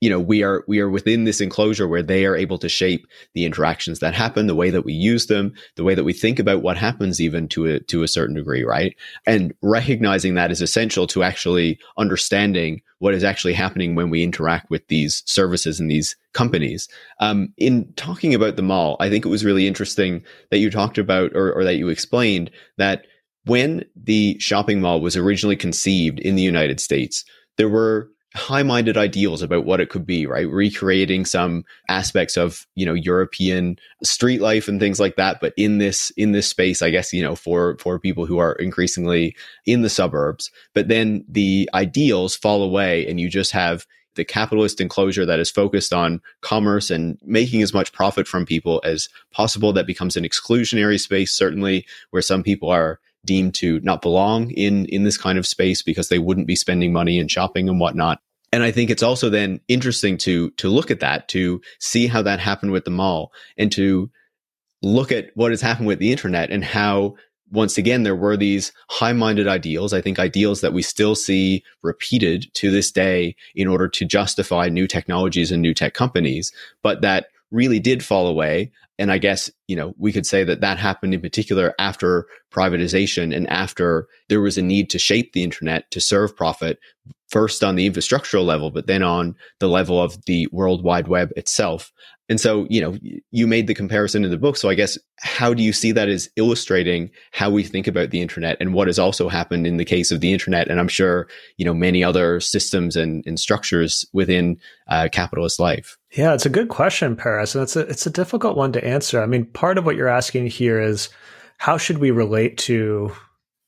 you 0.00 0.10
know 0.10 0.20
we 0.20 0.42
are 0.42 0.64
we 0.68 0.78
are 0.80 0.90
within 0.90 1.24
this 1.24 1.40
enclosure 1.40 1.88
where 1.88 2.02
they 2.02 2.26
are 2.26 2.36
able 2.36 2.58
to 2.58 2.68
shape 2.68 3.06
the 3.34 3.44
interactions 3.44 3.98
that 4.00 4.14
happen 4.14 4.46
the 4.46 4.54
way 4.54 4.70
that 4.70 4.84
we 4.84 4.92
use 4.92 5.26
them 5.26 5.52
the 5.76 5.84
way 5.84 5.94
that 5.94 6.04
we 6.04 6.12
think 6.12 6.38
about 6.38 6.62
what 6.62 6.76
happens 6.76 7.20
even 7.20 7.48
to 7.48 7.66
a 7.66 7.80
to 7.80 8.02
a 8.02 8.08
certain 8.08 8.34
degree 8.34 8.64
right? 8.64 8.96
And 9.26 9.54
recognizing 9.62 10.34
that 10.34 10.50
is 10.50 10.60
essential 10.60 11.06
to 11.08 11.22
actually 11.22 11.78
understanding 11.96 12.82
what 12.98 13.14
is 13.14 13.24
actually 13.24 13.54
happening 13.54 13.94
when 13.94 14.10
we 14.10 14.22
interact 14.22 14.70
with 14.70 14.86
these 14.88 15.22
services 15.26 15.78
and 15.78 15.90
these 15.90 16.16
companies. 16.32 16.88
Um, 17.20 17.52
in 17.56 17.92
talking 17.94 18.34
about 18.34 18.56
the 18.56 18.62
mall 18.62 18.96
i 19.00 19.08
think 19.08 19.24
it 19.24 19.30
was 19.30 19.44
really 19.44 19.66
interesting 19.66 20.22
that 20.50 20.58
you 20.58 20.70
talked 20.70 20.98
about 20.98 21.32
or, 21.34 21.52
or 21.52 21.64
that 21.64 21.76
you 21.76 21.88
explained 21.88 22.50
that 22.76 23.06
when 23.44 23.84
the 23.94 24.36
shopping 24.40 24.80
mall 24.80 25.00
was 25.00 25.16
originally 25.16 25.56
conceived 25.56 26.18
in 26.20 26.34
the 26.34 26.42
united 26.42 26.80
states 26.80 27.24
there 27.56 27.68
were 27.68 28.10
high-minded 28.36 28.96
ideals 28.96 29.42
about 29.42 29.64
what 29.64 29.80
it 29.80 29.90
could 29.90 30.06
be 30.06 30.26
right? 30.26 30.48
Recreating 30.48 31.24
some 31.24 31.64
aspects 31.88 32.36
of 32.36 32.66
you 32.74 32.84
know 32.84 32.94
european 32.94 33.78
street 34.02 34.40
life 34.40 34.68
and 34.68 34.78
things 34.78 35.00
like 35.00 35.16
that 35.16 35.40
but 35.40 35.52
in 35.56 35.78
this 35.78 36.10
in 36.16 36.32
this 36.32 36.46
space 36.46 36.82
i 36.82 36.90
guess 36.90 37.12
you 37.12 37.22
know 37.22 37.34
for 37.34 37.76
for 37.78 37.98
people 37.98 38.26
who 38.26 38.38
are 38.38 38.52
increasingly 38.54 39.36
in 39.64 39.82
the 39.82 39.88
suburbs. 39.88 40.50
But 40.74 40.88
then 40.88 41.24
the 41.28 41.68
ideals 41.74 42.36
fall 42.36 42.62
away 42.62 43.06
and 43.06 43.20
you 43.20 43.28
just 43.28 43.52
have 43.52 43.86
the 44.14 44.24
capitalist 44.24 44.80
enclosure 44.80 45.26
that 45.26 45.40
is 45.40 45.50
focused 45.50 45.92
on 45.92 46.22
commerce 46.40 46.90
and 46.90 47.18
making 47.22 47.62
as 47.62 47.74
much 47.74 47.92
profit 47.92 48.26
from 48.26 48.46
people 48.46 48.80
as 48.84 49.08
possible. 49.30 49.72
That 49.72 49.86
becomes 49.86 50.16
an 50.16 50.24
exclusionary 50.24 50.98
space 50.98 51.32
certainly 51.32 51.86
where 52.10 52.22
some 52.22 52.42
people 52.42 52.70
are 52.70 52.98
deemed 53.24 53.54
to 53.56 53.80
not 53.80 54.02
belong 54.02 54.50
in 54.52 54.86
in 54.86 55.02
this 55.02 55.18
kind 55.18 55.36
of 55.36 55.46
space 55.46 55.82
because 55.82 56.08
they 56.08 56.18
wouldn't 56.18 56.46
be 56.46 56.56
spending 56.56 56.92
money 56.92 57.18
and 57.18 57.30
shopping 57.30 57.68
and 57.68 57.80
whatnot 57.80 58.20
and 58.52 58.62
I 58.62 58.70
think 58.70 58.90
it's 58.90 59.02
also 59.02 59.28
then 59.28 59.60
interesting 59.68 60.18
to 60.18 60.50
to 60.52 60.68
look 60.68 60.90
at 60.90 61.00
that, 61.00 61.28
to 61.28 61.60
see 61.78 62.06
how 62.06 62.22
that 62.22 62.40
happened 62.40 62.72
with 62.72 62.84
the 62.84 62.90
mall, 62.90 63.32
and 63.56 63.70
to 63.72 64.10
look 64.82 65.12
at 65.12 65.30
what 65.34 65.50
has 65.50 65.60
happened 65.60 65.86
with 65.86 65.98
the 65.98 66.12
internet 66.12 66.50
and 66.50 66.64
how 66.64 67.16
once 67.50 67.78
again 67.78 68.02
there 68.02 68.16
were 68.16 68.36
these 68.36 68.72
high-minded 68.90 69.48
ideals 69.48 69.92
i 69.92 70.00
think 70.00 70.18
ideals 70.18 70.60
that 70.60 70.72
we 70.72 70.82
still 70.82 71.14
see 71.14 71.62
repeated 71.82 72.46
to 72.54 72.70
this 72.70 72.90
day 72.90 73.34
in 73.54 73.68
order 73.68 73.88
to 73.88 74.04
justify 74.04 74.68
new 74.68 74.86
technologies 74.86 75.50
and 75.50 75.62
new 75.62 75.72
tech 75.72 75.94
companies 75.94 76.52
but 76.82 77.00
that 77.00 77.28
really 77.50 77.78
did 77.78 78.04
fall 78.04 78.26
away 78.26 78.70
and 78.98 79.12
i 79.12 79.18
guess 79.18 79.50
you 79.68 79.76
know 79.76 79.94
we 79.98 80.12
could 80.12 80.26
say 80.26 80.44
that 80.44 80.60
that 80.60 80.78
happened 80.78 81.14
in 81.14 81.20
particular 81.20 81.74
after 81.78 82.26
privatization 82.52 83.34
and 83.34 83.48
after 83.48 84.08
there 84.28 84.40
was 84.40 84.58
a 84.58 84.62
need 84.62 84.90
to 84.90 84.98
shape 84.98 85.32
the 85.32 85.42
internet 85.42 85.90
to 85.90 86.00
serve 86.00 86.36
profit 86.36 86.78
first 87.28 87.64
on 87.64 87.76
the 87.76 87.88
infrastructural 87.88 88.44
level, 88.44 88.70
but 88.70 88.86
then 88.86 89.02
on 89.02 89.34
the 89.58 89.68
level 89.68 90.00
of 90.00 90.24
the 90.26 90.46
World 90.52 90.82
Wide 90.82 91.08
Web 91.08 91.32
itself. 91.36 91.92
And 92.28 92.40
so, 92.40 92.66
you 92.68 92.80
know, 92.80 92.98
you 93.30 93.46
made 93.46 93.68
the 93.68 93.74
comparison 93.74 94.24
in 94.24 94.32
the 94.32 94.36
book. 94.36 94.56
So 94.56 94.68
I 94.68 94.74
guess 94.74 94.98
how 95.20 95.54
do 95.54 95.62
you 95.62 95.72
see 95.72 95.92
that 95.92 96.08
as 96.08 96.28
illustrating 96.34 97.10
how 97.30 97.50
we 97.50 97.62
think 97.62 97.86
about 97.86 98.10
the 98.10 98.20
internet 98.20 98.56
and 98.58 98.74
what 98.74 98.88
has 98.88 98.98
also 98.98 99.28
happened 99.28 99.64
in 99.64 99.76
the 99.76 99.84
case 99.84 100.10
of 100.10 100.20
the 100.20 100.32
internet? 100.32 100.68
And 100.68 100.80
I'm 100.80 100.88
sure, 100.88 101.28
you 101.56 101.64
know, 101.64 101.74
many 101.74 102.02
other 102.02 102.40
systems 102.40 102.96
and, 102.96 103.24
and 103.26 103.38
structures 103.38 104.04
within 104.12 104.58
uh, 104.88 105.08
capitalist 105.12 105.60
life. 105.60 105.96
Yeah, 106.16 106.32
it's 106.32 106.46
a 106.46 106.50
good 106.50 106.70
question, 106.70 107.14
Paris. 107.14 107.54
And 107.54 107.62
it's 107.62 107.76
a, 107.76 107.80
it's 107.80 108.06
a 108.06 108.10
difficult 108.10 108.56
one 108.56 108.72
to 108.72 108.84
answer. 108.84 109.22
I 109.22 109.26
mean, 109.26 109.44
part 109.44 109.76
of 109.76 109.84
what 109.84 109.96
you're 109.96 110.08
asking 110.08 110.46
here 110.46 110.80
is 110.80 111.10
how 111.58 111.76
should 111.76 111.98
we 111.98 112.10
relate 112.10 112.56
to 112.58 113.12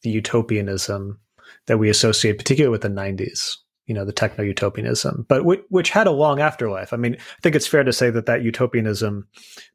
the 0.03 0.11
utopianism 0.11 1.21
that 1.67 1.79
we 1.79 1.91
associate, 1.91 2.39
particularly 2.39 2.73
with 2.73 2.81
the 2.81 2.89
90s, 2.89 3.55
you 3.85 3.95
know, 3.95 4.07
the 4.07 4.13
techno 4.13 4.43
utopianism, 4.45 5.27
but 5.29 5.39
w- 5.39 5.63
which 5.69 5.91
had 5.91 6.07
a 6.07 6.11
long 6.11 6.41
afterlife. 6.41 6.95
I 6.95 6.97
mean, 6.97 7.17
I 7.17 7.41
think 7.43 7.55
it's 7.55 7.67
fair 7.67 7.85
to 7.85 7.93
say 7.93 8.09
that 8.09 8.25
that 8.25 8.43
utopianism 8.43 9.29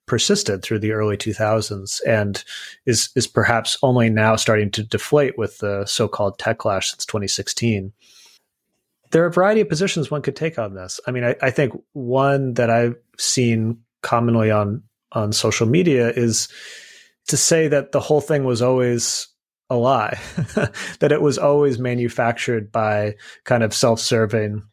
persisted 0.08 0.64
through 0.64 0.80
the 0.80 0.94
early 0.94 1.16
2000s 1.16 2.02
and 2.08 2.44
is, 2.88 3.10
is 3.16 3.28
perhaps 3.28 3.78
only 3.84 4.10
now 4.10 4.36
starting 4.36 4.72
to 4.72 4.84
deflate 4.84 5.38
with 5.38 5.60
the 5.60 5.86
so 5.86 6.08
called 6.08 6.40
techlash 6.40 6.86
since 6.86 7.06
2016. 7.06 7.94
There 9.14 9.24
are 9.24 9.28
a 9.28 9.32
variety 9.32 9.62
of 9.62 9.70
positions 9.70 10.10
one 10.10 10.24
could 10.24 10.36
take 10.36 10.58
on 10.58 10.74
this. 10.74 11.00
I 11.08 11.12
mean, 11.12 11.24
I, 11.24 11.36
I 11.42 11.52
think 11.52 11.74
one 11.94 12.56
that 12.56 12.70
I've 12.70 12.96
seen 13.18 13.78
commonly 14.02 14.52
on 14.52 14.84
on 15.12 15.32
social 15.32 15.68
media 15.68 16.10
is 16.10 16.50
to 17.28 17.38
say 17.38 17.68
that 17.68 17.92
the 17.92 18.00
whole 18.00 18.22
thing 18.22 18.44
was 18.44 18.62
always 18.62 19.28
a 19.70 19.76
lie, 19.76 20.20
that 21.00 21.12
it 21.12 21.22
was 21.22 21.38
always 21.38 21.78
manufactured 21.78 22.72
by 22.72 23.16
kind 23.44 23.62
of 23.62 23.74
self 23.74 24.00
serving 24.00 24.64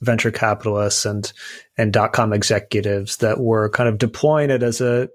venture 0.00 0.30
capitalists 0.30 1.04
and 1.04 1.32
and 1.76 1.92
dot 1.92 2.14
com 2.14 2.32
executives 2.32 3.18
that 3.18 3.40
were 3.40 3.68
kind 3.68 3.90
of 3.90 3.98
deploying 3.98 4.50
it 4.50 4.62
as 4.62 4.80
a 4.80 5.10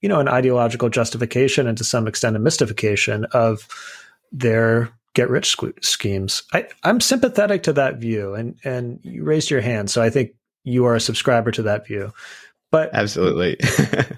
you 0.00 0.08
know 0.08 0.20
an 0.20 0.28
ideological 0.28 0.88
justification 0.88 1.66
and 1.66 1.76
to 1.76 1.84
some 1.84 2.08
extent 2.08 2.34
a 2.34 2.40
mystification 2.40 3.26
of 3.32 3.68
their 4.32 4.90
get 5.14 5.30
rich 5.30 5.56
schemes. 5.80 6.42
I, 6.52 6.66
I'm 6.82 7.00
sympathetic 7.00 7.62
to 7.64 7.72
that 7.74 7.98
view, 7.98 8.34
and 8.34 8.56
and 8.64 9.00
you 9.02 9.24
raised 9.24 9.50
your 9.50 9.60
hand, 9.60 9.90
so 9.90 10.02
I 10.02 10.10
think 10.10 10.32
you 10.64 10.84
are 10.86 10.94
a 10.94 11.00
subscriber 11.00 11.50
to 11.52 11.62
that 11.62 11.86
view. 11.86 12.12
But 12.70 12.90
absolutely. 12.94 13.58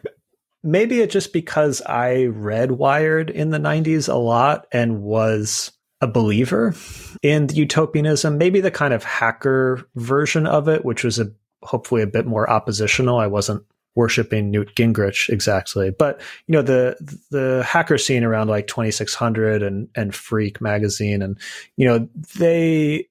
maybe 0.65 1.01
it's 1.01 1.13
just 1.13 1.33
because 1.33 1.83
I 1.83 2.25
read 2.25 2.73
Wired 2.73 3.31
in 3.31 3.51
the 3.51 3.59
90s 3.59 4.09
a 4.09 4.17
lot 4.17 4.67
and 4.73 5.03
was 5.03 5.73
a 6.01 6.07
believer 6.07 6.75
in 7.23 7.49
utopianism, 7.53 8.39
maybe 8.39 8.61
the 8.61 8.71
kind 8.71 8.95
of 8.95 9.05
hacker 9.05 9.87
version 9.95 10.47
of 10.47 10.69
it, 10.69 10.85
which 10.85 11.05
was 11.05 11.19
a 11.19 11.31
hopefully 11.63 12.03
a 12.03 12.07
bit 12.07 12.27
more 12.27 12.49
oppositional. 12.49 13.19
I 13.19 13.27
wasn't 13.27 13.65
worshiping 13.95 14.51
Newt 14.51 14.75
Gingrich 14.75 15.29
exactly, 15.29 15.91
but 15.91 16.21
you 16.47 16.53
know 16.53 16.63
the 16.63 16.97
the 17.31 17.63
hacker 17.67 17.99
scene 17.99 18.25
around 18.25 18.49
like 18.49 18.67
2600 18.67 19.63
and 19.63 19.89
and 19.95 20.13
Phreak 20.13 20.61
magazine, 20.61 21.23
and 21.23 21.39
you 21.77 21.87
know 21.87 22.09
they 22.39 23.09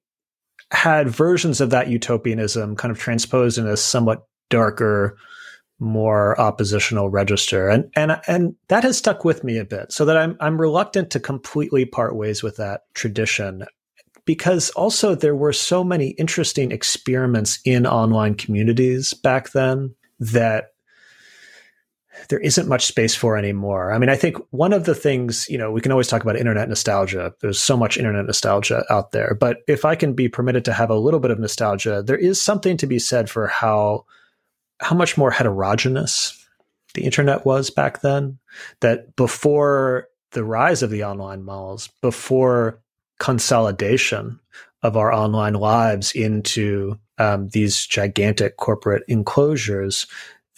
had 0.71 1.09
versions 1.09 1.61
of 1.61 1.69
that 1.69 1.89
utopianism 1.89 2.75
kind 2.75 2.91
of 2.91 2.97
transposed 2.97 3.57
in 3.57 3.67
a 3.67 3.77
somewhat 3.77 4.27
darker 4.49 5.15
more 5.79 6.39
oppositional 6.39 7.09
register. 7.09 7.67
And 7.67 7.91
and 7.95 8.19
and 8.27 8.55
that 8.69 8.83
has 8.83 8.97
stuck 8.97 9.25
with 9.25 9.43
me 9.43 9.57
a 9.57 9.65
bit. 9.65 9.91
So 9.91 10.05
that 10.05 10.17
I'm 10.17 10.37
I'm 10.39 10.59
reluctant 10.59 11.11
to 11.11 11.19
completely 11.19 11.85
part 11.85 12.15
ways 12.15 12.41
with 12.41 12.57
that 12.57 12.81
tradition 12.93 13.65
because 14.25 14.69
also 14.71 15.15
there 15.15 15.35
were 15.35 15.53
so 15.53 15.83
many 15.83 16.09
interesting 16.11 16.71
experiments 16.71 17.59
in 17.65 17.85
online 17.85 18.35
communities 18.35 19.13
back 19.13 19.51
then 19.51 19.93
that 20.19 20.72
there 22.29 22.39
isn't 22.39 22.67
much 22.67 22.85
space 22.85 23.15
for 23.15 23.37
anymore. 23.37 23.91
I 23.91 23.97
mean, 23.97 24.09
I 24.09 24.15
think 24.15 24.37
one 24.51 24.73
of 24.73 24.85
the 24.85 24.95
things, 24.95 25.47
you 25.49 25.57
know, 25.57 25.71
we 25.71 25.81
can 25.81 25.91
always 25.91 26.07
talk 26.07 26.21
about 26.21 26.37
internet 26.37 26.69
nostalgia. 26.69 27.33
There's 27.41 27.59
so 27.59 27.77
much 27.77 27.97
internet 27.97 28.25
nostalgia 28.25 28.83
out 28.89 29.11
there. 29.11 29.35
But 29.39 29.57
if 29.67 29.85
I 29.85 29.95
can 29.95 30.13
be 30.13 30.27
permitted 30.27 30.65
to 30.65 30.73
have 30.73 30.89
a 30.89 30.97
little 30.97 31.19
bit 31.19 31.31
of 31.31 31.39
nostalgia, 31.39 32.03
there 32.03 32.17
is 32.17 32.41
something 32.41 32.77
to 32.77 32.87
be 32.87 32.99
said 32.99 33.29
for 33.29 33.47
how 33.47 34.05
how 34.79 34.95
much 34.95 35.17
more 35.17 35.31
heterogeneous 35.31 36.39
the 36.93 37.03
internet 37.03 37.45
was 37.45 37.69
back 37.69 38.01
then. 38.01 38.39
That 38.81 39.15
before 39.15 40.07
the 40.31 40.43
rise 40.43 40.83
of 40.83 40.89
the 40.89 41.03
online 41.03 41.43
malls, 41.43 41.89
before 42.01 42.81
consolidation 43.19 44.39
of 44.81 44.97
our 44.97 45.13
online 45.13 45.53
lives 45.53 46.11
into 46.11 46.99
um, 47.17 47.47
these 47.49 47.85
gigantic 47.85 48.57
corporate 48.57 49.03
enclosures, 49.07 50.07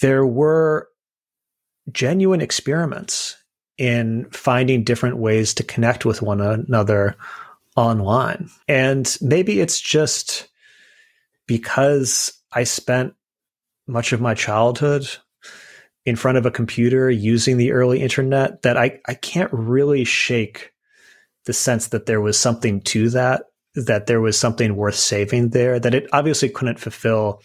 there 0.02 0.26
were 0.26 0.90
genuine 1.92 2.42
experiments 2.42 3.38
in 3.78 4.26
finding 4.32 4.84
different 4.84 5.18
ways 5.18 5.54
to 5.54 5.64
connect 5.64 6.06
with 6.06 6.22
one 6.22 6.42
another 6.42 7.16
online. 7.76 8.50
And 8.68 9.16
maybe 9.22 9.60
it's 9.60 9.80
just 9.80 10.48
because 11.48 12.34
I 12.52 12.64
spent 12.64 13.14
much 13.88 14.14
of 14.14 14.22
my 14.22 14.34
childhood 14.34 15.08
in 16.06 16.16
front 16.16 16.38
of 16.38 16.46
a 16.46 16.52
computer 16.52 17.10
using 17.10 17.58
the 17.58 17.72
early 17.72 18.02
internet 18.02 18.62
that 18.62 18.78
I, 18.78 19.00
I 19.08 19.16
can't 19.16 19.52
really 19.52 20.06
shake 20.06 20.72
the 21.46 21.54
sense 21.54 21.88
that 21.88 22.06
there 22.06 22.22
was 22.22 22.40
something 22.40 22.82
to 22.82 23.10
that, 23.10 23.44
that 23.76 24.08
there 24.08 24.22
was 24.22 24.38
something 24.38 24.76
worth 24.76 24.96
saving 24.96 25.50
there, 25.50 25.80
that 25.80 25.94
it 25.94 26.08
obviously 26.14 26.50
couldn't 26.50 26.80
fulfill 26.80 27.42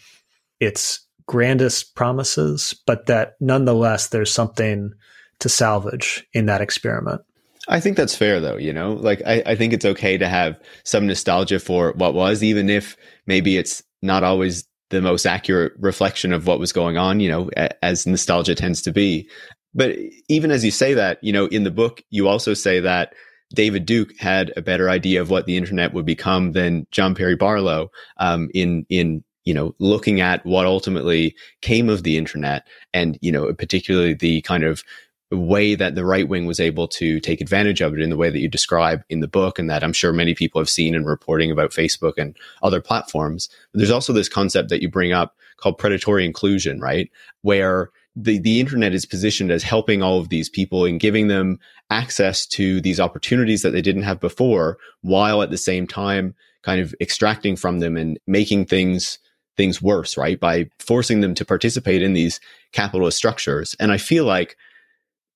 its 0.59 1.05
grandest 1.31 1.95
promises, 1.95 2.75
but 2.85 3.05
that 3.05 3.35
nonetheless 3.39 4.09
there's 4.09 4.33
something 4.33 4.91
to 5.39 5.47
salvage 5.47 6.27
in 6.33 6.45
that 6.47 6.59
experiment. 6.59 7.21
I 7.69 7.79
think 7.79 7.95
that's 7.95 8.13
fair 8.13 8.41
though, 8.41 8.57
you 8.57 8.73
know? 8.73 8.95
Like 8.95 9.21
I, 9.25 9.41
I 9.45 9.55
think 9.55 9.71
it's 9.71 9.85
okay 9.85 10.17
to 10.17 10.27
have 10.27 10.59
some 10.83 11.07
nostalgia 11.07 11.59
for 11.59 11.93
what 11.93 12.13
was, 12.13 12.43
even 12.43 12.69
if 12.69 12.97
maybe 13.27 13.55
it's 13.55 13.81
not 14.01 14.25
always 14.25 14.67
the 14.89 15.01
most 15.01 15.25
accurate 15.25 15.71
reflection 15.79 16.33
of 16.33 16.47
what 16.47 16.59
was 16.59 16.73
going 16.73 16.97
on, 16.97 17.21
you 17.21 17.29
know, 17.29 17.49
as 17.81 18.05
nostalgia 18.05 18.53
tends 18.53 18.81
to 18.81 18.91
be. 18.91 19.29
But 19.73 19.95
even 20.27 20.51
as 20.51 20.65
you 20.65 20.71
say 20.71 20.93
that, 20.95 21.23
you 21.23 21.31
know, 21.31 21.45
in 21.45 21.63
the 21.63 21.71
book, 21.71 22.03
you 22.09 22.27
also 22.27 22.53
say 22.53 22.81
that 22.81 23.13
David 23.55 23.85
Duke 23.85 24.17
had 24.19 24.51
a 24.57 24.61
better 24.61 24.89
idea 24.89 25.21
of 25.21 25.29
what 25.29 25.45
the 25.45 25.55
internet 25.55 25.93
would 25.93 26.05
become 26.05 26.51
than 26.51 26.87
John 26.91 27.15
Perry 27.15 27.37
Barlow 27.37 27.89
um, 28.17 28.49
in 28.53 28.85
in 28.89 29.23
you 29.45 29.53
know 29.53 29.75
looking 29.79 30.21
at 30.21 30.45
what 30.45 30.65
ultimately 30.65 31.35
came 31.61 31.89
of 31.89 32.03
the 32.03 32.17
internet 32.17 32.67
and 32.93 33.17
you 33.21 33.31
know 33.31 33.53
particularly 33.53 34.13
the 34.13 34.41
kind 34.41 34.63
of 34.63 34.83
way 35.31 35.75
that 35.75 35.95
the 35.95 36.05
right 36.05 36.27
wing 36.27 36.45
was 36.45 36.59
able 36.59 36.87
to 36.87 37.19
take 37.21 37.39
advantage 37.39 37.81
of 37.81 37.93
it 37.93 38.01
in 38.01 38.09
the 38.09 38.17
way 38.17 38.29
that 38.29 38.39
you 38.39 38.49
describe 38.49 39.03
in 39.09 39.21
the 39.21 39.27
book 39.27 39.57
and 39.57 39.69
that 39.69 39.83
I'm 39.83 39.93
sure 39.93 40.11
many 40.11 40.35
people 40.35 40.59
have 40.59 40.69
seen 40.69 40.93
in 40.93 41.05
reporting 41.05 41.51
about 41.51 41.71
Facebook 41.71 42.13
and 42.17 42.35
other 42.61 42.81
platforms. 42.81 43.49
But 43.71 43.79
there's 43.79 43.91
also 43.91 44.11
this 44.11 44.27
concept 44.27 44.69
that 44.69 44.81
you 44.81 44.89
bring 44.89 45.13
up 45.13 45.37
called 45.57 45.77
predatory 45.77 46.25
inclusion, 46.25 46.81
right? 46.81 47.09
Where 47.43 47.91
the, 48.15 48.39
the 48.39 48.59
internet 48.59 48.93
is 48.93 49.05
positioned 49.05 49.51
as 49.51 49.63
helping 49.63 50.03
all 50.03 50.19
of 50.19 50.29
these 50.29 50.49
people 50.49 50.83
and 50.83 50.99
giving 50.99 51.27
them 51.27 51.59
access 51.89 52.45
to 52.47 52.81
these 52.81 52.99
opportunities 52.99 53.61
that 53.61 53.71
they 53.71 53.81
didn't 53.81 54.03
have 54.03 54.19
before, 54.19 54.77
while 55.01 55.41
at 55.41 55.49
the 55.49 55.57
same 55.57 55.87
time 55.87 56.35
kind 56.61 56.81
of 56.81 56.93
extracting 56.99 57.55
from 57.55 57.79
them 57.79 57.95
and 57.95 58.19
making 58.27 58.65
things 58.65 59.17
things 59.57 59.81
worse, 59.81 60.17
right? 60.17 60.39
By 60.39 60.69
forcing 60.79 61.21
them 61.21 61.33
to 61.35 61.45
participate 61.45 62.01
in 62.01 62.13
these 62.13 62.39
capitalist 62.71 63.17
structures. 63.17 63.75
And 63.79 63.91
I 63.91 63.97
feel 63.97 64.25
like 64.25 64.57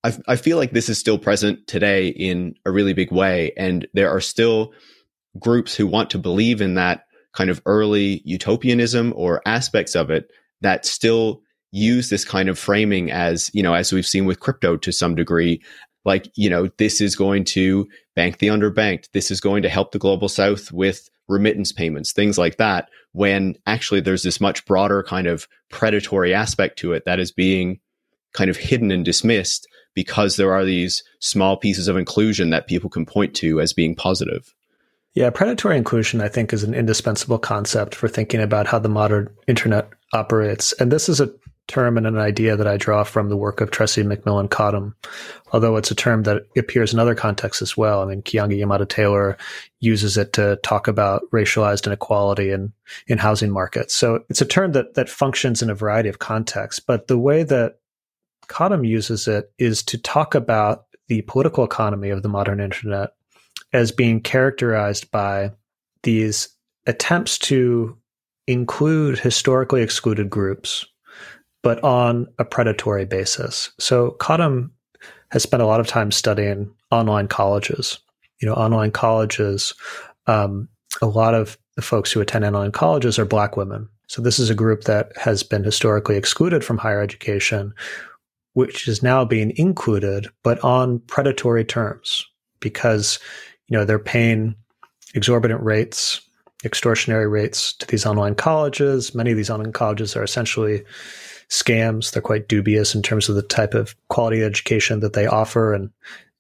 I, 0.03 0.17
I 0.27 0.35
feel 0.35 0.57
like 0.57 0.71
this 0.71 0.89
is 0.89 0.99
still 0.99 1.17
present 1.17 1.65
today 1.67 2.07
in 2.07 2.55
a 2.65 2.71
really 2.71 2.93
big 2.93 3.11
way. 3.11 3.51
And 3.57 3.87
there 3.93 4.09
are 4.09 4.21
still 4.21 4.71
groups 5.39 5.75
who 5.75 5.87
want 5.87 6.09
to 6.11 6.19
believe 6.19 6.61
in 6.61 6.75
that 6.75 7.05
kind 7.33 7.49
of 7.49 7.61
early 7.65 8.21
utopianism 8.23 9.13
or 9.15 9.41
aspects 9.45 9.95
of 9.95 10.09
it 10.09 10.31
that 10.61 10.85
still 10.85 11.41
use 11.71 12.09
this 12.09 12.23
kind 12.23 12.47
of 12.47 12.57
framing 12.57 13.11
as, 13.11 13.49
you 13.53 13.61
know, 13.61 13.73
as 13.73 13.91
we've 13.91 14.05
seen 14.05 14.25
with 14.25 14.39
crypto 14.39 14.77
to 14.77 14.91
some 14.91 15.15
degree, 15.15 15.61
like, 16.05 16.31
you 16.35 16.49
know, 16.49 16.69
this 16.77 17.01
is 17.01 17.15
going 17.15 17.43
to 17.43 17.87
bank 18.15 18.37
the 18.37 18.47
underbanked. 18.47 19.09
This 19.11 19.31
is 19.31 19.41
going 19.41 19.63
to 19.63 19.69
help 19.69 19.91
the 19.91 19.99
global 19.99 20.29
south 20.29 20.71
with 20.71 21.09
remittance 21.27 21.71
payments, 21.71 22.11
things 22.11 22.37
like 22.37 22.57
that, 22.57 22.89
when 23.13 23.55
actually 23.65 24.01
there's 24.01 24.23
this 24.23 24.41
much 24.41 24.65
broader 24.65 25.03
kind 25.03 25.27
of 25.27 25.47
predatory 25.69 26.33
aspect 26.33 26.77
to 26.79 26.93
it 26.93 27.05
that 27.05 27.19
is 27.19 27.31
being 27.31 27.79
kind 28.33 28.49
of 28.49 28.57
hidden 28.57 28.91
and 28.91 29.05
dismissed 29.05 29.67
because 29.93 30.35
there 30.35 30.53
are 30.53 30.65
these 30.65 31.03
small 31.19 31.57
pieces 31.57 31.87
of 31.87 31.97
inclusion 31.97 32.49
that 32.49 32.67
people 32.67 32.89
can 32.89 33.05
point 33.05 33.33
to 33.33 33.61
as 33.61 33.73
being 33.73 33.95
positive. 33.95 34.53
Yeah, 35.13 35.29
predatory 35.29 35.77
inclusion, 35.77 36.19
I 36.19 36.27
think, 36.27 36.51
is 36.51 36.63
an 36.63 36.73
indispensable 36.73 37.39
concept 37.39 37.95
for 37.95 38.09
thinking 38.09 38.41
about 38.41 38.67
how 38.67 38.79
the 38.79 38.89
modern 38.89 39.33
internet 39.47 39.89
operates. 40.11 40.73
And 40.73 40.91
this 40.91 41.07
is 41.07 41.21
a 41.21 41.31
term 41.67 41.97
and 41.97 42.05
an 42.05 42.17
idea 42.17 42.55
that 42.55 42.67
I 42.67 42.77
draw 42.77 43.03
from 43.03 43.29
the 43.29 43.37
work 43.37 43.59
of 43.59 43.71
Tressie 43.71 44.05
McMillan 44.05 44.49
Cottom, 44.49 44.95
although 45.51 45.77
it's 45.77 45.91
a 45.91 45.95
term 45.95 46.23
that 46.23 46.43
appears 46.57 46.93
in 46.93 46.99
other 46.99 47.15
contexts 47.15 47.61
as 47.61 47.75
well. 47.75 48.01
I 48.01 48.05
mean, 48.05 48.21
Keeanga-Yamahtta 48.21 48.87
Taylor 48.87 49.37
uses 49.79 50.17
it 50.17 50.33
to 50.33 50.57
talk 50.57 50.87
about 50.87 51.23
racialized 51.33 51.87
inequality 51.87 52.51
in, 52.51 52.71
in 53.07 53.17
housing 53.17 53.51
markets. 53.51 53.95
So 53.95 54.23
it's 54.29 54.41
a 54.41 54.45
term 54.45 54.73
that, 54.73 54.93
that 54.93 55.09
functions 55.09 55.61
in 55.61 55.69
a 55.69 55.75
variety 55.75 56.09
of 56.09 56.19
contexts. 56.19 56.79
But 56.79 57.07
the 57.07 57.17
way 57.17 57.43
that 57.43 57.79
Cottom 58.47 58.83
uses 58.83 59.27
it 59.27 59.51
is 59.57 59.81
to 59.83 59.97
talk 59.97 60.35
about 60.35 60.85
the 61.07 61.21
political 61.23 61.63
economy 61.63 62.09
of 62.09 62.21
the 62.21 62.29
modern 62.29 62.59
internet 62.59 63.11
as 63.73 63.91
being 63.91 64.21
characterized 64.21 65.09
by 65.11 65.51
these 66.03 66.49
attempts 66.85 67.37
to 67.39 67.97
include 68.47 69.19
historically 69.19 69.81
excluded 69.81 70.29
groups, 70.29 70.85
but 71.65 71.83
on 71.83 72.27
a 72.37 72.45
predatory 72.45 73.05
basis. 73.05 73.71
So 73.79 74.11
Cottom 74.11 74.71
has 75.31 75.41
spent 75.41 75.63
a 75.63 75.65
lot 75.65 75.79
of 75.79 75.87
time 75.87 76.11
studying 76.11 76.71
online 76.91 77.27
colleges. 77.27 77.97
You 78.39 78.47
know, 78.47 78.53
online 78.53 78.91
colleges, 78.91 79.73
um, 80.27 80.69
a 81.01 81.07
lot 81.07 81.33
of 81.33 81.57
the 81.75 81.81
folks 81.81 82.11
who 82.11 82.21
attend 82.21 82.45
online 82.45 82.71
colleges 82.71 83.17
are 83.17 83.25
black 83.25 83.57
women. 83.57 83.89
So 84.05 84.21
this 84.21 84.37
is 84.37 84.51
a 84.51 84.53
group 84.53 84.83
that 84.83 85.17
has 85.17 85.41
been 85.41 85.63
historically 85.63 86.17
excluded 86.17 86.63
from 86.63 86.77
higher 86.77 87.01
education, 87.01 87.73
which 88.53 88.87
is 88.87 89.01
now 89.01 89.25
being 89.25 89.51
included, 89.57 90.27
but 90.43 90.63
on 90.63 90.99
predatory 91.07 91.65
terms 91.65 92.27
because, 92.59 93.17
you 93.69 93.75
know, 93.75 93.85
they're 93.85 93.97
paying 93.97 94.53
exorbitant 95.15 95.63
rates, 95.63 96.21
extortionary 96.63 97.29
rates 97.29 97.73
to 97.73 97.87
these 97.87 98.05
online 98.05 98.35
colleges. 98.35 99.15
Many 99.15 99.31
of 99.31 99.37
these 99.37 99.49
online 99.49 99.73
colleges 99.73 100.15
are 100.15 100.23
essentially 100.23 100.83
scams. 101.49 102.11
They're 102.11 102.21
quite 102.21 102.47
dubious 102.47 102.95
in 102.95 103.01
terms 103.01 103.29
of 103.29 103.35
the 103.35 103.41
type 103.41 103.73
of 103.73 103.95
quality 104.09 104.43
education 104.43 104.99
that 105.01 105.13
they 105.13 105.27
offer 105.27 105.73
and 105.73 105.91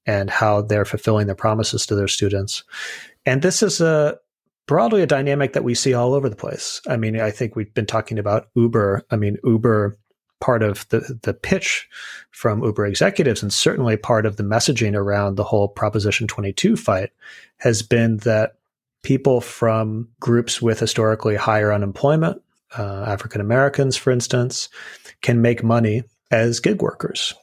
and 0.05 0.29
how 0.29 0.61
they're 0.61 0.85
fulfilling 0.85 1.25
their 1.25 1.35
promises 1.35 1.85
to 1.87 1.95
their 1.95 2.07
students. 2.07 2.63
And 3.25 3.41
this 3.41 3.63
is 3.63 3.81
a 3.81 4.19
broadly 4.67 5.01
a 5.01 5.07
dynamic 5.07 5.53
that 5.53 5.63
we 5.63 5.75
see 5.75 5.93
all 5.93 6.13
over 6.13 6.29
the 6.29 6.35
place. 6.35 6.81
I 6.87 6.97
mean, 6.97 7.19
I 7.19 7.31
think 7.31 7.55
we've 7.55 7.73
been 7.73 7.85
talking 7.85 8.19
about 8.19 8.47
Uber. 8.55 9.03
I 9.11 9.15
mean, 9.15 9.37
Uber 9.43 9.97
part 10.41 10.63
of 10.63 10.87
the 10.89 11.17
the 11.23 11.33
pitch 11.33 11.87
from 12.31 12.63
Uber 12.63 12.85
executives 12.85 13.41
and 13.41 13.53
certainly 13.53 13.97
part 13.97 14.25
of 14.25 14.37
the 14.37 14.43
messaging 14.43 14.93
around 14.93 15.35
the 15.35 15.43
whole 15.43 15.67
Proposition 15.67 16.27
22 16.27 16.75
fight 16.75 17.11
has 17.57 17.81
been 17.81 18.17
that 18.17 18.55
people 19.01 19.39
from 19.39 20.09
groups 20.19 20.61
with 20.61 20.79
historically 20.79 21.35
higher 21.35 21.71
unemployment, 21.71 22.41
uh, 22.77 23.05
African 23.07 23.41
Americans, 23.41 23.97
for 23.97 24.11
instance, 24.11 24.69
can 25.21 25.41
make 25.41 25.63
money 25.63 26.03
as 26.31 26.59
gig 26.59 26.81
workers. 26.81 27.33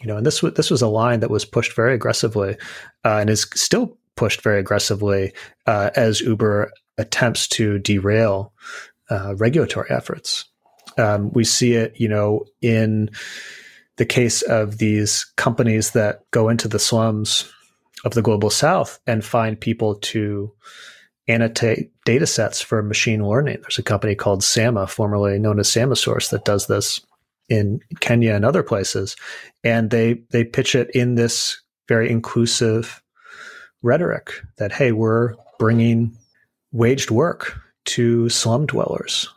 You 0.00 0.08
know, 0.08 0.16
and 0.16 0.26
this 0.26 0.42
was 0.42 0.54
this 0.54 0.70
was 0.70 0.82
a 0.82 0.88
line 0.88 1.20
that 1.20 1.30
was 1.30 1.44
pushed 1.44 1.76
very 1.76 1.94
aggressively, 1.94 2.56
uh, 3.04 3.18
and 3.18 3.30
is 3.30 3.46
still 3.54 3.96
pushed 4.16 4.42
very 4.42 4.58
aggressively 4.58 5.32
uh, 5.66 5.90
as 5.94 6.20
Uber 6.20 6.72
attempts 6.98 7.48
to 7.48 7.78
derail 7.78 8.52
uh, 9.10 9.34
regulatory 9.36 9.90
efforts. 9.90 10.44
Um, 10.98 11.30
we 11.32 11.44
see 11.44 11.74
it, 11.74 11.94
you 11.98 12.08
know, 12.08 12.44
in 12.60 13.10
the 13.96 14.04
case 14.04 14.42
of 14.42 14.78
these 14.78 15.24
companies 15.36 15.92
that 15.92 16.20
go 16.30 16.48
into 16.48 16.68
the 16.68 16.78
slums 16.78 17.50
of 18.04 18.14
the 18.14 18.22
global 18.22 18.50
south 18.50 18.98
and 19.06 19.24
find 19.24 19.60
people 19.60 19.94
to 19.96 20.52
annotate 21.28 21.92
data 22.04 22.26
sets 22.26 22.60
for 22.60 22.82
machine 22.82 23.26
learning. 23.26 23.58
There's 23.62 23.78
a 23.78 23.82
company 23.82 24.14
called 24.14 24.42
Sama, 24.42 24.86
formerly 24.86 25.38
known 25.38 25.60
as 25.60 25.68
Samasource, 25.68 26.30
that 26.30 26.44
does 26.44 26.66
this 26.66 27.00
in 27.48 27.80
Kenya 28.00 28.34
and 28.34 28.44
other 28.44 28.62
places, 28.62 29.16
and 29.62 29.90
they 29.90 30.22
they 30.30 30.44
pitch 30.44 30.74
it 30.74 30.90
in 30.90 31.14
this 31.14 31.60
very 31.88 32.10
inclusive 32.10 33.02
rhetoric 33.82 34.32
that 34.58 34.72
hey, 34.72 34.92
we're 34.92 35.34
bringing 35.58 36.16
waged 36.72 37.10
work 37.10 37.60
to 37.84 38.28
slum 38.28 38.66
dwellers. 38.66 39.28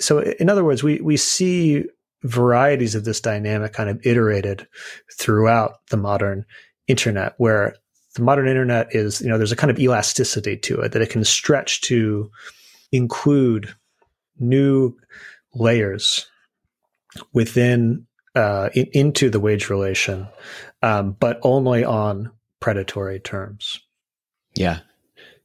So, 0.00 0.20
in 0.20 0.48
other 0.48 0.64
words, 0.64 0.82
we 0.82 1.00
we 1.00 1.16
see 1.16 1.84
varieties 2.22 2.94
of 2.94 3.04
this 3.04 3.20
dynamic 3.20 3.72
kind 3.72 3.90
of 3.90 4.04
iterated 4.04 4.66
throughout 5.12 5.86
the 5.90 5.96
modern 5.96 6.44
internet, 6.86 7.34
where 7.38 7.76
the 8.18 8.24
modern 8.24 8.48
internet 8.48 8.94
is, 8.94 9.20
you 9.20 9.28
know, 9.28 9.38
there's 9.38 9.52
a 9.52 9.56
kind 9.56 9.70
of 9.70 9.78
elasticity 9.78 10.56
to 10.56 10.80
it 10.80 10.92
that 10.92 11.02
it 11.02 11.10
can 11.10 11.24
stretch 11.24 11.80
to 11.82 12.30
include 12.92 13.74
new 14.38 14.94
layers 15.54 16.26
within 17.32 18.06
uh, 18.34 18.70
in, 18.74 18.86
into 18.92 19.30
the 19.30 19.40
wage 19.40 19.70
relation, 19.70 20.28
um, 20.82 21.12
but 21.12 21.38
only 21.42 21.84
on 21.84 22.30
predatory 22.60 23.20
terms. 23.20 23.80
Yeah. 24.54 24.80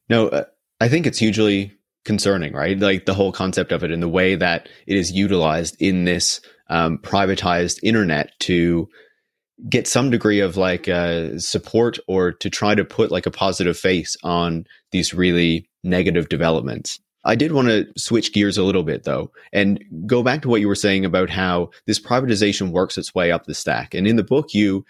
No, 0.10 0.28
uh, 0.30 0.46
I 0.82 0.90
think 0.90 1.06
it's 1.06 1.20
hugely 1.20 1.74
concerning, 2.06 2.54
right? 2.54 2.78
Like 2.78 3.06
the 3.06 3.14
whole 3.14 3.32
concept 3.32 3.72
of 3.72 3.84
it 3.84 3.92
and 3.92 4.02
the 4.02 4.10
way 4.10 4.36
that 4.36 4.68
it 4.88 4.98
is 4.98 5.12
utilized 5.12 5.76
in 5.80 6.06
this 6.06 6.42
um, 6.70 6.98
privatized 6.98 7.80
internet 7.84 8.32
to 8.40 8.90
get 9.70 9.88
some 9.88 10.10
degree 10.10 10.40
of 10.40 10.58
like 10.58 10.88
uh, 10.88 11.38
support 11.40 11.98
or 12.08 12.32
to 12.32 12.50
try 12.50 12.76
to 12.76 12.86
put 12.86 13.12
like 13.12 13.26
a 13.26 13.32
positive 13.32 13.78
face 13.78 14.18
on 14.24 14.66
these 14.92 15.14
really 15.14 15.70
negative 15.84 16.30
developments. 16.30 17.00
I 17.26 17.36
did 17.36 17.54
want 17.54 17.70
to 17.70 17.88
switch 17.98 18.34
gears 18.34 18.58
a 18.58 18.64
little 18.64 18.84
bit 18.84 19.04
though 19.04 19.32
and 19.54 19.82
go 20.06 20.24
back 20.24 20.42
to 20.42 20.50
what 20.50 20.60
you 20.60 20.68
were 20.68 20.76
saying 20.76 21.06
about 21.06 21.30
how 21.30 21.70
this 21.86 22.00
privatization 22.00 22.72
works 22.72 22.98
its 22.98 23.16
way 23.16 23.32
up 23.32 23.46
the 23.46 23.54
stack. 23.54 23.94
And 23.94 24.08
in 24.08 24.18
the 24.18 24.24
book, 24.24 24.54
you 24.54 24.86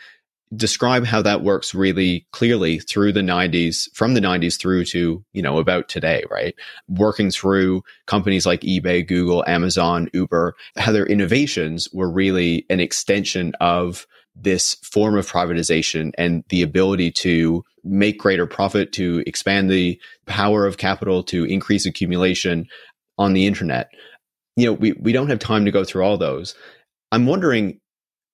describe 0.56 1.06
how 1.06 1.22
that 1.22 1.44
works 1.44 1.74
really 1.74 2.28
clearly 2.32 2.80
through 2.80 3.12
the 3.12 3.22
90s 3.22 3.90
from 3.94 4.14
the 4.14 4.20
90s 4.20 4.60
through 4.60 4.86
to 4.86 5.24
you 5.34 5.42
know 5.42 5.58
about 5.58 5.90
today 5.90 6.24
right 6.30 6.54
working 6.88 7.32
through 7.32 7.82
companies 8.06 8.46
like 8.46 8.62
ebay 8.62 9.06
google 9.06 9.44
amazon 9.48 10.08
uber 10.14 10.56
how 10.78 10.92
their 10.92 11.08
innovations 11.08 11.88
were 11.92 12.12
really 12.12 12.66
an 12.70 12.80
extension 12.80 13.54
of 13.62 14.06
this 14.36 14.76
form 14.84 15.18
of 15.18 15.30
privatization 15.30 16.12
and 16.18 16.44
the 16.50 16.62
ability 16.62 17.12
to 17.12 17.64
make 17.84 18.18
greater 18.20 18.48
profit 18.48 18.92
to 18.94 19.24
expand 19.28 19.70
the 19.70 20.00
power 20.26 20.66
of 20.66 20.78
capital 20.78 21.24
to 21.24 21.46
increase 21.46 21.86
accumulation 21.86 22.68
on 23.18 23.34
the 23.34 23.46
internet. 23.46 23.90
You 24.56 24.68
know 24.68 24.74
we, 24.74 24.94
we 24.94 25.12
don't 25.12 25.30
have 25.30 25.40
time 25.40 25.66
to 25.66 25.72
go 25.72 25.84
through 25.84 26.04
all 26.04 26.18
those. 26.18 26.56
I'm 27.12 27.26
wondering 27.26 27.80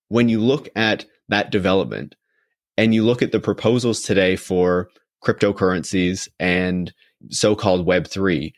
when 0.07 0.29
you 0.29 0.39
look 0.39 0.69
at 0.75 1.05
that 1.29 1.51
development 1.51 2.15
and 2.77 2.93
you 2.95 3.03
look 3.03 3.21
at 3.21 3.31
the 3.31 3.39
proposals 3.39 4.01
today 4.01 4.35
for 4.35 4.89
cryptocurrencies 5.23 6.27
and 6.39 6.93
so-called 7.29 7.85
web3 7.85 8.53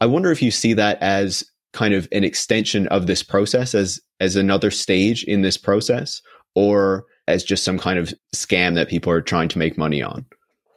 i 0.00 0.06
wonder 0.06 0.32
if 0.32 0.40
you 0.40 0.50
see 0.50 0.72
that 0.72 0.96
as 1.02 1.44
kind 1.74 1.92
of 1.92 2.08
an 2.12 2.24
extension 2.24 2.86
of 2.88 3.06
this 3.06 3.22
process 3.22 3.74
as 3.74 4.00
as 4.20 4.34
another 4.34 4.70
stage 4.70 5.22
in 5.24 5.42
this 5.42 5.58
process 5.58 6.22
or 6.54 7.04
as 7.26 7.44
just 7.44 7.64
some 7.64 7.78
kind 7.78 7.98
of 7.98 8.12
scam 8.34 8.74
that 8.74 8.88
people 8.88 9.12
are 9.12 9.20
trying 9.20 9.48
to 9.48 9.58
make 9.58 9.76
money 9.76 10.02
on 10.02 10.26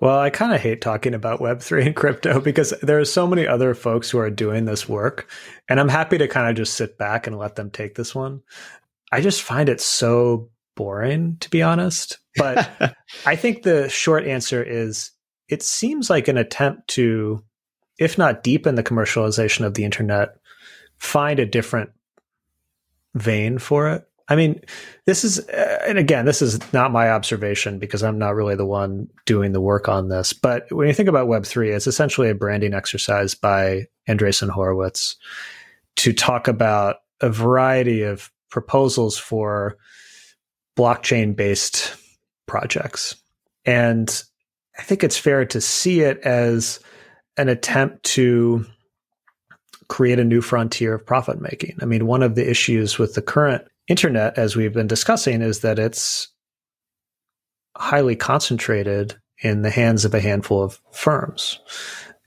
well, 0.02 0.18
I 0.18 0.32
kind 0.32 0.52
of 0.52 0.60
hate 0.60 0.82
talking 0.82 1.14
about 1.14 1.40
Web3 1.40 1.86
and 1.86 1.96
crypto 1.96 2.42
because 2.42 2.74
there 2.82 3.00
are 3.00 3.06
so 3.06 3.28
many 3.28 3.48
other 3.48 3.74
folks 3.76 4.10
who 4.10 4.18
are 4.18 4.32
doing 4.32 4.66
this 4.66 4.90
work. 4.90 5.30
And 5.70 5.80
I'm 5.80 5.90
happy 5.90 6.18
to 6.18 6.28
kind 6.28 6.50
of 6.50 6.56
just 6.56 6.74
sit 6.74 6.98
back 6.98 7.28
and 7.28 7.38
let 7.38 7.56
them 7.56 7.70
take 7.70 7.96
this 7.96 8.14
one. 8.14 8.42
I 9.12 9.22
just 9.22 9.44
find 9.44 9.70
it 9.70 9.80
so 9.80 10.50
boring, 10.76 11.38
to 11.42 11.50
be 11.52 11.62
honest. 11.62 12.18
But 12.36 12.96
I 13.26 13.36
think 13.36 13.62
the 13.62 13.90
short 13.90 14.26
answer 14.26 14.64
is 14.64 15.12
it 15.48 15.62
seems 15.62 16.10
like 16.10 16.28
an 16.28 16.38
attempt 16.38 16.88
to, 16.90 17.44
if 18.00 18.18
not 18.18 18.44
deepen 18.44 18.76
the 18.76 18.84
commercialization 18.84 19.66
of 19.66 19.76
the 19.76 19.86
internet, 19.86 20.30
find 20.98 21.40
a 21.40 21.46
different 21.46 21.92
vein 23.14 23.60
for 23.60 23.90
it. 23.90 24.08
I 24.32 24.36
mean, 24.38 24.62
this 25.06 25.26
is, 25.26 25.40
uh, 25.50 25.80
and 25.86 25.98
again, 25.98 26.24
this 26.24 26.42
is 26.42 26.72
not 26.72 26.94
my 26.94 27.12
observation 27.12 27.80
because 27.80 28.02
I'm 28.02 28.18
not 28.18 28.34
really 28.34 28.56
the 28.56 28.66
one 28.66 29.10
doing 29.26 29.52
the 29.52 29.60
work 29.60 29.90
on 29.90 30.08
this. 30.08 30.32
But 30.32 30.72
when 30.72 30.88
you 30.88 30.94
think 30.94 31.10
about 31.10 31.28
Web3, 31.28 31.76
it's 31.76 31.86
essentially 31.86 32.30
a 32.30 32.34
branding 32.34 32.74
exercise 32.74 33.36
by 33.36 33.88
Andreessen 34.08 34.50
Horowitz 34.50 35.18
to 35.98 36.14
talk 36.14 36.48
about 36.48 37.00
a 37.20 37.30
variety 37.30 38.04
of 38.04 38.32
proposals 38.50 39.18
for 39.18 39.76
blockchain 40.78 41.36
based 41.36 41.94
projects. 42.48 43.18
And 43.66 44.24
I 44.80 44.84
think 44.84 45.04
it's 45.04 45.18
fair 45.18 45.44
to 45.44 45.60
see 45.60 46.04
it 46.04 46.20
as 46.20 46.80
an 47.36 47.50
attempt 47.50 48.04
to 48.04 48.66
create 49.90 50.20
a 50.20 50.24
new 50.24 50.40
frontier 50.40 50.94
of 50.94 51.06
profit 51.06 51.42
making. 51.42 51.78
I 51.82 51.86
mean, 51.86 52.08
one 52.08 52.24
of 52.24 52.36
the 52.36 52.50
issues 52.50 52.98
with 52.98 53.16
the 53.16 53.22
current 53.22 53.68
internet, 53.92 54.38
as 54.38 54.56
we've 54.56 54.74
been 54.74 54.88
discussing, 54.88 55.42
is 55.42 55.60
that 55.60 55.78
it's 55.78 56.30
highly 57.76 58.16
concentrated 58.16 59.16
in 59.44 59.62
the 59.62 59.70
hands 59.70 60.06
of 60.06 60.14
a 60.14 60.20
handful 60.20 60.64
of 60.64 60.80
firms. 60.92 61.60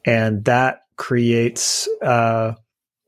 And 0.04 0.44
that 0.44 0.82
creates 0.96 1.88
uh, 2.02 2.54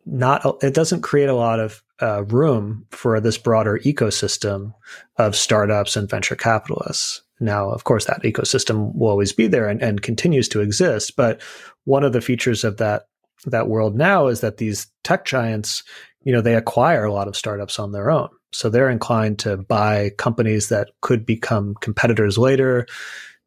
not, 0.05 0.63
it 0.63 0.75
doesn't 0.75 1.03
create 1.03 1.29
a 1.29 1.35
lot 1.35 1.61
of 1.61 1.83
uh, 2.01 2.25
room 2.25 2.87
for 2.91 3.21
this 3.21 3.39
broader 3.39 3.79
ecosystem 3.85 4.73
of 5.17 5.37
startups 5.37 5.97
and 5.97 6.09
venture 6.09 6.37
capitalists. 6.37 7.23
Now, 7.41 7.71
of 7.71 7.85
course, 7.85 8.07
that 8.07 8.23
ecosystem 8.23 8.95
will 8.95 9.09
always 9.09 9.33
be 9.33 9.47
there 9.47 9.69
and, 9.69 9.83
and 9.83 10.01
continues 10.01 10.49
to 10.51 10.61
exist. 10.61 11.17
But 11.17 11.43
one 11.85 12.05
of 12.05 12.13
the 12.13 12.21
features 12.21 12.65
of 12.65 12.79
that 12.79 13.07
that 13.45 13.69
world 13.69 13.95
now 13.95 14.27
is 14.29 14.41
that 14.41 14.57
these 14.57 14.87
tech 15.05 15.25
giants, 15.25 15.85
you 16.23 16.33
know, 16.33 16.41
they 16.41 16.55
acquire 16.55 17.05
a 17.05 17.13
lot 17.13 17.29
of 17.29 17.37
startups 17.37 17.79
on 17.79 17.93
their 17.93 18.11
own. 18.11 18.29
So 18.53 18.71
they're 18.71 18.91
inclined 18.91 19.39
to 19.41 19.57
buy 19.57 20.11
companies 20.19 20.69
that 20.69 20.91
could 21.01 21.27
become 21.27 21.75
competitors 21.81 22.39
later, 22.39 22.87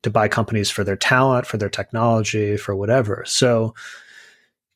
to 0.03 0.09
buy 0.09 0.27
companies 0.27 0.69
for 0.69 0.83
their 0.83 0.97
talent, 0.97 1.45
for 1.45 1.57
their 1.57 1.69
technology, 1.69 2.57
for 2.57 2.75
whatever. 2.75 3.23
So 3.25 3.73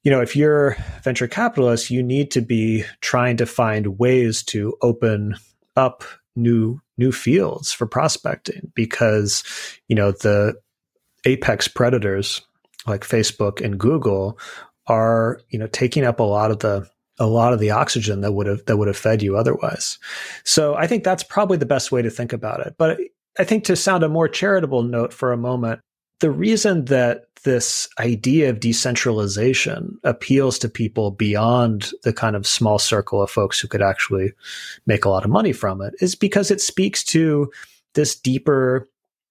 you 0.03 0.11
know, 0.11 0.21
if 0.21 0.35
you're 0.35 0.75
venture 1.01 1.27
capitalist, 1.27 1.89
you 1.89 2.03
need 2.03 2.29
to 2.31 2.41
be 2.41 2.83
trying 2.99 3.37
to 3.37 3.45
find 3.45 3.97
ways 3.97 4.43
to 4.43 4.75
open 4.81 5.35
up 5.75 6.03
new 6.35 6.79
new 6.97 7.11
fields 7.11 7.71
for 7.71 7.87
prospecting 7.87 8.71
because, 8.75 9.43
you 9.87 9.95
know, 9.95 10.11
the 10.11 10.55
apex 11.25 11.67
predators 11.67 12.41
like 12.85 13.01
Facebook 13.01 13.63
and 13.63 13.79
Google 13.79 14.37
are, 14.87 15.39
you 15.49 15.57
know, 15.57 15.67
taking 15.67 16.05
up 16.05 16.19
a 16.19 16.23
lot 16.23 16.51
of 16.51 16.59
the 16.59 16.87
a 17.19 17.27
lot 17.27 17.53
of 17.53 17.59
the 17.59 17.71
oxygen 17.71 18.21
that 18.21 18.33
would 18.33 18.47
have 18.47 18.65
that 18.65 18.77
would 18.77 18.87
have 18.87 18.97
fed 18.97 19.21
you 19.21 19.37
otherwise. 19.37 19.99
So 20.43 20.75
I 20.75 20.87
think 20.87 21.03
that's 21.03 21.23
probably 21.23 21.57
the 21.57 21.65
best 21.65 21.91
way 21.91 22.01
to 22.01 22.09
think 22.09 22.33
about 22.33 22.65
it. 22.65 22.75
But 22.77 22.99
I 23.37 23.43
think 23.43 23.63
to 23.65 23.75
sound 23.75 24.03
a 24.03 24.09
more 24.09 24.27
charitable 24.27 24.83
note 24.83 25.13
for 25.13 25.31
a 25.31 25.37
moment, 25.37 25.81
the 26.19 26.31
reason 26.31 26.85
that 26.85 27.25
this 27.43 27.89
idea 27.99 28.49
of 28.49 28.59
decentralization 28.59 29.97
appeals 30.03 30.57
to 30.59 30.69
people 30.69 31.11
beyond 31.11 31.91
the 32.03 32.13
kind 32.13 32.35
of 32.35 32.47
small 32.47 32.79
circle 32.79 33.21
of 33.21 33.29
folks 33.29 33.59
who 33.59 33.67
could 33.67 33.81
actually 33.81 34.31
make 34.85 35.03
a 35.03 35.09
lot 35.09 35.25
of 35.25 35.31
money 35.31 35.51
from 35.51 35.81
it 35.81 35.93
is 35.99 36.15
because 36.15 36.49
it 36.49 36.61
speaks 36.61 37.03
to 37.03 37.51
this 37.93 38.15
deeper 38.15 38.87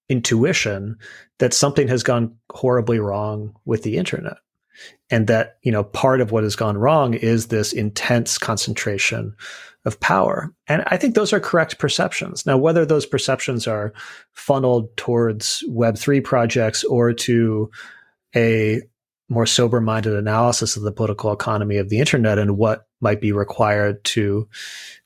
intuition 0.09 0.97
that 1.39 1.53
something 1.53 1.87
has 1.87 2.03
gone 2.03 2.35
horribly 2.51 2.99
wrong 2.99 3.55
with 3.65 3.83
the 3.83 3.97
internet. 3.97 4.37
And 5.09 5.27
that 5.27 5.57
you 5.63 5.71
know 5.71 5.83
part 5.83 6.21
of 6.21 6.31
what 6.31 6.43
has 6.43 6.55
gone 6.55 6.77
wrong 6.77 7.13
is 7.13 7.47
this 7.47 7.73
intense 7.73 8.37
concentration 8.37 9.35
of 9.85 9.99
power. 9.99 10.53
And 10.67 10.83
i 10.87 10.97
think 10.97 11.13
those 11.13 11.33
are 11.33 11.39
correct 11.39 11.79
perceptions. 11.79 12.45
Now 12.45 12.57
whether 12.57 12.85
those 12.85 13.05
perceptions 13.05 13.67
are 13.67 13.93
funneled 14.31 14.95
towards 14.97 15.63
web3 15.69 16.23
projects 16.23 16.83
or 16.83 17.13
to 17.13 17.69
a 18.35 18.81
more 19.29 19.45
sober 19.45 19.81
minded 19.81 20.13
analysis 20.13 20.75
of 20.75 20.83
the 20.83 20.91
political 20.91 21.31
economy 21.31 21.77
of 21.77 21.89
the 21.89 21.99
internet 21.99 22.37
and 22.37 22.57
what 22.57 22.87
might 23.01 23.21
be 23.21 23.31
required 23.31 24.03
to 24.03 24.47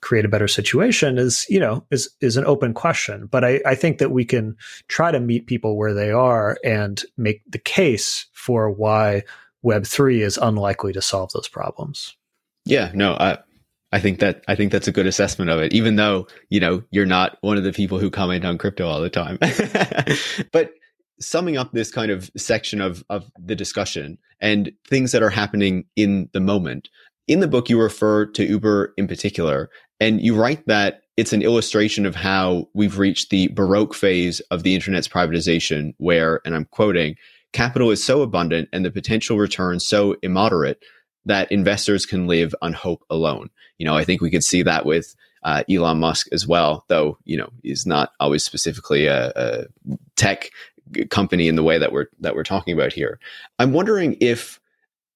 create 0.01 0.25
a 0.25 0.29
better 0.29 0.47
situation 0.47 1.17
is 1.17 1.45
you 1.49 1.59
know 1.59 1.85
is 1.91 2.09
is 2.21 2.37
an 2.37 2.45
open 2.45 2.73
question. 2.73 3.27
But 3.29 3.43
I, 3.43 3.61
I 3.65 3.75
think 3.75 3.97
that 3.97 4.11
we 4.11 4.25
can 4.25 4.55
try 4.87 5.11
to 5.11 5.19
meet 5.19 5.47
people 5.47 5.77
where 5.77 5.93
they 5.93 6.11
are 6.11 6.57
and 6.63 7.03
make 7.17 7.41
the 7.49 7.59
case 7.59 8.27
for 8.33 8.69
why 8.69 9.23
web3 9.67 10.21
is 10.21 10.37
unlikely 10.37 10.93
to 10.93 11.01
solve 11.01 11.31
those 11.33 11.47
problems 11.47 12.15
yeah 12.65 12.91
no 12.93 13.13
i 13.13 13.37
I 13.93 13.99
think 13.99 14.19
that 14.19 14.43
I 14.47 14.55
think 14.55 14.71
that's 14.71 14.87
a 14.87 14.91
good 14.91 15.07
assessment 15.07 15.49
of 15.49 15.59
it, 15.59 15.73
even 15.73 15.95
though 15.95 16.27
you 16.49 16.59
know 16.59 16.83
you're 16.91 17.05
not 17.05 17.37
one 17.41 17.57
of 17.57 17.63
the 17.63 17.71
people 17.71 17.99
who 17.99 18.09
comment 18.09 18.43
on 18.43 18.57
crypto 18.57 18.85
all 18.85 18.99
the 18.99 19.09
time. 19.09 19.37
but 20.51 20.71
summing 21.19 21.57
up 21.57 21.71
this 21.71 21.91
kind 21.91 22.11
of 22.11 22.29
section 22.35 22.81
of 22.81 23.03
of 23.09 23.31
the 23.39 23.55
discussion 23.55 24.17
and 24.41 24.71
things 24.87 25.13
that 25.13 25.23
are 25.23 25.29
happening 25.29 25.85
in 25.95 26.29
the 26.33 26.39
moment, 26.39 26.89
in 27.27 27.39
the 27.39 27.47
book, 27.47 27.69
you 27.69 27.81
refer 27.81 28.25
to 28.25 28.45
Uber 28.45 28.93
in 28.97 29.07
particular, 29.07 29.69
and 29.99 30.21
you 30.21 30.35
write 30.35 30.65
that 30.67 31.01
it's 31.15 31.33
an 31.33 31.41
illustration 31.41 32.05
of 32.05 32.15
how 32.15 32.67
we've 32.73 32.99
reached 32.99 33.29
the 33.29 33.47
Baroque 33.47 33.95
phase 33.95 34.41
of 34.51 34.63
the 34.63 34.75
internet's 34.75 35.07
privatization, 35.07 35.93
where, 35.97 36.41
and 36.45 36.55
I'm 36.55 36.65
quoting, 36.65 37.15
capital 37.57 37.89
is 37.89 38.03
so 38.03 38.21
abundant 38.21 38.69
and 38.71 38.85
the 38.85 38.91
potential 38.91 39.37
return 39.37 39.79
so 39.79 40.15
immoderate 40.21 40.83
that 41.25 41.51
investors 41.51 42.05
can 42.05 42.27
live 42.27 42.53
on 42.61 42.71
hope 42.71 43.03
alone. 43.09 43.49
You 43.79 43.85
know, 43.87 43.95
I 43.95 44.03
think 44.03 44.21
we 44.21 44.29
could 44.29 44.43
see 44.43 44.61
that 44.61 44.85
with 44.85 45.15
uh, 45.43 45.63
Elon 45.67 45.99
Musk 45.99 46.27
as 46.31 46.47
well, 46.47 46.85
though, 46.87 47.17
you 47.25 47.35
know, 47.35 47.49
he's 47.63 47.87
not 47.87 48.11
always 48.19 48.43
specifically 48.43 49.07
a, 49.07 49.31
a 49.35 49.65
tech 50.15 50.51
company 51.09 51.47
in 51.47 51.55
the 51.55 51.63
way 51.63 51.79
that 51.79 51.91
we're 51.91 52.05
that 52.19 52.35
we're 52.35 52.43
talking 52.43 52.75
about 52.75 52.93
here. 52.93 53.19
I'm 53.57 53.73
wondering 53.73 54.17
if 54.21 54.59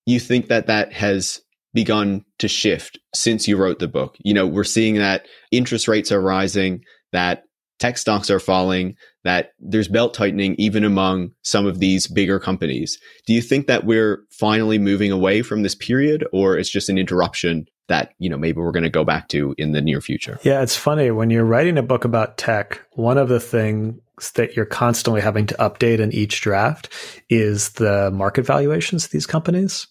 you 0.08 0.20
think 0.20 0.48
that 0.48 0.66
that 0.66 0.92
has 0.94 1.42
begun 1.76 2.26
to 2.39 2.48
shift 2.48 2.98
since 3.14 3.48
you 3.48 3.56
wrote 3.56 3.78
the 3.78 3.88
book? 3.88 4.18
You 4.24 4.34
know, 4.34 4.48
we're 4.48 4.64
seeing 4.64 4.96
that 4.96 5.28
interest 5.52 5.88
rates 5.88 6.12
are 6.12 6.22
rising, 6.22 6.84
that 7.12 7.44
tech 7.82 7.98
stocks 7.98 8.30
are 8.30 8.40
falling, 8.40 8.96
that 9.24 9.54
there's 9.60 9.88
belt 9.88 10.14
tightening 10.14 10.56
even 10.60 10.84
among 10.84 11.32
some 11.42 11.66
of 11.66 11.80
these 11.80 12.06
bigger 12.06 12.40
companies. 12.40 13.00
Do 13.26 13.34
you 13.34 13.42
think 13.42 13.66
that 13.66 13.86
we're 13.86 14.24
finally 14.30 14.78
moving 14.78 15.12
away 15.12 15.42
from 15.42 15.64
this 15.64 15.74
period 15.74 16.26
or 16.32 16.58
it's 16.58 16.70
just 16.70 16.90
an 16.90 17.00
interruption 17.00 17.66
that, 17.88 18.14
you 18.20 18.30
know, 18.30 18.38
maybe 18.38 18.60
we're 18.62 18.72
going 18.72 18.84
to 18.84 18.90
go 18.90 19.04
back 19.04 19.30
to 19.30 19.56
in 19.58 19.72
the 19.72 19.82
near 19.82 20.00
future? 20.00 20.40
Yeah, 20.44 20.62
it's 20.62 20.78
funny 20.78 21.10
when 21.10 21.32
you're 21.32 21.44
writing 21.44 21.80
a 21.80 21.84
book 21.84 22.06
about 22.06 22.38
tech, 22.38 22.80
one 22.92 23.18
of 23.18 23.30
the 23.30 23.40
things 23.40 24.32
that 24.36 24.56
you're 24.56 24.66
constantly 24.66 25.20
having 25.20 25.48
to 25.48 25.56
update 25.56 26.00
in 26.00 26.12
each 26.12 26.40
draft 26.42 26.88
is 27.30 27.72
the 27.72 28.12
market 28.12 28.46
valuations 28.46 29.06
of 29.06 29.12
these 29.12 29.26
companies. 29.26 29.88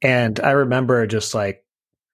And 0.00 0.40
I 0.40 0.52
remember 0.52 1.06
just 1.06 1.34
like 1.34 1.62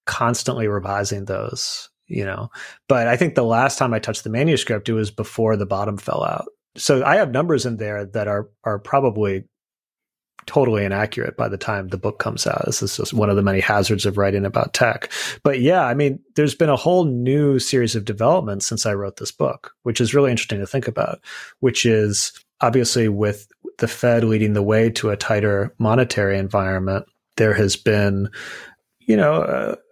constantly 0.05 0.67
revising 0.67 1.27
those, 1.27 1.89
you 2.13 2.25
know. 2.25 2.51
But 2.89 3.09
I 3.09 3.17
think 3.17 3.35
the 3.35 3.43
last 3.43 3.79
time 3.79 3.95
I 3.95 3.99
touched 3.99 4.25
the 4.25 4.31
manuscript, 4.31 4.89
it 4.89 4.95
was 4.95 5.11
before 5.11 5.57
the 5.57 5.67
bottom 5.67 5.97
fell 5.97 6.25
out. 6.25 6.47
So 6.77 7.05
I 7.05 7.17
have 7.17 7.31
numbers 7.31 7.67
in 7.67 7.77
there 7.77 8.05
that 8.05 8.29
are 8.29 8.49
are 8.65 8.79
probably 8.79 9.45
totally 10.47 10.85
inaccurate 10.85 11.37
by 11.37 11.49
the 11.49 11.57
time 11.57 11.89
the 11.89 11.99
book 11.99 12.19
comes 12.19 12.47
out. 12.47 12.65
This 12.67 12.83
is 12.83 12.97
just 12.97 13.13
one 13.13 13.31
of 13.31 13.37
the 13.37 13.43
many 13.43 13.61
hazards 13.61 14.07
of 14.07 14.19
writing 14.19 14.45
about 14.45 14.75
tech. 14.75 15.11
But 15.45 15.61
yeah, 15.61 15.85
I 15.85 15.95
mean, 15.95 16.19
there's 16.35 16.55
been 16.55 16.69
a 16.69 16.77
whole 16.77 17.05
new 17.05 17.59
series 17.59 17.95
of 17.95 18.05
developments 18.05 18.67
since 18.67 18.85
I 18.85 18.95
wrote 18.95 19.19
this 19.19 19.31
book, 19.31 19.73
which 19.85 20.01
is 20.01 20.15
really 20.15 20.31
interesting 20.31 20.59
to 20.59 20.67
think 20.67 20.89
about, 20.89 21.21
which 21.61 21.87
is 21.87 22.33
obviously 22.61 23.09
with 23.09 23.47
the 23.79 23.89
Fed 23.89 24.25
leading 24.25 24.53
the 24.53 24.63
way 24.63 24.91
to 24.91 25.11
a 25.11 25.17
tighter 25.17 25.75
monetary 25.79 26.39
environment, 26.39 27.07
there 27.37 27.55
has 27.55 27.77
been, 27.77 28.31
you 29.01 29.17
know, 29.17 29.43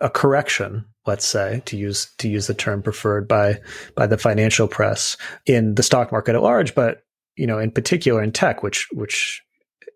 a, 0.00 0.06
a 0.06 0.10
correction 0.10 0.84
let's 1.06 1.24
say 1.24 1.62
to 1.66 1.76
use 1.76 2.12
to 2.18 2.28
use 2.28 2.46
the 2.46 2.54
term 2.54 2.82
preferred 2.82 3.26
by 3.26 3.60
by 3.94 4.06
the 4.06 4.18
financial 4.18 4.68
press 4.68 5.16
in 5.46 5.74
the 5.74 5.82
stock 5.82 6.12
market 6.12 6.34
at 6.34 6.42
large 6.42 6.74
but 6.74 7.04
you 7.36 7.46
know 7.46 7.58
in 7.58 7.70
particular 7.70 8.22
in 8.22 8.32
tech 8.32 8.62
which 8.62 8.88
which 8.92 9.42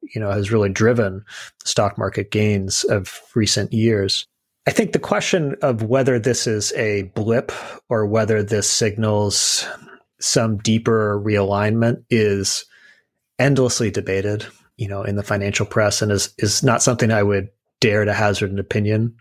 you 0.03 0.21
know 0.21 0.31
has 0.31 0.51
really 0.51 0.69
driven 0.69 1.25
stock 1.65 1.97
market 1.99 2.31
gains 2.31 2.85
of 2.85 3.21
recent 3.35 3.73
years. 3.73 4.27
I 4.67 4.71
think 4.71 4.93
the 4.93 4.99
question 4.99 5.57
of 5.61 5.83
whether 5.83 6.19
this 6.19 6.47
is 6.47 6.73
a 6.73 7.03
blip 7.15 7.53
or 7.91 8.07
whether 8.07 8.43
this 8.43 8.69
signals 8.69 9.67
some 10.21 10.57
deeper 10.59 11.21
realignment 11.23 12.03
is 12.09 12.65
endlessly 13.39 13.91
debated 13.91 14.47
you 14.77 14.89
know, 14.89 15.03
in 15.03 15.17
the 15.17 15.23
financial 15.23 15.67
press 15.67 16.03
and 16.03 16.11
is, 16.11 16.35
is 16.39 16.63
not 16.63 16.83
something 16.83 17.11
I 17.11 17.23
would 17.23 17.49
dare 17.81 18.05
to 18.05 18.13
hazard 18.13 18.51
an 18.51 18.59
opinion 18.59 19.17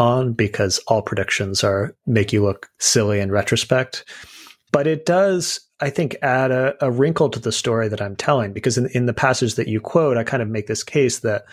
on 0.00 0.32
because 0.32 0.80
all 0.88 1.02
predictions 1.02 1.62
are 1.62 1.94
make 2.06 2.32
you 2.32 2.42
look 2.42 2.70
silly 2.78 3.20
in 3.20 3.30
retrospect. 3.30 4.04
But 4.72 4.86
it 4.86 5.04
does, 5.04 5.60
I 5.80 5.90
think, 5.90 6.16
add 6.22 6.50
a, 6.50 6.74
a 6.84 6.90
wrinkle 6.90 7.28
to 7.28 7.38
the 7.38 7.52
story 7.52 7.88
that 7.88 8.00
I'm 8.00 8.16
telling 8.16 8.52
because 8.52 8.78
in, 8.78 8.86
in 8.88 9.06
the 9.06 9.12
passage 9.12 9.56
that 9.56 9.68
you 9.68 9.80
quote, 9.80 10.16
I 10.16 10.24
kind 10.24 10.42
of 10.42 10.48
make 10.48 10.66
this 10.66 10.82
case 10.82 11.20
that 11.20 11.44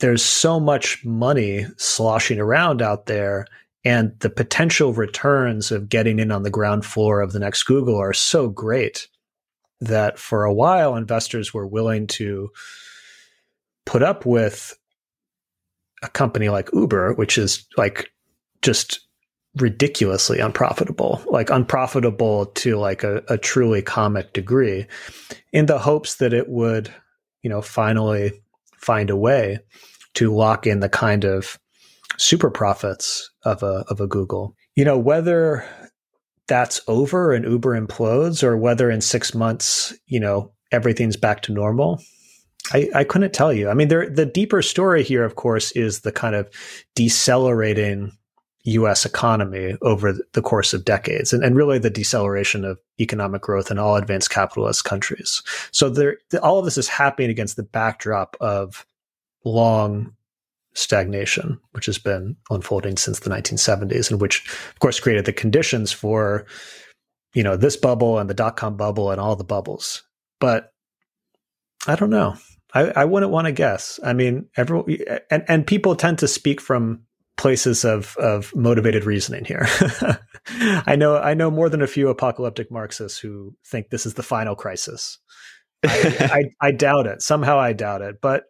there's 0.00 0.24
so 0.24 0.58
much 0.60 1.04
money 1.04 1.66
sloshing 1.76 2.40
around 2.40 2.82
out 2.82 3.06
there 3.06 3.46
and 3.84 4.18
the 4.18 4.30
potential 4.30 4.92
returns 4.92 5.70
of 5.70 5.88
getting 5.88 6.18
in 6.18 6.32
on 6.32 6.42
the 6.42 6.50
ground 6.50 6.84
floor 6.84 7.20
of 7.20 7.32
the 7.32 7.38
next 7.38 7.62
Google 7.62 7.96
are 7.96 8.12
so 8.12 8.48
great 8.48 9.06
that 9.80 10.18
for 10.18 10.44
a 10.44 10.52
while 10.52 10.96
investors 10.96 11.54
were 11.54 11.66
willing 11.66 12.08
to 12.08 12.50
put 13.84 14.02
up 14.02 14.26
with 14.26 14.76
a 16.02 16.08
company 16.08 16.48
like 16.48 16.70
Uber, 16.72 17.14
which 17.14 17.38
is 17.38 17.66
like 17.76 18.10
just 18.62 19.00
ridiculously 19.56 20.38
unprofitable, 20.38 21.22
like 21.26 21.50
unprofitable 21.50 22.46
to 22.46 22.76
like 22.76 23.02
a, 23.02 23.22
a 23.28 23.38
truly 23.38 23.82
comic 23.82 24.32
degree, 24.32 24.86
in 25.52 25.66
the 25.66 25.78
hopes 25.78 26.16
that 26.16 26.32
it 26.32 26.48
would, 26.48 26.92
you 27.42 27.50
know, 27.50 27.62
finally 27.62 28.32
find 28.76 29.10
a 29.10 29.16
way 29.16 29.58
to 30.14 30.34
lock 30.34 30.66
in 30.66 30.80
the 30.80 30.88
kind 30.88 31.24
of 31.24 31.58
super 32.18 32.50
profits 32.50 33.30
of 33.44 33.62
a 33.62 33.84
of 33.88 34.00
a 34.00 34.06
Google. 34.06 34.54
You 34.74 34.84
know, 34.84 34.98
whether 34.98 35.64
that's 36.48 36.80
over 36.86 37.32
and 37.32 37.44
Uber 37.44 37.80
implodes 37.80 38.42
or 38.42 38.56
whether 38.56 38.90
in 38.90 39.00
six 39.00 39.34
months, 39.34 39.94
you 40.06 40.20
know, 40.20 40.52
everything's 40.70 41.16
back 41.16 41.42
to 41.42 41.52
normal. 41.52 42.00
I, 42.72 42.88
I 42.94 43.04
couldn't 43.04 43.32
tell 43.32 43.52
you. 43.52 43.68
I 43.68 43.74
mean, 43.74 43.88
there, 43.88 44.08
the 44.10 44.26
deeper 44.26 44.62
story 44.62 45.02
here, 45.02 45.24
of 45.24 45.36
course, 45.36 45.70
is 45.72 46.00
the 46.00 46.12
kind 46.12 46.34
of 46.34 46.50
decelerating 46.94 48.12
U.S. 48.64 49.06
economy 49.06 49.76
over 49.82 50.14
the 50.32 50.42
course 50.42 50.74
of 50.74 50.84
decades, 50.84 51.32
and, 51.32 51.44
and 51.44 51.54
really 51.54 51.78
the 51.78 51.90
deceleration 51.90 52.64
of 52.64 52.80
economic 53.00 53.42
growth 53.42 53.70
in 53.70 53.78
all 53.78 53.94
advanced 53.94 54.30
capitalist 54.30 54.84
countries. 54.84 55.42
So 55.70 55.88
there, 55.88 56.18
all 56.42 56.58
of 56.58 56.64
this 56.64 56.76
is 56.76 56.88
happening 56.88 57.30
against 57.30 57.54
the 57.54 57.62
backdrop 57.62 58.36
of 58.40 58.84
long 59.44 60.16
stagnation, 60.74 61.60
which 61.70 61.86
has 61.86 61.98
been 61.98 62.36
unfolding 62.50 62.96
since 62.96 63.20
the 63.20 63.30
1970s, 63.30 64.10
and 64.10 64.20
which, 64.20 64.44
of 64.70 64.78
course, 64.80 64.98
created 64.98 65.24
the 65.24 65.32
conditions 65.32 65.92
for, 65.92 66.44
you 67.34 67.44
know, 67.44 67.56
this 67.56 67.76
bubble 67.76 68.18
and 68.18 68.28
the 68.28 68.34
dot 68.34 68.56
com 68.56 68.76
bubble 68.76 69.12
and 69.12 69.20
all 69.20 69.36
the 69.36 69.44
bubbles. 69.44 70.02
But 70.40 70.72
I 71.86 71.94
don't 71.94 72.10
know. 72.10 72.36
I, 72.76 73.02
I 73.02 73.04
wouldn't 73.04 73.32
want 73.32 73.46
to 73.46 73.52
guess. 73.52 73.98
I 74.04 74.12
mean, 74.12 74.48
everyone 74.56 74.98
and, 75.30 75.44
and 75.48 75.66
people 75.66 75.96
tend 75.96 76.18
to 76.18 76.28
speak 76.28 76.60
from 76.60 77.02
places 77.36 77.84
of 77.84 78.16
of 78.18 78.54
motivated 78.54 79.04
reasoning 79.04 79.44
here. 79.44 79.66
I 80.86 80.96
know 80.96 81.16
I 81.18 81.34
know 81.34 81.50
more 81.50 81.68
than 81.68 81.82
a 81.82 81.86
few 81.86 82.08
apocalyptic 82.08 82.70
Marxists 82.70 83.18
who 83.18 83.54
think 83.66 83.88
this 83.88 84.04
is 84.04 84.14
the 84.14 84.22
final 84.22 84.54
crisis. 84.54 85.18
I, 85.84 86.50
I, 86.60 86.68
I 86.68 86.70
doubt 86.72 87.06
it. 87.06 87.22
Somehow 87.22 87.58
I 87.58 87.72
doubt 87.72 88.02
it. 88.02 88.20
But 88.20 88.44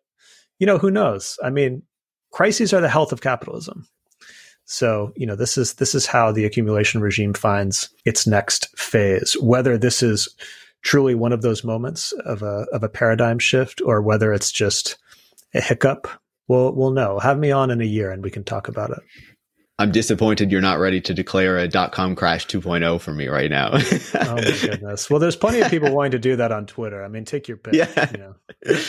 you 0.59 0.67
know, 0.67 0.79
who 0.79 0.91
knows? 0.91 1.39
I 1.43 1.51
mean, 1.51 1.83
crises 2.33 2.73
are 2.73 2.81
the 2.81 2.89
health 2.89 3.13
of 3.13 3.21
capitalism. 3.21 3.87
So, 4.65 5.13
you 5.15 5.27
know, 5.27 5.37
this 5.37 5.57
is 5.57 5.75
this 5.75 5.95
is 5.95 6.07
how 6.07 6.33
the 6.33 6.45
accumulation 6.45 7.01
regime 7.01 7.35
finds 7.35 7.91
its 8.05 8.27
next 8.27 8.77
phase. 8.77 9.37
Whether 9.41 9.79
this 9.79 10.03
is 10.03 10.29
truly 10.83 11.15
one 11.15 11.33
of 11.33 11.43
those 11.43 11.65
moments 11.65 12.13
of 12.13 12.43
a 12.43 12.67
of 12.73 12.83
a 12.83 12.89
paradigm 12.89 13.39
shift 13.39 13.81
or 13.85 14.03
whether 14.03 14.33
it's 14.33 14.53
just 14.53 14.97
a 15.55 15.61
hiccup, 15.61 16.09
we'll 16.49 16.73
we'll 16.73 16.91
know. 16.91 17.19
Have 17.19 17.39
me 17.39 17.51
on 17.51 17.71
in 17.71 17.81
a 17.81 17.85
year 17.85 18.11
and 18.11 18.23
we 18.23 18.31
can 18.31 18.45
talk 18.45 18.69
about 18.69 18.91
it. 18.91 18.99
I'm 19.79 19.93
disappointed 19.93 20.51
you're 20.51 20.63
not 20.63 20.79
ready 20.79 21.03
to 21.03 21.13
declare 21.13 21.59
a 21.59 21.69
dot 21.69 21.93
com 21.93 22.17
crash 22.17 22.47
2.0 22.47 22.99
for 22.99 23.13
me 23.13 23.29
right 23.29 23.51
now. 23.51 23.73
oh 24.15 24.35
my 24.37 24.59
goodness. 24.63 25.11
Well, 25.11 25.21
there's 25.21 25.37
plenty 25.37 25.61
of 25.61 25.71
people 25.71 25.93
wanting 25.93 26.13
to 26.13 26.19
do 26.19 26.37
that 26.37 26.51
on 26.51 26.65
Twitter. 26.65 27.05
I 27.05 27.09
mean, 27.09 27.27
take 27.27 27.47
your 27.47 27.59
pick. 27.59 27.75
Yeah. 27.75 28.11
You 28.11 28.19
know. 28.19 28.81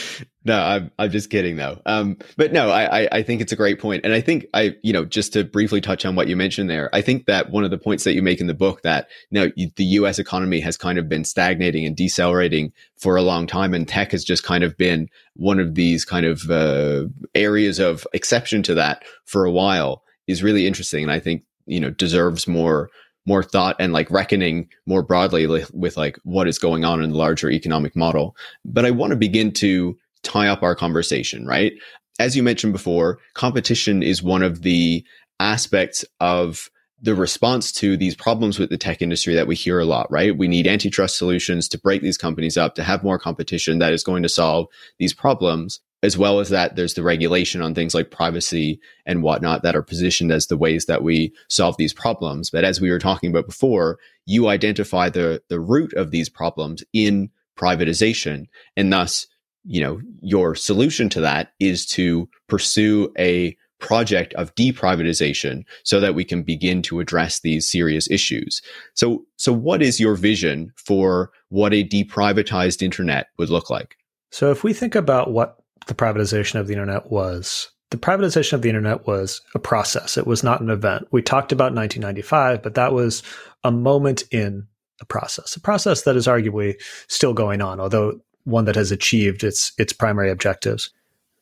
no, 0.46 0.58
I'm 0.58 0.92
I'm 0.98 1.12
just 1.12 1.30
kidding 1.30 1.58
though. 1.58 1.82
Um, 1.86 2.18
but 2.38 2.54
no, 2.54 2.70
I, 2.70 3.02
I 3.02 3.10
I 3.12 3.24
think 3.24 3.42
it's 3.42 3.52
a 3.52 3.58
great 3.58 3.80
point, 3.80 4.06
and 4.06 4.14
I 4.14 4.22
think 4.22 4.46
I 4.54 4.76
you 4.82 4.94
know 4.94 5.04
just 5.04 5.34
to 5.34 5.44
briefly 5.44 5.82
touch 5.82 6.06
on 6.06 6.16
what 6.16 6.30
you 6.30 6.38
mentioned 6.38 6.70
there, 6.70 6.90
I 6.94 7.02
think 7.02 7.26
that 7.26 7.52
one 7.52 7.66
of 7.66 7.70
the 7.70 7.78
points 7.78 8.06
that 8.06 8.14
you 8.14 8.22
make 8.22 8.40
in 8.40 8.48
the 8.48 8.54
book 8.54 8.82
that 8.84 9.10
you 9.30 9.42
know 9.42 9.52
the 9.76 9.84
U.S. 9.84 10.20
economy 10.20 10.62
has 10.62 10.78
kind 10.78 10.98
of 10.98 11.10
been 11.10 11.26
stagnating 11.26 11.86
and 11.86 11.98
decelerating 11.98 12.72
for 12.96 13.18
a 13.18 13.22
long 13.24 13.46
time, 13.46 13.74
and 13.74 13.86
tech 13.86 14.14
has 14.14 14.24
just 14.24 14.44
kind 14.44 14.64
of 14.64 14.78
been 14.78 15.10
one 15.36 15.60
of 15.60 15.76
these 15.76 16.06
kind 16.06 16.26
of 16.26 16.50
uh, 16.50 17.08
areas 17.36 17.78
of 17.78 18.08
exception 18.14 18.64
to 18.64 18.74
that 18.76 19.04
for 19.26 19.44
a 19.44 19.52
while 19.52 20.02
is 20.28 20.44
really 20.44 20.68
interesting, 20.68 21.04
and 21.04 21.12
I 21.12 21.20
think 21.20 21.44
you 21.66 21.80
know 21.80 21.90
deserves 21.90 22.48
more 22.48 22.90
more 23.28 23.44
thought 23.44 23.76
and 23.78 23.92
like 23.92 24.10
reckoning 24.10 24.70
more 24.86 25.04
broadly 25.04 25.46
with, 25.46 25.72
with 25.74 25.98
like 25.98 26.18
what 26.24 26.48
is 26.48 26.58
going 26.58 26.86
on 26.86 27.04
in 27.04 27.12
the 27.12 27.18
larger 27.18 27.52
economic 27.52 27.94
model. 27.94 28.36
But 28.64 28.86
I 28.86 28.92
want 28.92 29.12
to 29.12 29.18
begin 29.18 29.52
to 29.54 29.98
tie 30.24 30.48
up 30.48 30.64
our 30.64 30.76
conversation, 30.76 31.46
right? 31.46 31.74
As 32.20 32.38
you 32.38 32.42
mentioned 32.42 32.72
before, 32.72 33.20
competition 33.34 34.02
is 34.02 34.24
one 34.24 34.44
of 34.44 34.62
the 34.62 35.06
aspects 35.42 36.06
of 36.22 36.70
the 37.00 37.14
response 37.14 37.72
to 37.74 37.96
these 37.96 38.16
problems 38.16 38.58
with 38.58 38.70
the 38.70 38.78
tech 38.78 39.02
industry 39.02 39.36
that 39.36 39.46
we 39.46 39.56
hear 39.56 39.80
a 39.80 39.86
lot, 39.86 40.10
right? 40.10 40.36
We 40.36 40.48
need 40.48 40.66
antitrust 40.66 41.18
solutions 41.18 41.68
to 41.70 41.78
break 41.78 42.02
these 42.02 42.18
companies 42.18 42.58
up, 42.58 42.74
to 42.76 42.84
have 42.84 43.04
more 43.04 43.20
competition 43.20 43.80
that 43.80 43.94
is 43.94 44.04
going 44.04 44.24
to 44.24 44.30
solve 44.30 44.68
these 44.98 45.14
problems 45.14 45.80
as 46.04 46.18
well 46.18 46.40
as 46.40 46.50
that 46.50 46.76
there's 46.76 46.94
the 46.94 47.04
regulation 47.04 47.62
on 47.62 47.74
things 47.74 47.96
like 47.96 48.12
privacy 48.12 48.80
and 49.06 49.24
whatnot 49.24 49.64
that 49.64 49.76
are 49.76 49.82
positioned 49.82 50.32
as 50.32 50.48
the 50.48 50.58
ways 50.58 50.86
that 50.86 51.04
we 51.04 51.34
solve 51.50 51.76
these 51.78 51.94
problems. 51.94 52.50
But 52.50 52.64
as 52.64 52.80
we 52.80 52.92
were 52.92 53.00
talking 53.00 53.30
about 53.30 53.48
before 53.48 53.98
you 54.26 54.48
identify 54.48 55.10
the 55.10 55.42
the 55.50 55.60
root 55.60 55.94
of 55.94 56.12
these 56.12 56.30
problems 56.30 56.84
in 56.94 57.30
privatization. 57.58 58.46
And 58.76 58.94
thus 58.94 59.26
you 59.64 59.82
know 59.82 60.00
your 60.22 60.56
solution 60.56 61.10
to 61.10 61.22
that 61.22 61.54
is 61.60 61.86
to 61.88 62.30
pursue 62.48 63.12
a 63.18 63.58
project 63.80 64.34
of 64.34 64.54
deprivatization 64.56 65.64
so 65.84 66.00
that 66.00 66.16
we 66.16 66.24
can 66.24 66.42
begin 66.42 66.82
to 66.82 67.00
address 67.00 67.42
these 67.42 67.70
serious 67.70 68.10
issues. 68.10 68.62
So 68.94 69.26
so 69.38 69.52
what 69.52 69.82
is 69.82 70.00
your 70.00 70.16
vision 70.16 70.72
for 70.76 71.32
what 71.50 71.74
a 71.74 71.84
deprivatized 71.84 72.82
internet 72.82 73.28
would 73.38 73.50
look 73.50 73.70
like? 73.70 73.96
So 74.32 74.52
if 74.52 74.64
we 74.64 74.74
think 74.74 74.94
about 74.94 75.32
what 75.32 75.58
the 75.88 75.94
privatization 75.94 76.60
of 76.60 76.68
the 76.68 76.74
internet 76.74 77.12
was. 77.12 77.70
The 77.90 77.98
privatization 77.98 78.54
of 78.54 78.62
the 78.62 78.70
internet 78.70 79.08
was 79.08 79.42
a 79.56 79.60
process. 79.60 80.18
It 80.18 80.28
was 80.28 80.44
not 80.44 80.60
an 80.60 80.70
event. 80.70 81.08
We 81.12 81.22
talked 81.22 81.52
about 81.52 81.74
1995, 81.74 82.62
but 82.62 82.76
that 82.76 82.92
was 82.92 83.24
a 83.64 83.72
moment 83.72 84.24
in 84.32 84.68
a 85.00 85.06
process, 85.06 85.56
a 85.56 85.62
process 85.62 86.02
that 86.02 86.16
is 86.16 86.28
arguably 86.28 86.76
still 87.08 87.34
going 87.34 87.62
on, 87.62 87.80
although 87.80 88.20
one 88.44 88.66
that 88.66 88.76
has 88.76 88.92
achieved 88.92 89.44
its 89.44 89.72
its 89.78 89.94
primary 89.94 90.32
objectives. 90.32 90.92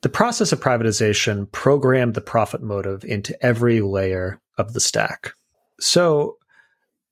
The 0.01 0.09
process 0.09 0.51
of 0.51 0.59
privatization 0.59 1.51
programmed 1.51 2.13
the 2.13 2.21
profit 2.21 2.61
motive 2.61 3.03
into 3.03 3.35
every 3.43 3.81
layer 3.81 4.39
of 4.57 4.73
the 4.73 4.79
stack. 4.79 5.33
So 5.79 6.37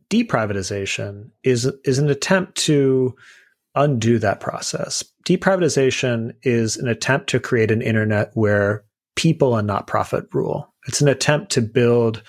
deprivatization 0.09 1.31
is 1.43 1.65
is 1.85 1.97
an 1.97 2.09
attempt 2.09 2.55
to 2.65 3.15
undo 3.75 4.19
that 4.19 4.39
process. 4.39 5.03
Deprivatization 5.25 6.33
is 6.43 6.77
an 6.77 6.87
attempt 6.87 7.29
to 7.29 7.39
create 7.39 7.71
an 7.71 7.81
internet 7.81 8.31
where 8.33 8.83
people 9.15 9.55
and 9.55 9.67
not 9.67 9.87
profit 9.87 10.25
rule. 10.33 10.73
It's 10.87 11.01
an 11.01 11.07
attempt 11.07 11.51
to 11.53 11.61
build 11.61 12.23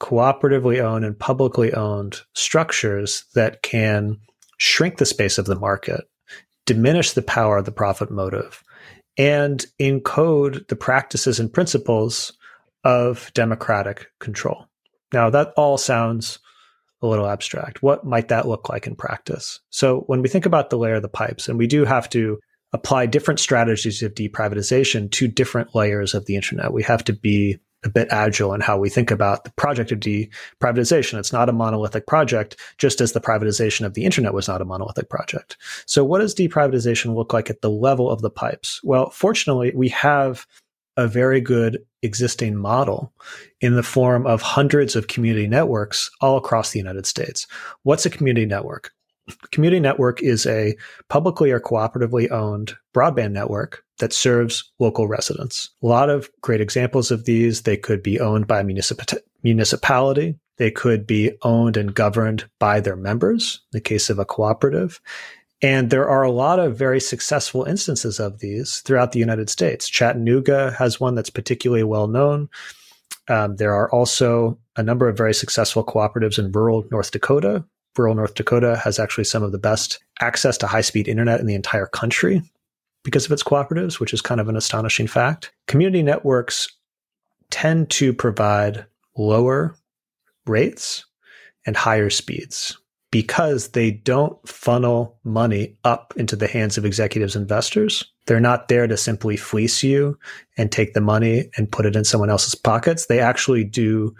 cooperatively 0.00 0.80
owned 0.80 1.04
and 1.04 1.18
publicly 1.18 1.72
owned 1.74 2.20
structures 2.34 3.24
that 3.34 3.62
can 3.62 4.18
shrink 4.56 4.96
the 4.96 5.06
space 5.06 5.38
of 5.38 5.46
the 5.46 5.58
market, 5.58 6.04
diminish 6.66 7.12
the 7.12 7.22
power 7.22 7.58
of 7.58 7.64
the 7.64 7.72
profit 7.72 8.10
motive, 8.10 8.62
and 9.16 9.66
encode 9.78 10.66
the 10.68 10.76
practices 10.76 11.38
and 11.38 11.52
principles 11.52 12.32
of 12.84 13.30
democratic 13.34 14.06
control. 14.20 14.66
Now, 15.12 15.28
that 15.30 15.52
all 15.56 15.76
sounds 15.76 16.38
a 17.02 17.06
little 17.06 17.26
abstract. 17.26 17.82
What 17.82 18.04
might 18.04 18.28
that 18.28 18.46
look 18.46 18.68
like 18.68 18.86
in 18.86 18.94
practice? 18.96 19.60
So 19.70 20.00
when 20.06 20.22
we 20.22 20.28
think 20.28 20.46
about 20.46 20.70
the 20.70 20.78
layer 20.78 20.96
of 20.96 21.02
the 21.02 21.08
pipes, 21.08 21.48
and 21.48 21.58
we 21.58 21.66
do 21.66 21.84
have 21.84 22.08
to 22.10 22.38
apply 22.72 23.06
different 23.06 23.40
strategies 23.40 24.02
of 24.02 24.14
deprivatization 24.14 25.10
to 25.10 25.26
different 25.28 25.74
layers 25.74 26.14
of 26.14 26.26
the 26.26 26.36
internet, 26.36 26.72
we 26.72 26.82
have 26.82 27.04
to 27.04 27.12
be 27.12 27.58
a 27.82 27.88
bit 27.88 28.08
agile 28.10 28.52
in 28.52 28.60
how 28.60 28.78
we 28.78 28.90
think 28.90 29.10
about 29.10 29.44
the 29.44 29.52
project 29.52 29.90
of 29.90 30.00
deprivatization. 30.00 31.18
It's 31.18 31.32
not 31.32 31.48
a 31.48 31.52
monolithic 31.52 32.06
project, 32.06 32.56
just 32.76 33.00
as 33.00 33.12
the 33.12 33.20
privatization 33.20 33.86
of 33.86 33.94
the 33.94 34.04
internet 34.04 34.34
was 34.34 34.48
not 34.48 34.60
a 34.60 34.66
monolithic 34.66 35.08
project. 35.08 35.56
So 35.86 36.04
what 36.04 36.18
does 36.18 36.34
deprivatization 36.34 37.14
look 37.14 37.32
like 37.32 37.48
at 37.48 37.62
the 37.62 37.70
level 37.70 38.10
of 38.10 38.20
the 38.20 38.30
pipes? 38.30 38.80
Well, 38.84 39.08
fortunately, 39.10 39.72
we 39.74 39.88
have 39.88 40.46
a 41.00 41.08
very 41.08 41.40
good 41.40 41.78
existing 42.02 42.56
model 42.56 43.12
in 43.60 43.74
the 43.74 43.82
form 43.82 44.26
of 44.26 44.42
hundreds 44.42 44.94
of 44.94 45.08
community 45.08 45.46
networks 45.46 46.10
all 46.20 46.36
across 46.36 46.70
the 46.70 46.78
United 46.78 47.06
States. 47.06 47.46
What's 47.82 48.06
a 48.06 48.10
community 48.10 48.46
network? 48.46 48.92
Community 49.50 49.80
network 49.80 50.22
is 50.22 50.44
a 50.46 50.76
publicly 51.08 51.50
or 51.50 51.60
cooperatively 51.60 52.30
owned 52.30 52.74
broadband 52.94 53.32
network 53.32 53.84
that 53.98 54.12
serves 54.12 54.72
local 54.78 55.06
residents. 55.06 55.70
A 55.82 55.86
lot 55.86 56.10
of 56.10 56.28
great 56.40 56.60
examples 56.60 57.10
of 57.10 57.24
these. 57.24 57.62
They 57.62 57.76
could 57.76 58.02
be 58.02 58.18
owned 58.18 58.46
by 58.46 58.60
a 58.60 58.64
municip- 58.64 59.18
municipality. 59.42 60.36
They 60.56 60.70
could 60.70 61.06
be 61.06 61.32
owned 61.42 61.76
and 61.76 61.94
governed 61.94 62.50
by 62.58 62.80
their 62.80 62.96
members, 62.96 63.60
in 63.72 63.78
the 63.78 63.80
case 63.80 64.10
of 64.10 64.18
a 64.18 64.26
cooperative. 64.26 65.00
And 65.62 65.90
there 65.90 66.08
are 66.08 66.22
a 66.22 66.30
lot 66.30 66.58
of 66.58 66.76
very 66.76 67.00
successful 67.00 67.64
instances 67.64 68.18
of 68.18 68.38
these 68.38 68.80
throughout 68.80 69.12
the 69.12 69.18
United 69.18 69.50
States. 69.50 69.88
Chattanooga 69.88 70.74
has 70.78 70.98
one 70.98 71.14
that's 71.14 71.30
particularly 71.30 71.84
well 71.84 72.08
known. 72.08 72.48
Um, 73.28 73.56
there 73.56 73.74
are 73.74 73.90
also 73.92 74.58
a 74.76 74.82
number 74.82 75.08
of 75.08 75.16
very 75.16 75.34
successful 75.34 75.84
cooperatives 75.84 76.38
in 76.38 76.50
rural 76.52 76.86
North 76.90 77.10
Dakota. 77.10 77.64
Rural 77.96 78.14
North 78.14 78.34
Dakota 78.34 78.76
has 78.76 78.98
actually 78.98 79.24
some 79.24 79.42
of 79.42 79.52
the 79.52 79.58
best 79.58 79.98
access 80.20 80.56
to 80.58 80.66
high 80.66 80.80
speed 80.80 81.08
internet 81.08 81.40
in 81.40 81.46
the 81.46 81.54
entire 81.54 81.86
country 81.86 82.42
because 83.04 83.26
of 83.26 83.32
its 83.32 83.42
cooperatives, 83.42 84.00
which 84.00 84.14
is 84.14 84.22
kind 84.22 84.40
of 84.40 84.48
an 84.48 84.56
astonishing 84.56 85.06
fact. 85.06 85.52
Community 85.66 86.02
networks 86.02 86.68
tend 87.50 87.90
to 87.90 88.12
provide 88.12 88.86
lower 89.16 89.76
rates 90.46 91.04
and 91.66 91.76
higher 91.76 92.10
speeds 92.10 92.79
because 93.10 93.68
they 93.68 93.90
don't 93.90 94.36
funnel 94.48 95.18
money 95.24 95.76
up 95.84 96.14
into 96.16 96.36
the 96.36 96.46
hands 96.46 96.78
of 96.78 96.84
executives 96.84 97.34
investors. 97.34 98.04
They're 98.26 98.40
not 98.40 98.68
there 98.68 98.86
to 98.86 98.96
simply 98.96 99.36
fleece 99.36 99.82
you 99.82 100.18
and 100.56 100.70
take 100.70 100.94
the 100.94 101.00
money 101.00 101.50
and 101.56 101.70
put 101.70 101.86
it 101.86 101.96
in 101.96 102.04
someone 102.04 102.30
else's 102.30 102.54
pockets. 102.54 103.06
They 103.06 103.18
actually 103.18 103.64
do 103.64 104.14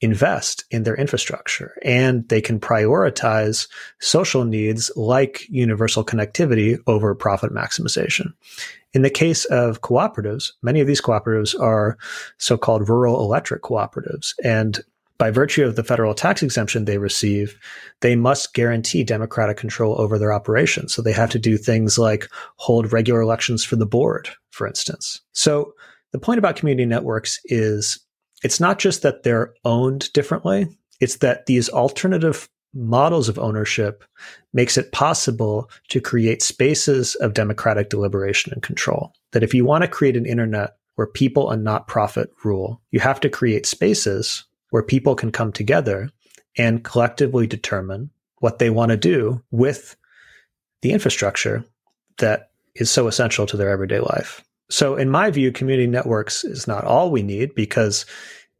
invest 0.00 0.64
in 0.70 0.82
their 0.82 0.94
infrastructure 0.94 1.74
and 1.82 2.28
they 2.28 2.40
can 2.40 2.60
prioritize 2.60 3.66
social 3.98 4.44
needs 4.44 4.90
like 4.94 5.48
universal 5.48 6.04
connectivity 6.04 6.78
over 6.86 7.14
profit 7.14 7.50
maximization. 7.50 8.34
In 8.92 9.02
the 9.02 9.10
case 9.10 9.46
of 9.46 9.80
cooperatives, 9.80 10.52
many 10.62 10.80
of 10.80 10.86
these 10.86 11.00
cooperatives 11.00 11.58
are 11.58 11.96
so-called 12.38 12.88
rural 12.88 13.20
electric 13.20 13.62
cooperatives 13.62 14.34
and 14.44 14.80
by 15.18 15.30
virtue 15.30 15.64
of 15.64 15.76
the 15.76 15.84
federal 15.84 16.14
tax 16.14 16.42
exemption 16.42 16.84
they 16.84 16.98
receive, 16.98 17.58
they 18.00 18.16
must 18.16 18.54
guarantee 18.54 19.04
democratic 19.04 19.56
control 19.56 20.00
over 20.00 20.18
their 20.18 20.32
operations. 20.32 20.94
So 20.94 21.02
they 21.02 21.12
have 21.12 21.30
to 21.30 21.38
do 21.38 21.56
things 21.56 21.98
like 21.98 22.28
hold 22.56 22.92
regular 22.92 23.20
elections 23.20 23.64
for 23.64 23.76
the 23.76 23.86
board, 23.86 24.28
for 24.50 24.66
instance. 24.66 25.20
So 25.32 25.72
the 26.12 26.18
point 26.18 26.38
about 26.38 26.56
community 26.56 26.86
networks 26.86 27.40
is 27.46 27.98
it's 28.42 28.60
not 28.60 28.78
just 28.78 29.02
that 29.02 29.22
they're 29.22 29.54
owned 29.64 30.12
differently, 30.12 30.68
it's 31.00 31.16
that 31.16 31.46
these 31.46 31.68
alternative 31.68 32.48
models 32.74 33.28
of 33.28 33.38
ownership 33.38 34.04
makes 34.52 34.76
it 34.76 34.92
possible 34.92 35.70
to 35.88 36.00
create 36.00 36.42
spaces 36.42 37.14
of 37.16 37.32
democratic 37.32 37.88
deliberation 37.88 38.52
and 38.52 38.62
control. 38.62 39.12
That 39.32 39.42
if 39.42 39.54
you 39.54 39.64
want 39.64 39.82
to 39.82 39.88
create 39.88 40.16
an 40.16 40.26
internet 40.26 40.76
where 40.96 41.06
people 41.06 41.50
and 41.50 41.64
not 41.64 41.88
profit 41.88 42.30
rule, 42.44 42.82
you 42.90 43.00
have 43.00 43.20
to 43.20 43.30
create 43.30 43.66
spaces 43.66 44.44
where 44.70 44.82
people 44.82 45.14
can 45.14 45.30
come 45.30 45.52
together 45.52 46.10
and 46.56 46.84
collectively 46.84 47.46
determine 47.46 48.10
what 48.38 48.58
they 48.58 48.70
want 48.70 48.90
to 48.90 48.96
do 48.96 49.42
with 49.50 49.96
the 50.82 50.92
infrastructure 50.92 51.64
that 52.18 52.50
is 52.74 52.90
so 52.90 53.08
essential 53.08 53.46
to 53.46 53.56
their 53.56 53.70
everyday 53.70 54.00
life. 54.00 54.42
So, 54.68 54.96
in 54.96 55.10
my 55.10 55.30
view, 55.30 55.52
community 55.52 55.86
networks 55.86 56.44
is 56.44 56.66
not 56.66 56.84
all 56.84 57.10
we 57.10 57.22
need 57.22 57.54
because 57.54 58.04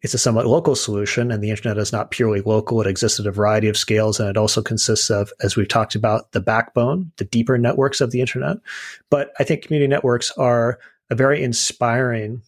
it's 0.02 0.14
a 0.14 0.18
somewhat 0.18 0.46
local 0.46 0.76
solution, 0.76 1.32
and 1.32 1.42
the 1.42 1.50
internet 1.50 1.78
is 1.78 1.92
not 1.92 2.10
purely 2.10 2.40
local. 2.42 2.80
It 2.80 2.86
exists 2.86 3.18
at 3.18 3.26
a 3.26 3.32
variety 3.32 3.68
of 3.68 3.76
scales, 3.76 4.20
and 4.20 4.28
it 4.28 4.36
also 4.36 4.62
consists 4.62 5.10
of, 5.10 5.32
as 5.40 5.56
we've 5.56 5.68
talked 5.68 5.94
about, 5.94 6.30
the 6.32 6.40
backbone, 6.40 7.10
the 7.16 7.24
deeper 7.24 7.58
networks 7.58 8.00
of 8.00 8.12
the 8.12 8.20
internet. 8.20 8.58
But 9.10 9.32
I 9.40 9.44
think 9.44 9.62
community 9.62 9.88
networks 9.88 10.30
are 10.32 10.78
a 11.10 11.14
very 11.14 11.42
inspiring 11.42 12.42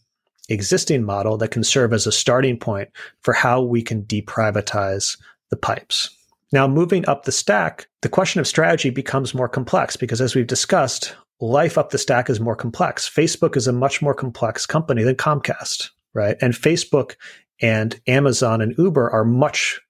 existing 0.48 1.04
model 1.04 1.36
that 1.38 1.50
can 1.50 1.64
serve 1.64 1.92
as 1.92 2.06
a 2.06 2.12
starting 2.12 2.58
point 2.58 2.88
for 3.20 3.34
how 3.34 3.62
we 3.62 3.82
can 3.82 4.02
deprivatize 4.04 5.18
the 5.50 5.56
pipes. 5.56 6.10
Now, 6.52 6.66
moving 6.66 7.06
up 7.08 7.24
the 7.24 7.32
stack, 7.32 7.88
the 8.00 8.08
question 8.08 8.40
of 8.40 8.46
strategy 8.46 8.90
becomes 8.90 9.34
more 9.34 9.48
complex 9.48 9.96
because, 9.96 10.20
as 10.20 10.34
we've 10.34 10.46
discussed, 10.46 11.14
life 11.40 11.76
up 11.76 11.90
the 11.90 11.98
stack 11.98 12.30
is 12.30 12.40
more 12.40 12.56
complex. 12.56 13.08
Facebook 13.08 13.56
is 13.56 13.66
a 13.66 13.72
much 13.72 14.00
more 14.00 14.14
complex 14.14 14.64
company 14.64 15.02
than 15.02 15.14
Comcast, 15.14 15.90
right? 16.14 16.36
And 16.40 16.54
Facebook 16.54 17.16
and 17.60 18.00
Amazon 18.06 18.62
and 18.62 18.74
Uber 18.78 19.10
are 19.10 19.24
much 19.24 19.80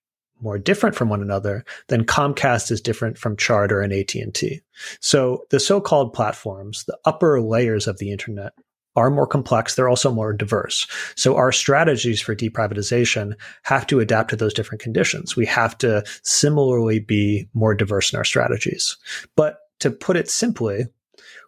more 0.41 0.59
different 0.59 0.95
from 0.95 1.09
one 1.09 1.23
another 1.23 1.65
than 1.89 2.05
Comcast 2.05 2.71
is 2.71 2.81
different 2.81 3.19
from 3.19 3.37
Charter 3.37 3.81
and 3.81 3.93
AT&T. 3.93 4.61
So 5.01 5.45
the 5.51 5.61
so-called 5.61 6.13
platforms, 6.13 6.85
the 6.85 6.99
upper 7.05 7.41
layers 7.41 7.87
of 7.87 7.99
the 7.99 8.13
internet 8.13 8.53
are 8.99 9.11
more 9.11 9.27
complex. 9.27 9.75
They're 9.75 9.89
also 9.89 10.13
more 10.13 10.33
diverse. 10.33 10.87
So 11.15 11.37
our 11.37 11.53
strategies 11.53 12.21
for 12.21 12.35
deprivatization 12.35 13.35
have 13.63 13.87
to 13.87 14.01
adapt 14.01 14.31
to 14.31 14.37
those 14.37 14.53
different 14.53 14.83
conditions. 14.83 15.37
We 15.37 15.47
have 15.47 15.79
to 15.79 16.05
similarly 16.23 16.99
be 16.99 17.49
more 17.55 17.75
diverse 17.75 18.13
in 18.13 18.19
our 18.19 18.25
strategies. 18.25 18.97
But 19.37 19.59
to 19.79 19.91
put 19.91 20.17
it 20.17 20.29
simply, 20.29 20.87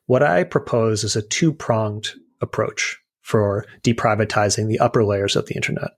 what 0.07 0.23
I 0.23 0.45
propose 0.45 1.03
is 1.03 1.17
a 1.17 1.23
two 1.23 1.53
pronged 1.53 2.11
approach 2.41 2.97
for 3.23 3.67
deprivatizing 3.83 4.69
the 4.69 4.79
upper 4.79 5.05
layers 5.05 5.35
of 5.35 5.47
the 5.47 5.55
internet. 5.55 5.91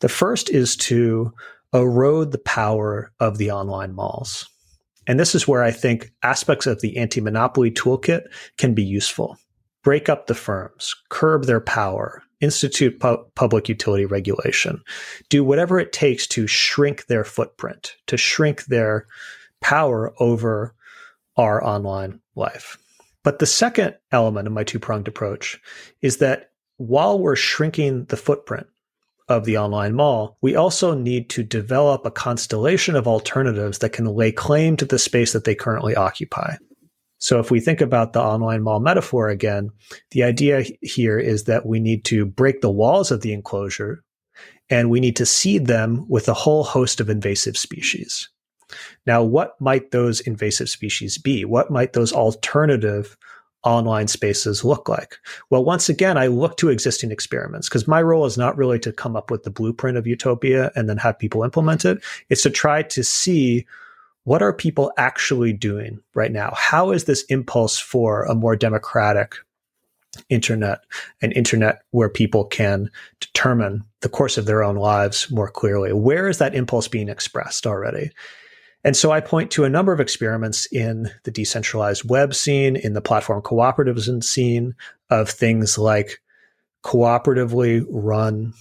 The 0.00 0.08
first 0.08 0.48
is 0.48 0.74
to 0.76 1.32
erode 1.74 2.32
the 2.32 2.38
power 2.38 3.12
of 3.20 3.36
the 3.36 3.50
online 3.50 3.94
malls. 3.94 4.48
And 5.06 5.20
this 5.20 5.34
is 5.34 5.46
where 5.46 5.62
I 5.62 5.70
think 5.70 6.12
aspects 6.22 6.66
of 6.66 6.80
the 6.80 6.96
anti 6.96 7.20
monopoly 7.20 7.70
toolkit 7.70 8.22
can 8.56 8.72
be 8.72 8.82
useful. 8.82 9.36
Break 9.84 10.08
up 10.08 10.26
the 10.26 10.34
firms, 10.34 10.94
curb 11.10 11.44
their 11.44 11.60
power, 11.60 12.22
institute 12.40 12.98
pu- 12.98 13.24
public 13.36 13.68
utility 13.68 14.06
regulation, 14.06 14.82
do 15.28 15.44
whatever 15.44 15.78
it 15.78 15.92
takes 15.92 16.26
to 16.28 16.46
shrink 16.46 17.06
their 17.06 17.22
footprint, 17.22 17.94
to 18.08 18.16
shrink 18.16 18.64
their 18.64 19.06
power 19.60 20.12
over 20.18 20.74
our 21.36 21.62
online 21.62 22.20
life. 22.34 22.76
But 23.22 23.38
the 23.38 23.46
second 23.46 23.96
element 24.10 24.46
of 24.46 24.52
my 24.52 24.64
two 24.64 24.78
pronged 24.78 25.06
approach 25.06 25.60
is 26.02 26.16
that 26.18 26.50
while 26.76 27.18
we're 27.18 27.36
shrinking 27.36 28.06
the 28.06 28.16
footprint, 28.16 28.66
of 29.28 29.44
the 29.44 29.56
online 29.56 29.94
mall, 29.94 30.36
we 30.42 30.54
also 30.54 30.94
need 30.94 31.30
to 31.30 31.42
develop 31.42 32.04
a 32.04 32.10
constellation 32.10 32.94
of 32.94 33.08
alternatives 33.08 33.78
that 33.78 33.92
can 33.92 34.04
lay 34.04 34.30
claim 34.30 34.76
to 34.76 34.84
the 34.84 34.98
space 34.98 35.32
that 35.32 35.44
they 35.44 35.54
currently 35.54 35.96
occupy. 35.96 36.54
So 37.24 37.40
if 37.40 37.50
we 37.50 37.58
think 37.58 37.80
about 37.80 38.12
the 38.12 38.20
online 38.20 38.62
mall 38.62 38.80
metaphor 38.80 39.30
again, 39.30 39.70
the 40.10 40.24
idea 40.24 40.62
here 40.82 41.18
is 41.18 41.44
that 41.44 41.64
we 41.64 41.80
need 41.80 42.04
to 42.04 42.26
break 42.26 42.60
the 42.60 42.70
walls 42.70 43.10
of 43.10 43.22
the 43.22 43.32
enclosure 43.32 44.04
and 44.68 44.90
we 44.90 45.00
need 45.00 45.16
to 45.16 45.24
seed 45.24 45.66
them 45.66 46.04
with 46.06 46.28
a 46.28 46.34
whole 46.34 46.64
host 46.64 47.00
of 47.00 47.08
invasive 47.08 47.56
species. 47.56 48.28
Now, 49.06 49.22
what 49.22 49.58
might 49.58 49.90
those 49.90 50.20
invasive 50.20 50.68
species 50.68 51.16
be? 51.16 51.46
What 51.46 51.70
might 51.70 51.94
those 51.94 52.12
alternative 52.12 53.16
online 53.62 54.08
spaces 54.08 54.62
look 54.62 54.90
like? 54.90 55.16
Well, 55.48 55.64
once 55.64 55.88
again, 55.88 56.18
I 56.18 56.26
look 56.26 56.58
to 56.58 56.68
existing 56.68 57.10
experiments 57.10 57.70
because 57.70 57.88
my 57.88 58.02
role 58.02 58.26
is 58.26 58.36
not 58.36 58.58
really 58.58 58.78
to 58.80 58.92
come 58.92 59.16
up 59.16 59.30
with 59.30 59.44
the 59.44 59.50
blueprint 59.50 59.96
of 59.96 60.06
utopia 60.06 60.72
and 60.76 60.90
then 60.90 60.98
have 60.98 61.18
people 61.18 61.42
implement 61.42 61.86
it. 61.86 62.04
It's 62.28 62.42
to 62.42 62.50
try 62.50 62.82
to 62.82 63.02
see 63.02 63.64
what 64.24 64.42
are 64.42 64.52
people 64.52 64.90
actually 64.96 65.52
doing 65.52 66.00
right 66.14 66.32
now? 66.32 66.52
How 66.56 66.90
is 66.90 67.04
this 67.04 67.22
impulse 67.24 67.78
for 67.78 68.24
a 68.24 68.34
more 68.34 68.56
democratic 68.56 69.36
internet, 70.28 70.80
an 71.22 71.32
internet 71.32 71.82
where 71.90 72.08
people 72.08 72.44
can 72.44 72.90
determine 73.20 73.84
the 74.00 74.08
course 74.08 74.38
of 74.38 74.46
their 74.46 74.62
own 74.62 74.76
lives 74.76 75.30
more 75.30 75.50
clearly? 75.50 75.92
Where 75.92 76.28
is 76.28 76.38
that 76.38 76.54
impulse 76.54 76.88
being 76.88 77.08
expressed 77.08 77.66
already? 77.66 78.10
And 78.82 78.96
so 78.96 79.10
I 79.10 79.20
point 79.20 79.50
to 79.52 79.64
a 79.64 79.70
number 79.70 79.92
of 79.92 80.00
experiments 80.00 80.66
in 80.66 81.10
the 81.24 81.30
decentralized 81.30 82.08
web 82.08 82.34
scene, 82.34 82.76
in 82.76 82.92
the 82.92 83.00
platform 83.00 83.42
cooperativism 83.42 84.22
scene 84.22 84.74
of 85.10 85.30
things 85.30 85.78
like 85.78 86.20
cooperatively 86.84 87.84
run, 87.88 88.52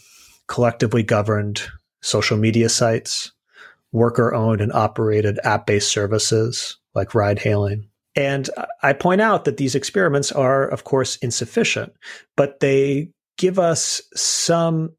collectively 0.47 1.03
governed 1.03 1.61
social 2.01 2.37
media 2.37 2.69
sites, 2.69 3.33
worker 3.93 4.33
owned 4.33 4.59
and 4.59 4.73
operated 4.73 5.39
app 5.45 5.65
based 5.65 5.89
services 5.89 6.77
like 6.93 7.15
ride 7.15 7.39
hailing. 7.39 7.87
And 8.15 8.49
I 8.83 8.93
point 8.93 9.21
out 9.21 9.45
that 9.45 9.57
these 9.57 9.75
experiments 9.75 10.31
are, 10.31 10.67
of 10.67 10.83
course, 10.83 11.15
insufficient, 11.17 11.93
but 12.35 12.59
they 12.59 13.09
give 13.37 13.57
us 13.57 14.01
some 14.13 14.91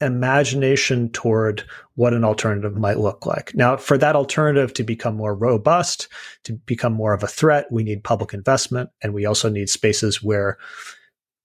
imagination 0.00 1.10
toward 1.10 1.64
what 1.94 2.14
an 2.14 2.24
alternative 2.24 2.76
might 2.76 2.98
look 2.98 3.24
like. 3.26 3.54
Now, 3.54 3.76
for 3.76 3.96
that 3.98 4.16
alternative 4.16 4.74
to 4.74 4.84
become 4.84 5.16
more 5.16 5.34
robust, 5.34 6.08
to 6.44 6.54
become 6.54 6.92
more 6.92 7.12
of 7.12 7.22
a 7.22 7.28
threat, 7.28 7.66
we 7.70 7.84
need 7.84 8.02
public 8.02 8.34
investment 8.34 8.90
and 9.02 9.14
we 9.14 9.26
also 9.26 9.48
need 9.48 9.68
spaces 9.68 10.22
where 10.22 10.58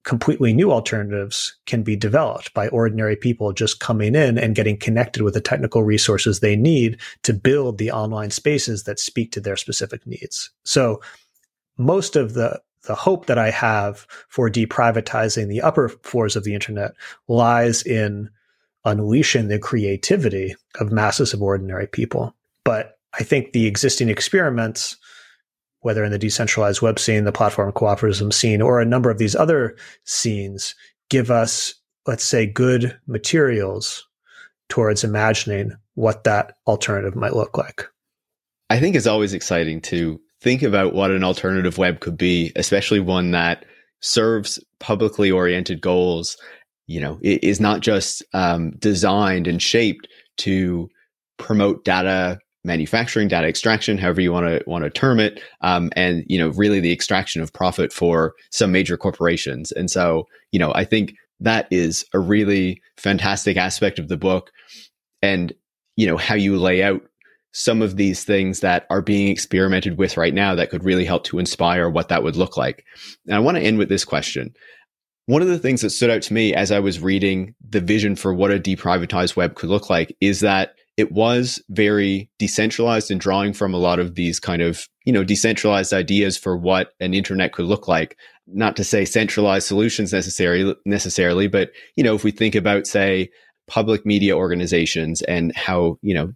completely 0.08 0.54
new 0.54 0.72
alternatives 0.72 1.58
can 1.66 1.84
be 1.84 1.94
developed 1.94 2.54
by 2.54 2.70
ordinary 2.70 3.18
people 3.18 3.52
just 3.52 3.82
coming 3.82 4.16
in 4.16 4.38
and 4.38 4.56
getting 4.56 4.78
connected 4.78 5.22
with 5.22 5.34
the 5.34 5.42
technical 5.42 5.84
resources 5.84 6.40
they 6.40 6.56
need 6.56 6.98
to 7.24 7.34
build 7.34 7.78
the 7.78 7.92
online 7.92 8.32
spaces 8.32 8.84
that 8.84 9.02
speak 9.02 9.34
to 9.34 9.42
their 9.42 9.58
specific 9.58 10.08
needs. 10.08 10.50
So 10.64 11.02
most 11.78 12.16
of 12.16 12.36
the 12.36 12.62
the 12.84 12.96
hope 12.96 13.26
that 13.26 13.38
I 13.38 13.52
have 13.52 14.08
for 14.30 14.50
deprivatizing 14.50 15.50
the 15.50 15.62
upper 15.62 15.90
floors 15.90 16.38
of 16.38 16.46
the 16.46 16.54
internet 16.54 16.94
lies 17.28 17.84
in 17.84 18.30
unleashing 18.86 19.50
the 19.50 19.60
creativity 19.60 20.56
of 20.80 20.90
masses 20.90 21.34
of 21.34 21.42
ordinary 21.42 21.88
people. 21.88 22.34
But 22.64 22.98
I 23.20 23.24
think 23.24 23.52
the 23.52 23.68
existing 23.68 24.08
experiments, 24.08 24.96
whether 25.82 26.04
in 26.04 26.12
the 26.12 26.20
decentralized 26.20 26.82
web 26.82 27.00
scene, 27.00 27.24
the 27.24 27.32
platform 27.32 27.72
cooperativism 27.72 28.34
scene, 28.34 28.62
or 28.62 28.80
a 28.80 28.86
number 28.86 29.10
of 29.10 29.18
these 29.18 29.36
other 29.36 29.76
scenes, 30.06 30.76
give 31.10 31.32
us, 31.32 31.74
let's 32.06 32.26
say, 32.26 32.46
good 32.46 32.98
materials 33.08 34.06
towards 34.70 35.04
imagining 35.04 35.72
what 35.96 36.24
that 36.24 36.54
alternative 36.68 37.16
might 37.16 37.36
look 37.36 37.58
like. 37.58 37.86
I 38.70 38.80
think 38.80 38.96
it's 38.96 39.08
always 39.08 39.34
exciting 39.34 39.82
to 39.82 40.20
think 40.42 40.62
about 40.62 40.94
what 40.94 41.12
an 41.12 41.24
alternative 41.24 41.78
web 41.78 42.00
could 42.00 42.18
be, 42.18 42.52
especially 42.56 43.00
one 43.00 43.32
that 43.32 43.66
serves 44.02 44.60
publicly 44.80 45.32
oriented 45.32 45.82
goals 45.82 46.38
you 46.88 47.02
know, 47.02 47.20
is 47.22 47.60
not 47.60 47.82
just 47.82 48.24
um, 48.34 48.72
designed 48.80 49.46
and 49.46 49.62
shaped 49.62 50.08
to 50.38 50.90
promote 51.38 51.84
data 51.84 52.40
manufacturing, 52.68 53.28
data 53.28 53.48
extraction, 53.48 53.98
however 53.98 54.22
you 54.22 54.32
want 54.32 54.46
to 54.46 54.64
want 54.68 54.84
to 54.84 54.92
term 54.92 55.20
it, 55.20 55.42
um, 55.62 55.90
and 55.96 56.24
you 56.28 56.38
know, 56.38 56.50
really 56.50 56.80
the 56.80 56.92
extraction 56.92 57.42
of 57.42 57.52
profit 57.54 57.92
for 57.92 58.36
some 58.52 58.72
major 58.72 58.98
corporations. 58.98 59.72
And 59.72 59.90
so, 59.90 60.28
you 60.52 60.60
know, 60.60 60.72
I 60.76 60.86
think 60.86 61.16
that 61.40 61.68
is 61.72 62.06
a 62.14 62.20
really 62.20 62.82
fantastic 62.98 63.58
aspect 63.58 63.98
of 63.98 64.10
the 64.10 64.18
book, 64.18 64.52
and 65.24 65.54
you 65.96 66.06
know 66.06 66.18
how 66.18 66.36
you 66.36 66.58
lay 66.58 66.84
out 66.84 67.02
some 67.54 67.82
of 67.82 67.96
these 67.96 68.24
things 68.24 68.60
that 68.60 68.86
are 68.92 69.02
being 69.02 69.30
experimented 69.30 69.98
with 69.98 70.16
right 70.16 70.34
now 70.34 70.54
that 70.54 70.70
could 70.70 70.84
really 70.84 71.06
help 71.06 71.24
to 71.24 71.40
inspire 71.40 71.90
what 71.90 72.10
that 72.10 72.22
would 72.22 72.36
look 72.36 72.56
like. 72.56 72.86
And 73.26 73.36
I 73.36 73.40
want 73.40 73.58
to 73.58 73.64
end 73.64 73.80
with 73.80 73.90
this 73.90 74.06
question. 74.06 74.54
One 75.26 75.42
of 75.42 75.48
the 75.48 75.58
things 75.58 75.82
that 75.82 75.90
stood 75.90 76.12
out 76.12 76.22
to 76.24 76.34
me 76.34 76.54
as 76.54 76.72
I 76.72 76.80
was 76.80 77.02
reading 77.02 77.56
the 77.68 77.82
vision 77.82 78.16
for 78.16 78.32
what 78.32 78.52
a 78.52 78.60
deprivatized 78.60 79.36
web 79.36 79.56
could 79.56 79.70
look 79.70 79.90
like 79.90 80.16
is 80.22 80.42
that 80.42 80.77
it 80.98 81.12
was 81.12 81.64
very 81.70 82.30
decentralized 82.40 83.12
and 83.12 83.22
drawing 83.22 83.54
from 83.54 83.74
a 83.74 83.78
lot 83.78 84.00
of 84.00 84.16
these 84.16 84.40
kind 84.40 84.64
of, 84.64 84.90
you 85.06 85.14
know, 85.14 85.24
decentralized 85.24 85.94
ideas 85.94 86.38
for 86.38 86.58
what 86.58 86.94
an 87.00 87.14
internet 87.14 87.54
could 87.54 87.66
look 87.66 87.88
like. 87.88 88.18
Not 88.48 88.76
to 88.78 88.84
say 88.84 89.06
centralized 89.06 89.68
solutions 89.68 90.12
necessarily, 90.12 90.76
necessarily, 90.86 91.48
but, 91.48 91.72
you 91.96 92.04
know, 92.04 92.16
if 92.16 92.24
we 92.24 92.32
think 92.32 92.56
about, 92.56 92.88
say, 92.88 93.30
public 93.68 94.06
media 94.06 94.36
organizations 94.36 95.22
and 95.24 95.56
how, 95.56 96.00
you 96.02 96.14
know, 96.14 96.34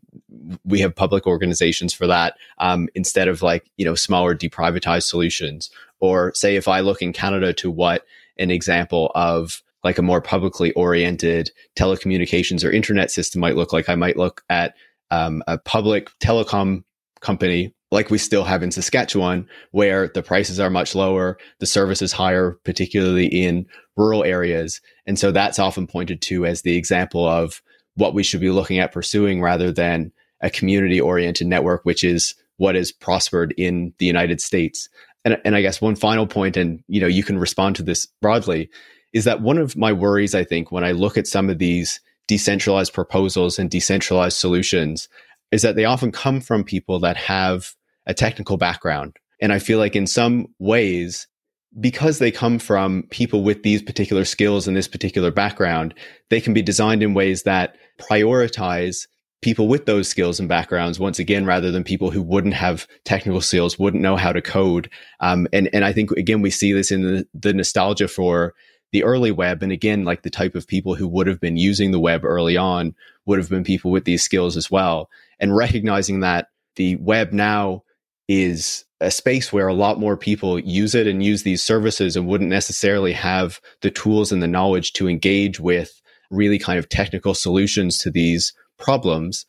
we 0.64 0.80
have 0.82 0.94
public 0.94 1.26
organizations 1.26 1.94
for 1.94 2.06
that 2.06 2.36
um, 2.60 2.88
instead 2.94 3.28
of 3.28 3.42
like, 3.42 3.66
you 3.78 3.86
know, 3.86 3.96
smaller 3.96 4.36
deprivatized 4.36 5.08
solutions. 5.08 5.72
Or 6.00 6.34
say 6.36 6.56
if 6.56 6.68
I 6.68 6.82
look 6.82 7.02
in 7.02 7.14
Canada 7.14 7.54
to 7.54 7.72
what 7.72 8.06
an 8.38 8.52
example 8.52 9.12
of 9.16 9.64
like 9.84 9.98
a 9.98 10.04
more 10.04 10.22
publicly 10.22 10.72
oriented 10.74 11.52
telecommunications 11.76 12.64
or 12.64 12.72
internet 12.72 13.12
system 13.12 13.42
might 13.42 13.56
look 13.56 13.74
like. 13.74 13.90
I 13.90 13.96
might 13.96 14.18
look 14.18 14.44
at 14.50 14.76
um, 15.10 15.44
a 15.48 15.58
public 15.58 16.10
telecom 16.20 16.84
company 17.20 17.74
like 17.92 18.10
we 18.10 18.18
still 18.18 18.46
have 18.46 18.64
in 18.64 18.72
Saskatchewan, 18.72 19.48
where 19.72 20.08
the 20.08 20.24
prices 20.24 20.62
are 20.62 20.70
much 20.70 20.96
lower, 20.96 21.38
the 21.60 21.66
service 21.66 22.02
is 22.02 22.14
higher, 22.14 22.58
particularly 22.64 23.26
in 23.26 23.66
rural 23.98 24.24
areas. 24.24 24.80
And 25.06 25.20
so 25.20 25.32
that's 25.32 25.60
often 25.60 25.88
pointed 25.88 26.22
to 26.24 26.46
as 26.46 26.62
the 26.62 26.78
example 26.78 27.28
of 27.28 27.62
what 27.96 28.14
we 28.14 28.24
should 28.24 28.40
be 28.40 28.50
looking 28.50 28.80
at 28.80 28.94
pursuing 28.94 29.42
rather 29.42 29.74
than 29.74 30.14
a 30.40 30.50
community 30.50 31.02
oriented 31.02 31.48
network, 31.48 31.84
which 31.84 32.04
is 32.04 32.34
what 32.56 32.76
has 32.76 32.94
prospered 32.94 33.54
in 33.58 33.94
the 33.98 34.06
United 34.06 34.40
States 34.40 34.88
and 35.24 35.40
and 35.46 35.56
I 35.56 35.62
guess 35.62 35.82
one 35.82 35.96
final 35.96 36.28
point, 36.28 36.58
and 36.58 36.84
you 36.88 37.02
know, 37.02 37.08
you 37.08 37.24
can 37.24 37.38
respond 37.38 37.76
to 37.78 37.84
this 37.84 38.06
broadly, 38.22 38.70
is 39.14 39.26
that 39.26 39.42
one 39.42 39.58
of 39.58 39.76
my 39.76 39.92
worries, 39.92 40.36
I 40.36 40.44
think, 40.44 40.72
when 40.72 40.84
I 40.84 40.92
look 40.92 41.18
at 41.18 41.28
some 41.28 41.50
of 41.50 41.58
these 41.58 42.00
decentralized 42.28 42.94
proposals 42.94 43.60
and 43.60 43.70
decentralized 43.70 44.38
solutions 44.38 45.10
is 45.52 45.64
that 45.64 45.76
they 45.76 45.86
often 45.86 46.12
come 46.12 46.40
from 46.40 46.64
people 46.64 47.00
that 47.00 47.18
have 47.18 47.76
a 48.08 48.14
technical 48.14 48.58
background. 48.58 49.18
And 49.42 49.52
I 49.52 49.60
feel 49.60 49.80
like 49.80 49.96
in 49.96 50.08
some 50.08 50.48
ways, 50.60 51.28
because 51.80 52.20
they 52.20 52.32
come 52.32 52.60
from 52.60 53.04
people 53.10 53.44
with 53.44 53.64
these 53.64 53.82
particular 53.82 54.26
skills 54.26 54.68
and 54.68 54.78
this 54.78 54.88
particular 54.88 55.32
background, 55.32 55.94
they 56.30 56.40
can 56.40 56.54
be 56.54 56.62
designed 56.62 57.04
in 57.04 57.14
ways 57.14 57.44
that 57.44 57.76
prioritize 58.00 59.08
people 59.42 59.68
with 59.68 59.86
those 59.86 60.08
skills 60.08 60.40
and 60.40 60.48
backgrounds 60.48 61.00
once 61.00 61.20
again 61.20 61.46
rather 61.46 61.72
than 61.72 61.84
people 61.84 62.12
who 62.12 62.22
wouldn't 62.22 62.54
have 62.54 62.88
technical 63.06 63.42
skills 63.42 63.80
wouldn't 63.80 64.04
know 64.04 64.16
how 64.16 64.32
to 64.32 64.42
code 64.42 64.90
um, 65.20 65.48
and 65.52 65.68
and 65.74 65.84
i 65.84 65.92
think 65.92 66.12
again 66.12 66.42
we 66.42 66.52
see 66.52 66.72
this 66.72 66.92
in 66.92 67.02
the, 67.02 67.28
the 67.34 67.54
nostalgia 67.54 68.08
for 68.08 68.54
the 68.92 69.04
early 69.04 69.32
web 69.32 69.64
and 69.64 69.72
again 69.72 70.04
like 70.04 70.22
the 70.22 70.30
type 70.30 70.56
of 70.56 70.68
people 70.68 70.96
who 70.96 71.08
would 71.08 71.28
have 71.28 71.40
been 71.40 71.58
using 71.58 71.92
the 71.92 72.00
web 72.00 72.26
early 72.26 72.58
on 72.58 72.96
would 73.26 73.40
have 73.40 73.50
been 73.50 73.64
people 73.64 73.92
with 73.92 74.06
these 74.06 74.24
skills 74.24 74.58
as 74.58 74.70
well 74.70 75.10
and 75.40 75.56
recognizing 75.56 76.20
that 76.20 76.48
the 76.76 76.96
web 76.98 77.32
now 77.32 77.84
is 78.28 78.86
a 79.02 79.12
space 79.12 79.52
where 79.52 79.68
a 79.68 79.74
lot 79.74 80.00
more 80.00 80.16
people 80.16 80.60
use 80.60 80.96
it 80.96 81.08
and 81.08 81.24
use 81.24 81.44
these 81.44 81.62
services 81.62 82.16
and 82.16 82.28
wouldn't 82.28 82.50
necessarily 82.50 83.14
have 83.14 83.60
the 83.82 83.92
tools 83.92 84.32
and 84.32 84.42
the 84.42 84.48
knowledge 84.48 84.94
to 84.94 85.10
engage 85.10 85.60
with 85.60 86.02
really 86.30 86.60
kind 86.60 86.80
of 86.80 86.88
technical 86.88 87.34
solutions 87.34 87.98
to 87.98 88.12
these 88.12 88.54
problems. 88.78 89.46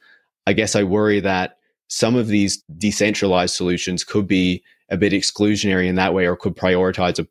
I 0.46 0.54
guess 0.54 0.74
I 0.74 0.82
worry 0.82 1.20
that 1.20 1.58
some 1.88 2.16
of 2.16 2.28
these 2.28 2.62
decentralized 2.78 3.54
solutions 3.54 4.02
could 4.02 4.26
be 4.26 4.64
a 4.88 4.96
bit 4.96 5.12
exclusionary 5.12 5.86
in 5.86 5.94
that 5.96 6.14
way 6.14 6.26
or 6.26 6.36
could 6.36 6.56
prioritize 6.56 7.18
a 7.18 7.28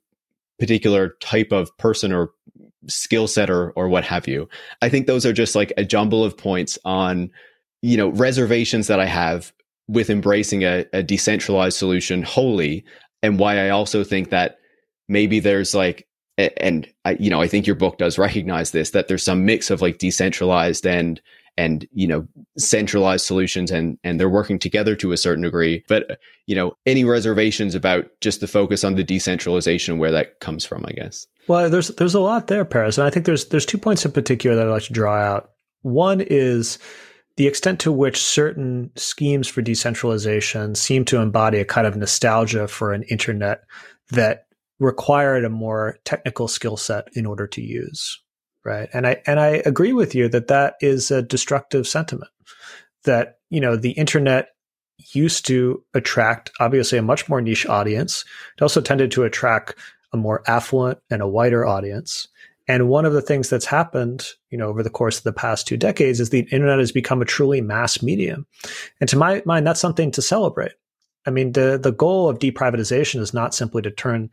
particular 0.62 1.18
type 1.22 1.51
of 1.51 1.76
person 1.80 2.14
or 2.14 2.30
skill 2.88 3.28
set 3.28 3.49
or, 3.49 3.72
or 3.72 3.89
what 3.89 4.03
have 4.03 4.28
you. 4.28 4.47
I 4.84 4.89
think 4.89 5.07
those 5.07 5.26
are 5.26 5.34
just 5.34 5.55
like 5.55 5.74
a 5.76 5.84
jumble 5.84 6.24
of 6.24 6.38
points 6.38 6.78
on, 6.86 7.32
you 7.82 7.97
know, 7.97 8.09
reservations 8.09 8.86
that 8.86 8.99
I 8.99 9.07
have 9.07 9.51
with 9.88 10.12
embracing 10.12 10.64
a, 10.64 10.86
a 10.93 11.01
decentralized 11.01 11.80
solution 11.80 12.22
wholly 12.22 12.86
and 13.24 13.39
why 13.39 13.57
I 13.57 13.70
also 13.70 14.03
think 14.03 14.30
that 14.30 14.59
maybe 15.09 15.39
there's 15.39 15.74
like 15.74 16.07
and 16.38 16.88
I, 17.05 17.18
you 17.20 17.30
know, 17.30 17.41
I 17.41 17.47
think 17.47 17.66
your 17.66 17.76
book 17.76 17.97
does 17.97 18.20
recognize 18.20 18.70
this 18.70 18.91
that 18.91 19.07
there's 19.07 19.26
some 19.26 19.45
mix 19.45 19.72
of 19.72 19.82
like 19.82 19.97
decentralized 19.97 20.86
and 20.86 21.20
and 21.57 21.87
you 21.93 22.07
know 22.07 22.27
centralized 22.57 23.25
solutions 23.25 23.71
and 23.71 23.97
and 24.03 24.19
they're 24.19 24.29
working 24.29 24.59
together 24.59 24.95
to 24.95 25.11
a 25.11 25.17
certain 25.17 25.43
degree. 25.43 25.83
But 25.87 26.19
you 26.47 26.55
know 26.55 26.75
any 26.85 27.03
reservations 27.03 27.75
about 27.75 28.09
just 28.21 28.41
the 28.41 28.47
focus 28.47 28.83
on 28.83 28.95
the 28.95 29.03
decentralization 29.03 29.97
where 29.97 30.11
that 30.11 30.39
comes 30.39 30.65
from 30.65 30.85
i 30.87 30.91
guess? 30.91 31.27
Well 31.47 31.69
there's 31.69 31.89
there's 31.89 32.15
a 32.15 32.19
lot 32.19 32.47
there 32.47 32.65
paris 32.65 32.97
and 32.97 33.07
i 33.07 33.09
think 33.09 33.25
there's 33.25 33.45
there's 33.45 33.65
two 33.65 33.77
points 33.77 34.05
in 34.05 34.11
particular 34.11 34.55
that 34.55 34.67
i'd 34.67 34.71
like 34.71 34.83
to 34.83 34.93
draw 34.93 35.15
out. 35.15 35.51
One 35.83 36.21
is 36.21 36.77
the 37.37 37.47
extent 37.47 37.79
to 37.81 37.91
which 37.91 38.21
certain 38.21 38.91
schemes 38.95 39.47
for 39.47 39.61
decentralization 39.61 40.75
seem 40.75 41.05
to 41.05 41.17
embody 41.17 41.59
a 41.59 41.65
kind 41.65 41.87
of 41.87 41.95
nostalgia 41.95 42.67
for 42.67 42.93
an 42.93 43.03
internet 43.03 43.61
that 44.11 44.45
required 44.79 45.45
a 45.45 45.49
more 45.49 45.97
technical 46.05 46.47
skill 46.47 46.77
set 46.77 47.07
in 47.13 47.25
order 47.25 47.47
to 47.47 47.61
use 47.61 48.20
right 48.64 48.89
and 48.93 49.07
i 49.07 49.22
and 49.26 49.39
i 49.39 49.62
agree 49.66 49.93
with 49.93 50.14
you 50.16 50.28
that 50.28 50.47
that 50.47 50.76
is 50.82 51.12
a 51.12 51.22
destructive 51.22 51.88
sentiment 51.88 52.32
that 53.03 53.39
you 53.49 53.59
know 53.59 53.76
the 53.76 53.91
internet 53.91 54.49
used 55.14 55.45
to 55.47 55.84
attract 55.93 56.51
obviously 56.59 56.97
a 56.97 57.03
much 57.03 57.28
more 57.28 57.41
niche 57.41 57.66
audience 57.66 58.24
it 58.57 58.62
also 58.62 58.82
tended 58.82 59.12
to 59.12 59.24
attract 59.24 59.76
a 60.14 60.18
more 60.18 60.43
affluent 60.47 60.99
and 61.09 61.22
a 61.22 61.28
wider 61.28 61.66
audience 61.66 62.28
and 62.68 62.88
one 62.88 63.05
of 63.05 63.12
the 63.12 63.22
things 63.22 63.49
that's 63.49 63.66
happened, 63.66 64.26
you 64.49 64.57
know, 64.57 64.68
over 64.68 64.82
the 64.82 64.89
course 64.89 65.18
of 65.18 65.24
the 65.26 65.34
past 65.34 65.68
two 65.68 65.76
decades 65.76 66.22
is 66.22 66.30
the 66.30 66.47
internet 66.51 66.80
has 66.80 66.93
become 66.93 67.22
a 67.22 67.26
truly 67.26 67.59
mass 67.59 68.01
medium. 68.01 68.45
And 69.01 69.09
to 69.09 69.18
my 69.18 69.41
mind, 69.45 69.68
that's 69.68 69.82
something 69.82 70.09
to 70.12 70.22
celebrate. 70.22 70.72
I 71.26 71.32
mean, 71.32 71.51
the 71.51 71.78
the 71.78 71.91
goal 71.91 72.30
of 72.30 72.39
deprivatization 72.39 73.20
is 73.20 73.34
not 73.34 73.53
simply 73.53 73.82
to 73.82 73.91
turn 73.91 74.30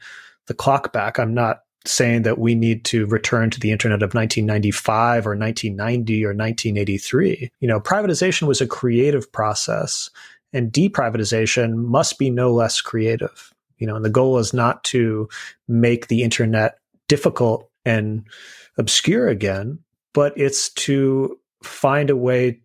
the 0.47 0.55
clock 0.55 0.93
back. 0.93 1.19
I'm 1.19 1.35
not 1.35 1.63
saying 1.89 2.23
that 2.23 2.39
we 2.39 2.55
need 2.55 2.85
to 2.87 3.07
return 3.07 3.51
to 3.51 3.61
the 3.61 3.73
internet 3.73 4.03
of 4.03 4.15
1995 4.15 5.27
or 5.27 5.37
1990 5.37 6.25
or 6.25 6.29
1983. 6.29 7.51
You 7.61 7.69
know, 7.69 7.81
privatization 7.81 8.47
was 8.47 8.61
a 8.61 8.67
creative 8.67 9.31
process 9.33 10.11
and 10.53 10.73
deprivatization 10.73 11.75
must 11.75 12.19
be 12.19 12.31
no 12.31 12.53
less 12.53 12.81
creative. 12.81 13.53
You 13.79 13.87
know, 13.87 13.97
and 13.97 14.05
the 14.05 14.11
goal 14.11 14.39
is 14.39 14.53
not 14.53 14.83
to 14.85 15.29
make 15.69 16.09
the 16.09 16.23
internet 16.23 16.79
difficult 17.07 17.71
and 17.85 18.25
obscure 18.77 19.29
again, 19.29 19.79
but 20.15 20.33
it's 20.37 20.71
to 20.71 21.39
find 21.63 22.11
a 22.11 22.17
way 22.17 22.61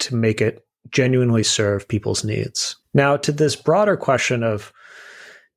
to 0.00 0.14
make 0.14 0.40
it 0.40 0.64
genuinely 0.90 1.42
serve 1.42 1.88
people's 1.88 2.24
needs. 2.24 2.76
Now, 2.94 3.16
to 3.18 3.32
this 3.32 3.56
broader 3.56 3.96
question 3.96 4.42
of 4.42 4.72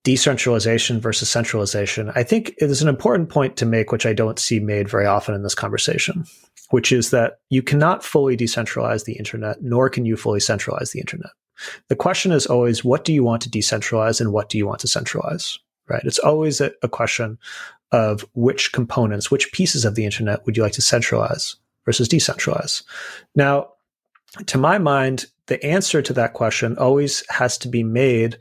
decentralization 0.04 1.00
versus 1.00 1.30
centralization, 1.30 2.12
I 2.16 2.24
think 2.24 2.50
it 2.58 2.70
is 2.70 2.82
an 2.82 2.88
important 2.88 3.30
point 3.30 3.56
to 3.58 3.66
make, 3.66 3.92
which 3.92 4.06
I 4.06 4.14
don't 4.14 4.40
see 4.40 4.60
made 4.60 4.90
very 4.90 5.06
often 5.06 5.36
in 5.36 5.44
this 5.44 5.56
conversation, 5.56 6.26
which 6.72 6.92
is 6.92 7.12
that 7.12 7.40
you 7.50 7.62
cannot 7.62 8.04
fully 8.04 8.36
decentralize 8.36 9.06
the 9.06 9.14
internet, 9.14 9.62
nor 9.62 9.90
can 9.90 10.06
you 10.06 10.18
fully 10.18 10.40
centralize 10.40 10.92
the 10.92 11.00
internet. 11.00 11.32
The 11.90 11.96
question 11.96 12.32
is 12.32 12.48
always, 12.48 12.84
what 12.84 13.06
do 13.06 13.14
you 13.14 13.24
want 13.24 13.44
to 13.44 13.50
decentralize 13.50 14.20
and 14.20 14.34
what 14.34 14.50
do 14.50 14.58
you 14.58 14.66
want 14.66 14.80
to 14.80 14.88
centralize? 14.88 15.60
Right? 15.88 16.04
It's 16.04 16.20
always 16.20 16.62
a, 16.62 16.72
a 16.82 16.90
question 16.90 17.38
of 17.92 18.26
which 18.34 18.72
components, 18.72 19.30
which 19.30 19.52
pieces 19.52 19.86
of 19.86 19.96
the 19.96 20.06
internet 20.06 20.46
would 20.46 20.58
you 20.58 20.64
like 20.64 20.72
to 20.74 20.82
centralize 20.82 21.58
versus 21.86 22.08
decentralize? 22.08 22.84
Now, 23.36 23.74
to 24.48 24.58
my 24.58 24.78
mind, 24.78 25.26
the 25.48 25.64
answer 25.64 26.02
to 26.02 26.14
that 26.14 26.34
question 26.34 26.78
always 26.78 27.24
has 27.30 27.58
to 27.60 27.68
be 27.68 27.84
made 27.84 28.38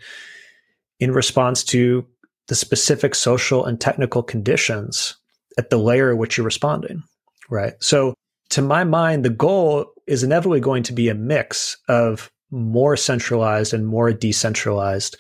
in 1.00 1.12
response 1.12 1.64
to 1.64 2.06
the 2.48 2.54
specific 2.54 3.14
social 3.14 3.64
and 3.64 3.80
technical 3.80 4.22
conditions 4.22 5.16
at 5.58 5.70
the 5.70 5.78
layer 5.78 6.10
at 6.10 6.18
which 6.18 6.36
you're 6.36 6.44
responding, 6.44 7.02
right? 7.48 7.74
So, 7.80 8.14
to 8.50 8.62
my 8.62 8.84
mind, 8.84 9.24
the 9.24 9.30
goal 9.30 9.86
is 10.06 10.24
inevitably 10.24 10.60
going 10.60 10.82
to 10.84 10.92
be 10.92 11.08
a 11.08 11.14
mix 11.14 11.76
of 11.88 12.30
more 12.50 12.96
centralized 12.96 13.72
and 13.72 13.86
more 13.86 14.12
decentralized 14.12 15.16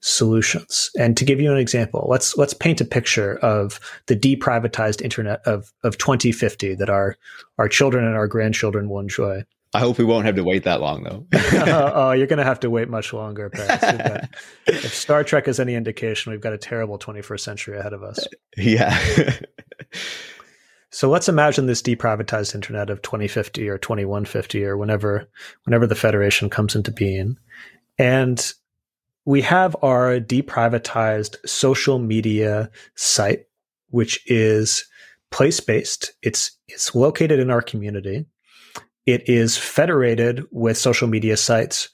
solutions. 0.00 0.90
And 0.98 1.16
to 1.18 1.24
give 1.24 1.40
you 1.40 1.52
an 1.52 1.58
example, 1.58 2.06
let's 2.08 2.36
let's 2.36 2.54
paint 2.54 2.80
a 2.80 2.86
picture 2.86 3.36
of 3.38 3.78
the 4.06 4.16
deprivatized 4.16 5.02
internet 5.02 5.40
of 5.46 5.72
of 5.84 5.98
2050 5.98 6.74
that 6.76 6.88
our 6.88 7.16
our 7.58 7.68
children 7.68 8.06
and 8.06 8.16
our 8.16 8.26
grandchildren 8.26 8.88
will 8.88 9.00
enjoy. 9.00 9.44
I 9.72 9.78
hope 9.78 9.98
we 9.98 10.04
won't 10.04 10.26
have 10.26 10.34
to 10.34 10.42
wait 10.42 10.64
that 10.64 10.80
long, 10.80 11.04
though. 11.04 11.26
oh, 11.32 12.10
you're 12.12 12.26
going 12.26 12.38
to 12.38 12.44
have 12.44 12.60
to 12.60 12.70
wait 12.70 12.88
much 12.88 13.12
longer. 13.12 13.50
If 14.66 14.94
Star 14.94 15.22
Trek 15.24 15.46
is 15.46 15.60
any 15.60 15.74
indication, 15.74 16.32
we've 16.32 16.40
got 16.40 16.52
a 16.52 16.58
terrible 16.58 16.98
21st 16.98 17.40
century 17.40 17.78
ahead 17.78 17.92
of 17.92 18.02
us. 18.02 18.26
Yeah. 18.56 18.98
so 20.90 21.08
let's 21.08 21.28
imagine 21.28 21.66
this 21.66 21.82
deprivatized 21.82 22.54
internet 22.54 22.90
of 22.90 23.02
2050 23.02 23.68
or 23.68 23.78
2150 23.78 24.64
or 24.64 24.76
whenever 24.76 25.28
whenever 25.64 25.86
the 25.86 25.94
Federation 25.94 26.50
comes 26.50 26.74
into 26.74 26.90
being, 26.90 27.36
and 27.98 28.52
we 29.24 29.42
have 29.42 29.76
our 29.82 30.18
deprivatized 30.18 31.36
social 31.46 31.98
media 31.98 32.70
site, 32.96 33.46
which 33.90 34.20
is 34.26 34.84
place 35.30 35.60
based. 35.60 36.12
It's 36.22 36.52
it's 36.68 36.94
located 36.94 37.38
in 37.38 37.50
our 37.50 37.62
community. 37.62 38.26
It 39.10 39.28
is 39.28 39.56
federated 39.56 40.44
with 40.52 40.78
social 40.78 41.08
media 41.08 41.36
sites 41.36 41.88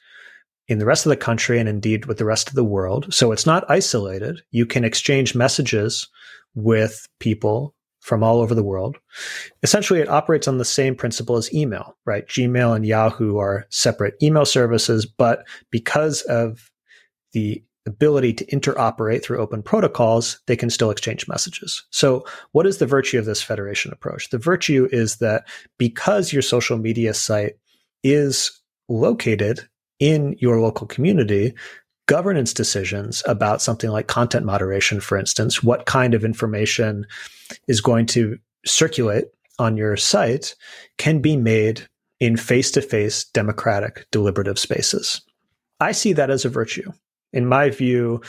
in 0.68 0.78
the 0.78 0.84
rest 0.84 1.06
of 1.06 1.10
the 1.10 1.16
country 1.16 1.58
and 1.58 1.66
indeed 1.66 2.04
with 2.04 2.18
the 2.18 2.26
rest 2.26 2.48
of 2.48 2.54
the 2.54 2.62
world. 2.62 3.06
So 3.14 3.32
it's 3.32 3.46
not 3.46 3.64
isolated. 3.70 4.42
You 4.50 4.66
can 4.66 4.84
exchange 4.84 5.34
messages 5.34 6.06
with 6.54 7.06
people 7.18 7.74
from 8.00 8.22
all 8.22 8.40
over 8.40 8.54
the 8.54 8.62
world. 8.62 8.98
Essentially, 9.62 10.00
it 10.00 10.10
operates 10.10 10.46
on 10.46 10.58
the 10.58 10.64
same 10.66 10.94
principle 10.94 11.36
as 11.36 11.52
email, 11.54 11.96
right? 12.04 12.28
Gmail 12.28 12.76
and 12.76 12.84
Yahoo 12.84 13.38
are 13.38 13.64
separate 13.70 14.14
email 14.22 14.44
services, 14.44 15.06
but 15.06 15.46
because 15.70 16.20
of 16.22 16.70
the 17.32 17.64
ability 17.86 18.32
to 18.34 18.46
interoperate 18.46 19.22
through 19.22 19.38
open 19.38 19.62
protocols, 19.62 20.40
they 20.46 20.56
can 20.56 20.70
still 20.70 20.90
exchange 20.90 21.28
messages. 21.28 21.84
So, 21.90 22.24
what 22.52 22.66
is 22.66 22.78
the 22.78 22.86
virtue 22.86 23.18
of 23.18 23.24
this 23.24 23.42
federation 23.42 23.92
approach? 23.92 24.30
The 24.30 24.38
virtue 24.38 24.88
is 24.92 25.16
that 25.16 25.46
because 25.78 26.32
your 26.32 26.42
social 26.42 26.78
media 26.78 27.14
site 27.14 27.54
is 28.02 28.60
located 28.88 29.66
in 29.98 30.36
your 30.38 30.60
local 30.60 30.86
community, 30.86 31.54
governance 32.06 32.52
decisions 32.52 33.22
about 33.26 33.62
something 33.62 33.90
like 33.90 34.06
content 34.06 34.44
moderation, 34.44 35.00
for 35.00 35.18
instance, 35.18 35.62
what 35.62 35.86
kind 35.86 36.14
of 36.14 36.24
information 36.24 37.06
is 37.68 37.80
going 37.80 38.06
to 38.06 38.38
circulate 38.64 39.24
on 39.58 39.76
your 39.76 39.96
site, 39.96 40.54
can 40.98 41.20
be 41.20 41.36
made 41.36 41.86
in 42.20 42.36
face 42.36 42.70
to 42.72 42.82
face 42.82 43.24
democratic 43.24 44.06
deliberative 44.10 44.58
spaces. 44.58 45.22
I 45.80 45.92
see 45.92 46.12
that 46.14 46.30
as 46.30 46.44
a 46.44 46.50
virtue 46.50 46.92
in 47.32 47.46
my 47.46 47.70
view, 47.70 48.20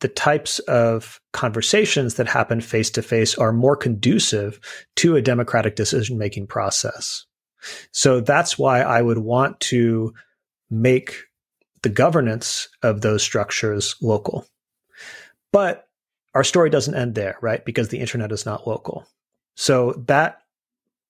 the 0.00 0.08
types 0.08 0.58
of 0.60 1.20
conversations 1.32 2.14
that 2.14 2.28
happen 2.28 2.60
face 2.60 2.90
to 2.90 3.02
face 3.02 3.34
are 3.36 3.52
more 3.52 3.76
conducive 3.76 4.60
to 4.96 5.16
a 5.16 5.22
democratic 5.22 5.74
decision 5.74 6.18
making 6.18 6.46
process. 6.46 7.24
So 7.92 8.20
that's 8.20 8.58
why 8.58 8.82
I 8.82 9.00
would 9.00 9.18
want 9.18 9.58
to 9.60 10.12
make 10.70 11.22
the 11.82 11.88
governance 11.88 12.68
of 12.82 13.00
those 13.00 13.22
structures 13.22 13.96
local. 14.02 14.46
But 15.52 15.88
our 16.34 16.44
story 16.44 16.68
doesn't 16.68 16.94
end 16.94 17.14
there, 17.14 17.38
right? 17.40 17.64
Because 17.64 17.88
the 17.88 18.00
internet 18.00 18.32
is 18.32 18.44
not 18.44 18.66
local. 18.66 19.06
So 19.54 19.92
that 20.06 20.42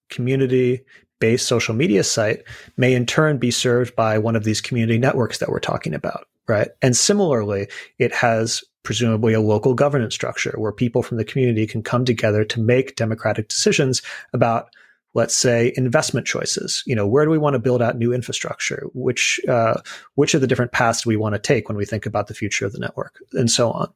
community 0.09 0.85
based 1.19 1.49
social 1.49 1.75
media 1.75 2.05
site 2.05 2.45
may 2.77 2.95
in 2.95 3.07
turn 3.07 3.39
be 3.39 3.51
served 3.51 3.97
by 3.97 4.19
one 4.19 4.37
of 4.37 4.45
these 4.45 4.61
community 4.61 4.99
networks 4.99 5.39
that 5.39 5.49
we're 5.49 5.59
talking 5.59 5.95
about, 5.95 6.29
right? 6.49 6.69
And 6.83 6.97
similarly, 6.97 7.69
it 7.99 8.15
has 8.15 8.63
presumably 8.83 9.35
a 9.35 9.41
local 9.41 9.75
governance 9.75 10.15
structure 10.15 10.55
where 10.59 10.73
people 10.73 11.03
from 11.03 11.17
the 11.17 11.25
community 11.25 11.67
can 11.67 11.83
come 11.83 12.05
together 12.05 12.45
to 12.45 12.61
make 12.61 12.95
democratic 12.95 13.49
decisions 13.49 14.01
about 14.33 14.69
let's 15.13 15.35
say 15.35 15.73
investment 15.77 16.27
choices. 16.27 16.83
You 16.87 16.95
know 16.95 17.07
where 17.07 17.25
do 17.25 17.31
we 17.31 17.39
want 17.39 17.55
to 17.55 17.59
build 17.59 17.83
out 17.83 17.97
new 17.97 18.13
infrastructure? 18.13 18.85
Which 18.95 19.41
uh, 19.49 19.81
which 20.15 20.35
of 20.35 20.41
the 20.41 20.47
different 20.47 20.73
paths 20.73 21.03
do 21.03 21.09
we 21.09 21.17
want 21.17 21.35
to 21.35 21.41
take 21.41 21.69
when 21.69 21.77
we 21.77 21.87
think 21.87 22.07
about 22.07 22.29
the 22.29 22.35
future 22.35 22.67
of 22.67 22.73
the 22.73 22.79
network? 22.79 23.19
And 23.33 23.51
so 23.51 23.73
on. 23.73 23.93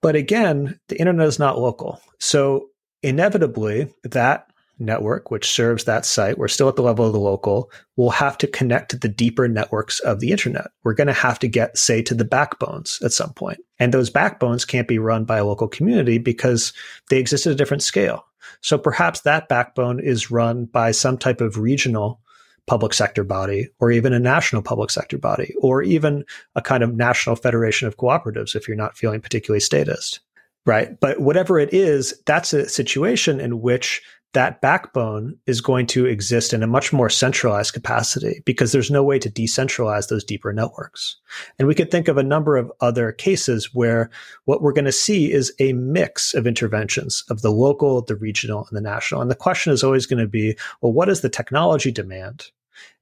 But 0.00 0.16
again 0.16 0.80
the 0.88 0.98
internet 0.98 1.28
is 1.28 1.38
not 1.38 1.60
local. 1.60 2.00
So 2.18 2.70
inevitably 3.02 3.94
that 4.02 4.48
network, 4.84 5.30
which 5.30 5.50
serves 5.50 5.84
that 5.84 6.04
site, 6.04 6.38
we're 6.38 6.48
still 6.48 6.68
at 6.68 6.76
the 6.76 6.82
level 6.82 7.06
of 7.06 7.12
the 7.12 7.18
local, 7.18 7.70
we'll 7.96 8.10
have 8.10 8.38
to 8.38 8.46
connect 8.46 8.90
to 8.90 8.98
the 8.98 9.08
deeper 9.08 9.48
networks 9.48 10.00
of 10.00 10.20
the 10.20 10.30
internet. 10.30 10.70
We're 10.82 10.94
going 10.94 11.08
to 11.08 11.12
have 11.12 11.38
to 11.40 11.48
get, 11.48 11.76
say, 11.76 12.02
to 12.02 12.14
the 12.14 12.24
backbones 12.24 13.00
at 13.02 13.12
some 13.12 13.32
point. 13.32 13.58
And 13.78 13.92
those 13.92 14.10
backbones 14.10 14.64
can't 14.64 14.88
be 14.88 14.98
run 14.98 15.24
by 15.24 15.38
a 15.38 15.44
local 15.44 15.68
community 15.68 16.18
because 16.18 16.72
they 17.10 17.18
exist 17.18 17.46
at 17.46 17.52
a 17.52 17.56
different 17.56 17.82
scale. 17.82 18.24
So 18.60 18.78
perhaps 18.78 19.20
that 19.20 19.48
backbone 19.48 20.00
is 20.00 20.30
run 20.30 20.66
by 20.66 20.90
some 20.92 21.18
type 21.18 21.40
of 21.40 21.58
regional 21.58 22.20
public 22.66 22.94
sector 22.94 23.24
body 23.24 23.68
or 23.78 23.90
even 23.90 24.12
a 24.12 24.18
national 24.18 24.62
public 24.62 24.90
sector 24.90 25.18
body 25.18 25.54
or 25.60 25.82
even 25.82 26.24
a 26.54 26.62
kind 26.62 26.82
of 26.82 26.94
national 26.94 27.36
federation 27.36 27.88
of 27.88 27.98
cooperatives 27.98 28.54
if 28.54 28.66
you're 28.66 28.76
not 28.76 28.96
feeling 28.96 29.20
particularly 29.20 29.60
statist 29.60 30.20
right? 30.66 30.98
But 31.00 31.20
whatever 31.20 31.58
it 31.58 31.72
is, 31.72 32.14
that's 32.26 32.52
a 32.52 32.68
situation 32.68 33.40
in 33.40 33.60
which 33.60 34.02
that 34.34 34.60
backbone 34.60 35.38
is 35.46 35.60
going 35.60 35.86
to 35.86 36.06
exist 36.06 36.52
in 36.52 36.62
a 36.62 36.66
much 36.66 36.92
more 36.92 37.08
centralized 37.08 37.72
capacity 37.72 38.42
because 38.44 38.72
there's 38.72 38.90
no 38.90 39.02
way 39.02 39.18
to 39.18 39.30
decentralize 39.30 40.08
those 40.08 40.24
deeper 40.24 40.52
networks. 40.52 41.16
And 41.58 41.66
we 41.66 41.74
could 41.74 41.90
think 41.90 42.08
of 42.08 42.18
a 42.18 42.22
number 42.22 42.56
of 42.56 42.70
other 42.80 43.12
cases 43.12 43.72
where 43.72 44.10
what 44.44 44.60
we're 44.60 44.72
going 44.72 44.84
to 44.84 44.92
see 44.92 45.32
is 45.32 45.52
a 45.60 45.72
mix 45.72 46.34
of 46.34 46.46
interventions 46.46 47.24
of 47.30 47.42
the 47.42 47.50
local, 47.50 48.02
the 48.02 48.16
regional, 48.16 48.66
and 48.68 48.76
the 48.76 48.80
national. 48.80 49.22
And 49.22 49.30
the 49.30 49.36
question 49.36 49.72
is 49.72 49.82
always 49.82 50.06
going 50.06 50.20
to 50.20 50.28
be, 50.28 50.56
well, 50.80 50.92
what 50.92 51.08
is 51.08 51.20
the 51.20 51.28
technology 51.28 51.92
demand? 51.92 52.50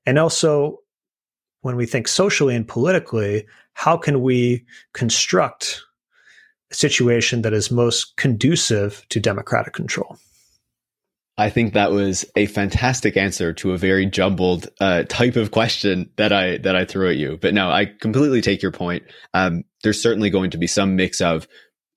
And 0.07 0.19
also, 0.19 0.81
when 1.63 1.77
we 1.77 1.87
think 1.87 2.09
socially 2.09 2.55
and 2.55 2.69
politically, 2.69 3.47
how 3.73 3.97
can 3.97 4.21
we 4.21 4.65
construct 4.93 5.83
a 6.71 6.75
situation 6.75 7.43
that 7.43 7.55
is 7.55 7.71
most 7.71 8.17
conducive 8.17 9.07
to 9.09 9.19
democratic 9.19 9.73
control? 9.73 10.19
I 11.39 11.49
think 11.49 11.73
that 11.73 11.93
was 11.93 12.25
a 12.37 12.47
fantastic 12.47 13.17
answer 13.17 13.53
to 13.55 13.73
a 13.73 13.79
very 13.79 14.07
jumbled 14.07 14.69
uh, 14.81 15.05
type 15.05 15.37
of 15.37 15.51
question 15.51 16.11
that 16.17 16.33
I 16.33 16.59
that 16.59 16.77
I 16.77 16.85
threw 16.85 17.09
at 17.09 17.17
you. 17.17 17.39
But 17.41 17.55
no, 17.55 17.71
I 17.71 17.87
completely 17.87 18.43
take 18.43 18.63
your 18.63 18.73
point. 18.73 19.05
Um, 19.33 19.65
there's 19.83 20.03
certainly 20.03 20.31
going 20.31 20.51
to 20.51 20.59
be 20.59 20.67
some 20.67 20.95
mix 20.95 21.21
of 21.21 21.49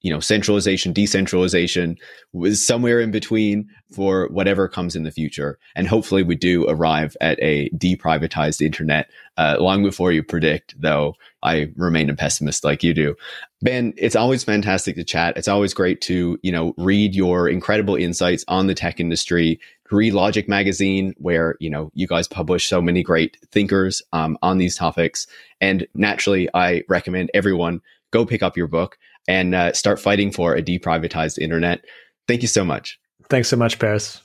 you 0.06 0.11
know 0.11 0.19
centralization 0.19 0.94
decentralization 0.94 1.98
was 2.32 2.65
somewhere 2.65 3.02
in 3.02 3.10
between 3.10 3.68
for 3.91 4.27
whatever 4.27 4.68
comes 4.68 4.95
in 4.95 5.02
the 5.02 5.10
future. 5.10 5.57
And 5.76 5.88
hopefully 5.88 6.22
we 6.22 6.36
do 6.36 6.69
arrive 6.69 7.18
at 7.22 7.40
a 7.41 7.69
deprivatized 7.72 8.61
internet. 8.61 9.10
Uh, 9.36 9.57
long 9.60 9.84
before 9.84 10.11
you 10.11 10.23
predict 10.23 10.80
though 10.80 11.15
i 11.44 11.69
remain 11.76 12.10
a 12.10 12.15
pessimist 12.15 12.64
like 12.64 12.84
you 12.84 12.94
do. 12.94 13.15
Ben 13.64 13.95
it's 13.98 14.15
always 14.15 14.44
fantastic 14.44 14.95
to 14.95 15.03
chat. 15.03 15.36
It's 15.38 15.48
always 15.48 15.73
great 15.73 16.02
to 16.02 16.38
you 16.44 16.52
know 16.52 16.76
read 16.77 17.15
your 17.15 17.49
incredible 17.49 17.95
insights 17.95 18.45
on 18.48 18.68
the 18.68 18.76
tech 18.76 18.99
industry. 18.99 19.60
Read 19.90 20.14
logic 20.14 20.48
magazine 20.48 21.15
where 21.18 21.56
you 21.60 21.72
know 21.72 21.90
you 21.95 22.06
guys 22.06 22.27
publish 22.27 22.68
so 22.68 22.80
many 22.80 23.02
great 23.02 23.38
thinkers 23.52 24.03
um, 24.14 24.38
on 24.44 24.60
these 24.60 24.77
topics. 24.77 25.26
And 25.60 25.88
naturally 25.95 26.48
i 26.53 26.84
recommend 26.88 27.32
everyone 27.34 27.82
go 28.11 28.23
pick 28.23 28.44
up 28.44 28.56
your 28.56 28.68
book 28.68 28.99
and 29.27 29.56
uh, 29.56 29.73
start 29.73 29.99
fighting 29.99 30.31
for 30.31 30.56
a 30.56 30.61
deprivatized 30.61 31.39
internet. 31.39 31.81
Thank 32.27 32.41
you 32.41 32.47
so 32.47 32.64
much. 32.64 32.99
Thanks 33.30 33.47
so 33.47 33.57
much, 33.57 33.80
Paris. 33.80 34.22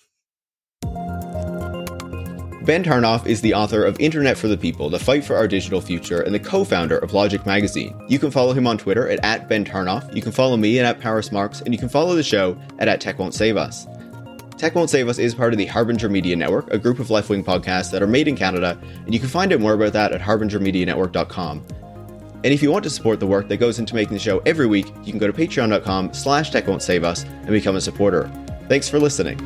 Ben 2.62 2.85
Tarnoff 2.85 3.27
is 3.27 3.40
the 3.40 3.55
author 3.55 3.85
of 3.85 3.98
Internet 3.98 4.36
for 4.36 4.47
the 4.47 4.56
People, 4.56 4.90
The 4.90 4.98
Fight 4.98 5.24
for 5.24 5.35
Our 5.35 5.48
Digital 5.48 5.81
Future, 5.81 6.20
and 6.20 6.35
the 6.35 6.39
co-founder 6.39 6.98
of 6.98 7.14
Logic 7.14 7.44
Magazine. 7.47 7.98
You 8.06 8.18
can 8.18 8.31
follow 8.31 8.52
him 8.52 8.66
on 8.66 8.77
Twitter 8.77 9.09
at, 9.09 9.18
at 9.24 9.48
Ben 9.48 9.64
Tarnoff, 9.64 10.14
you 10.14 10.20
can 10.20 10.31
follow 10.31 10.59
me 10.59 10.78
at, 10.78 10.85
at 10.85 11.01
Paris 11.01 11.32
Marx, 11.32 11.62
and 11.62 11.72
you 11.72 11.81
can 11.81 11.89
follow 11.89 12.14
the 12.14 12.22
show 12.22 12.56
at, 12.78 12.86
at 12.86 13.01
Tech 13.01 13.18
Won't 13.18 13.35
Save 13.35 13.56
Us. 13.56 13.86
Tech 14.59 14.74
Won't 14.74 14.90
Save 14.90 15.09
Us 15.09 15.18
is 15.18 15.35
part 15.35 15.55
of 15.55 15.59
the 15.59 15.66
Harbinger 15.66 16.10
Media 16.10 16.36
Network, 16.36 16.70
a 16.70 16.78
group 16.78 16.98
of 16.98 17.09
left-wing 17.09 17.43
podcasts 17.43 17.90
that 17.93 18.02
are 18.02 18.06
made 18.06 18.28
in 18.28 18.36
Canada, 18.36 18.78
and 19.06 19.14
you 19.14 19.18
can 19.18 19.31
find 19.31 19.55
out 19.55 19.60
more 19.60 19.72
about 19.72 19.94
that 19.94 20.12
at 20.12 20.20
harbingermedianetwork.com. 20.20 21.64
And 22.42 22.54
if 22.54 22.62
you 22.62 22.70
want 22.70 22.84
to 22.84 22.90
support 22.90 23.20
the 23.20 23.26
work 23.26 23.48
that 23.48 23.58
goes 23.58 23.78
into 23.78 23.94
making 23.94 24.14
the 24.14 24.18
show 24.18 24.38
every 24.46 24.66
week, 24.66 24.86
you 25.04 25.12
can 25.12 25.18
go 25.18 25.26
to 25.26 25.32
patreon.com 25.32 26.14
slash 26.14 26.50
tech 26.50 26.66
won't 26.66 26.82
save 26.82 27.04
us 27.04 27.24
and 27.24 27.48
become 27.48 27.76
a 27.76 27.80
supporter. 27.80 28.30
Thanks 28.68 28.88
for 28.88 28.98
listening. 28.98 29.38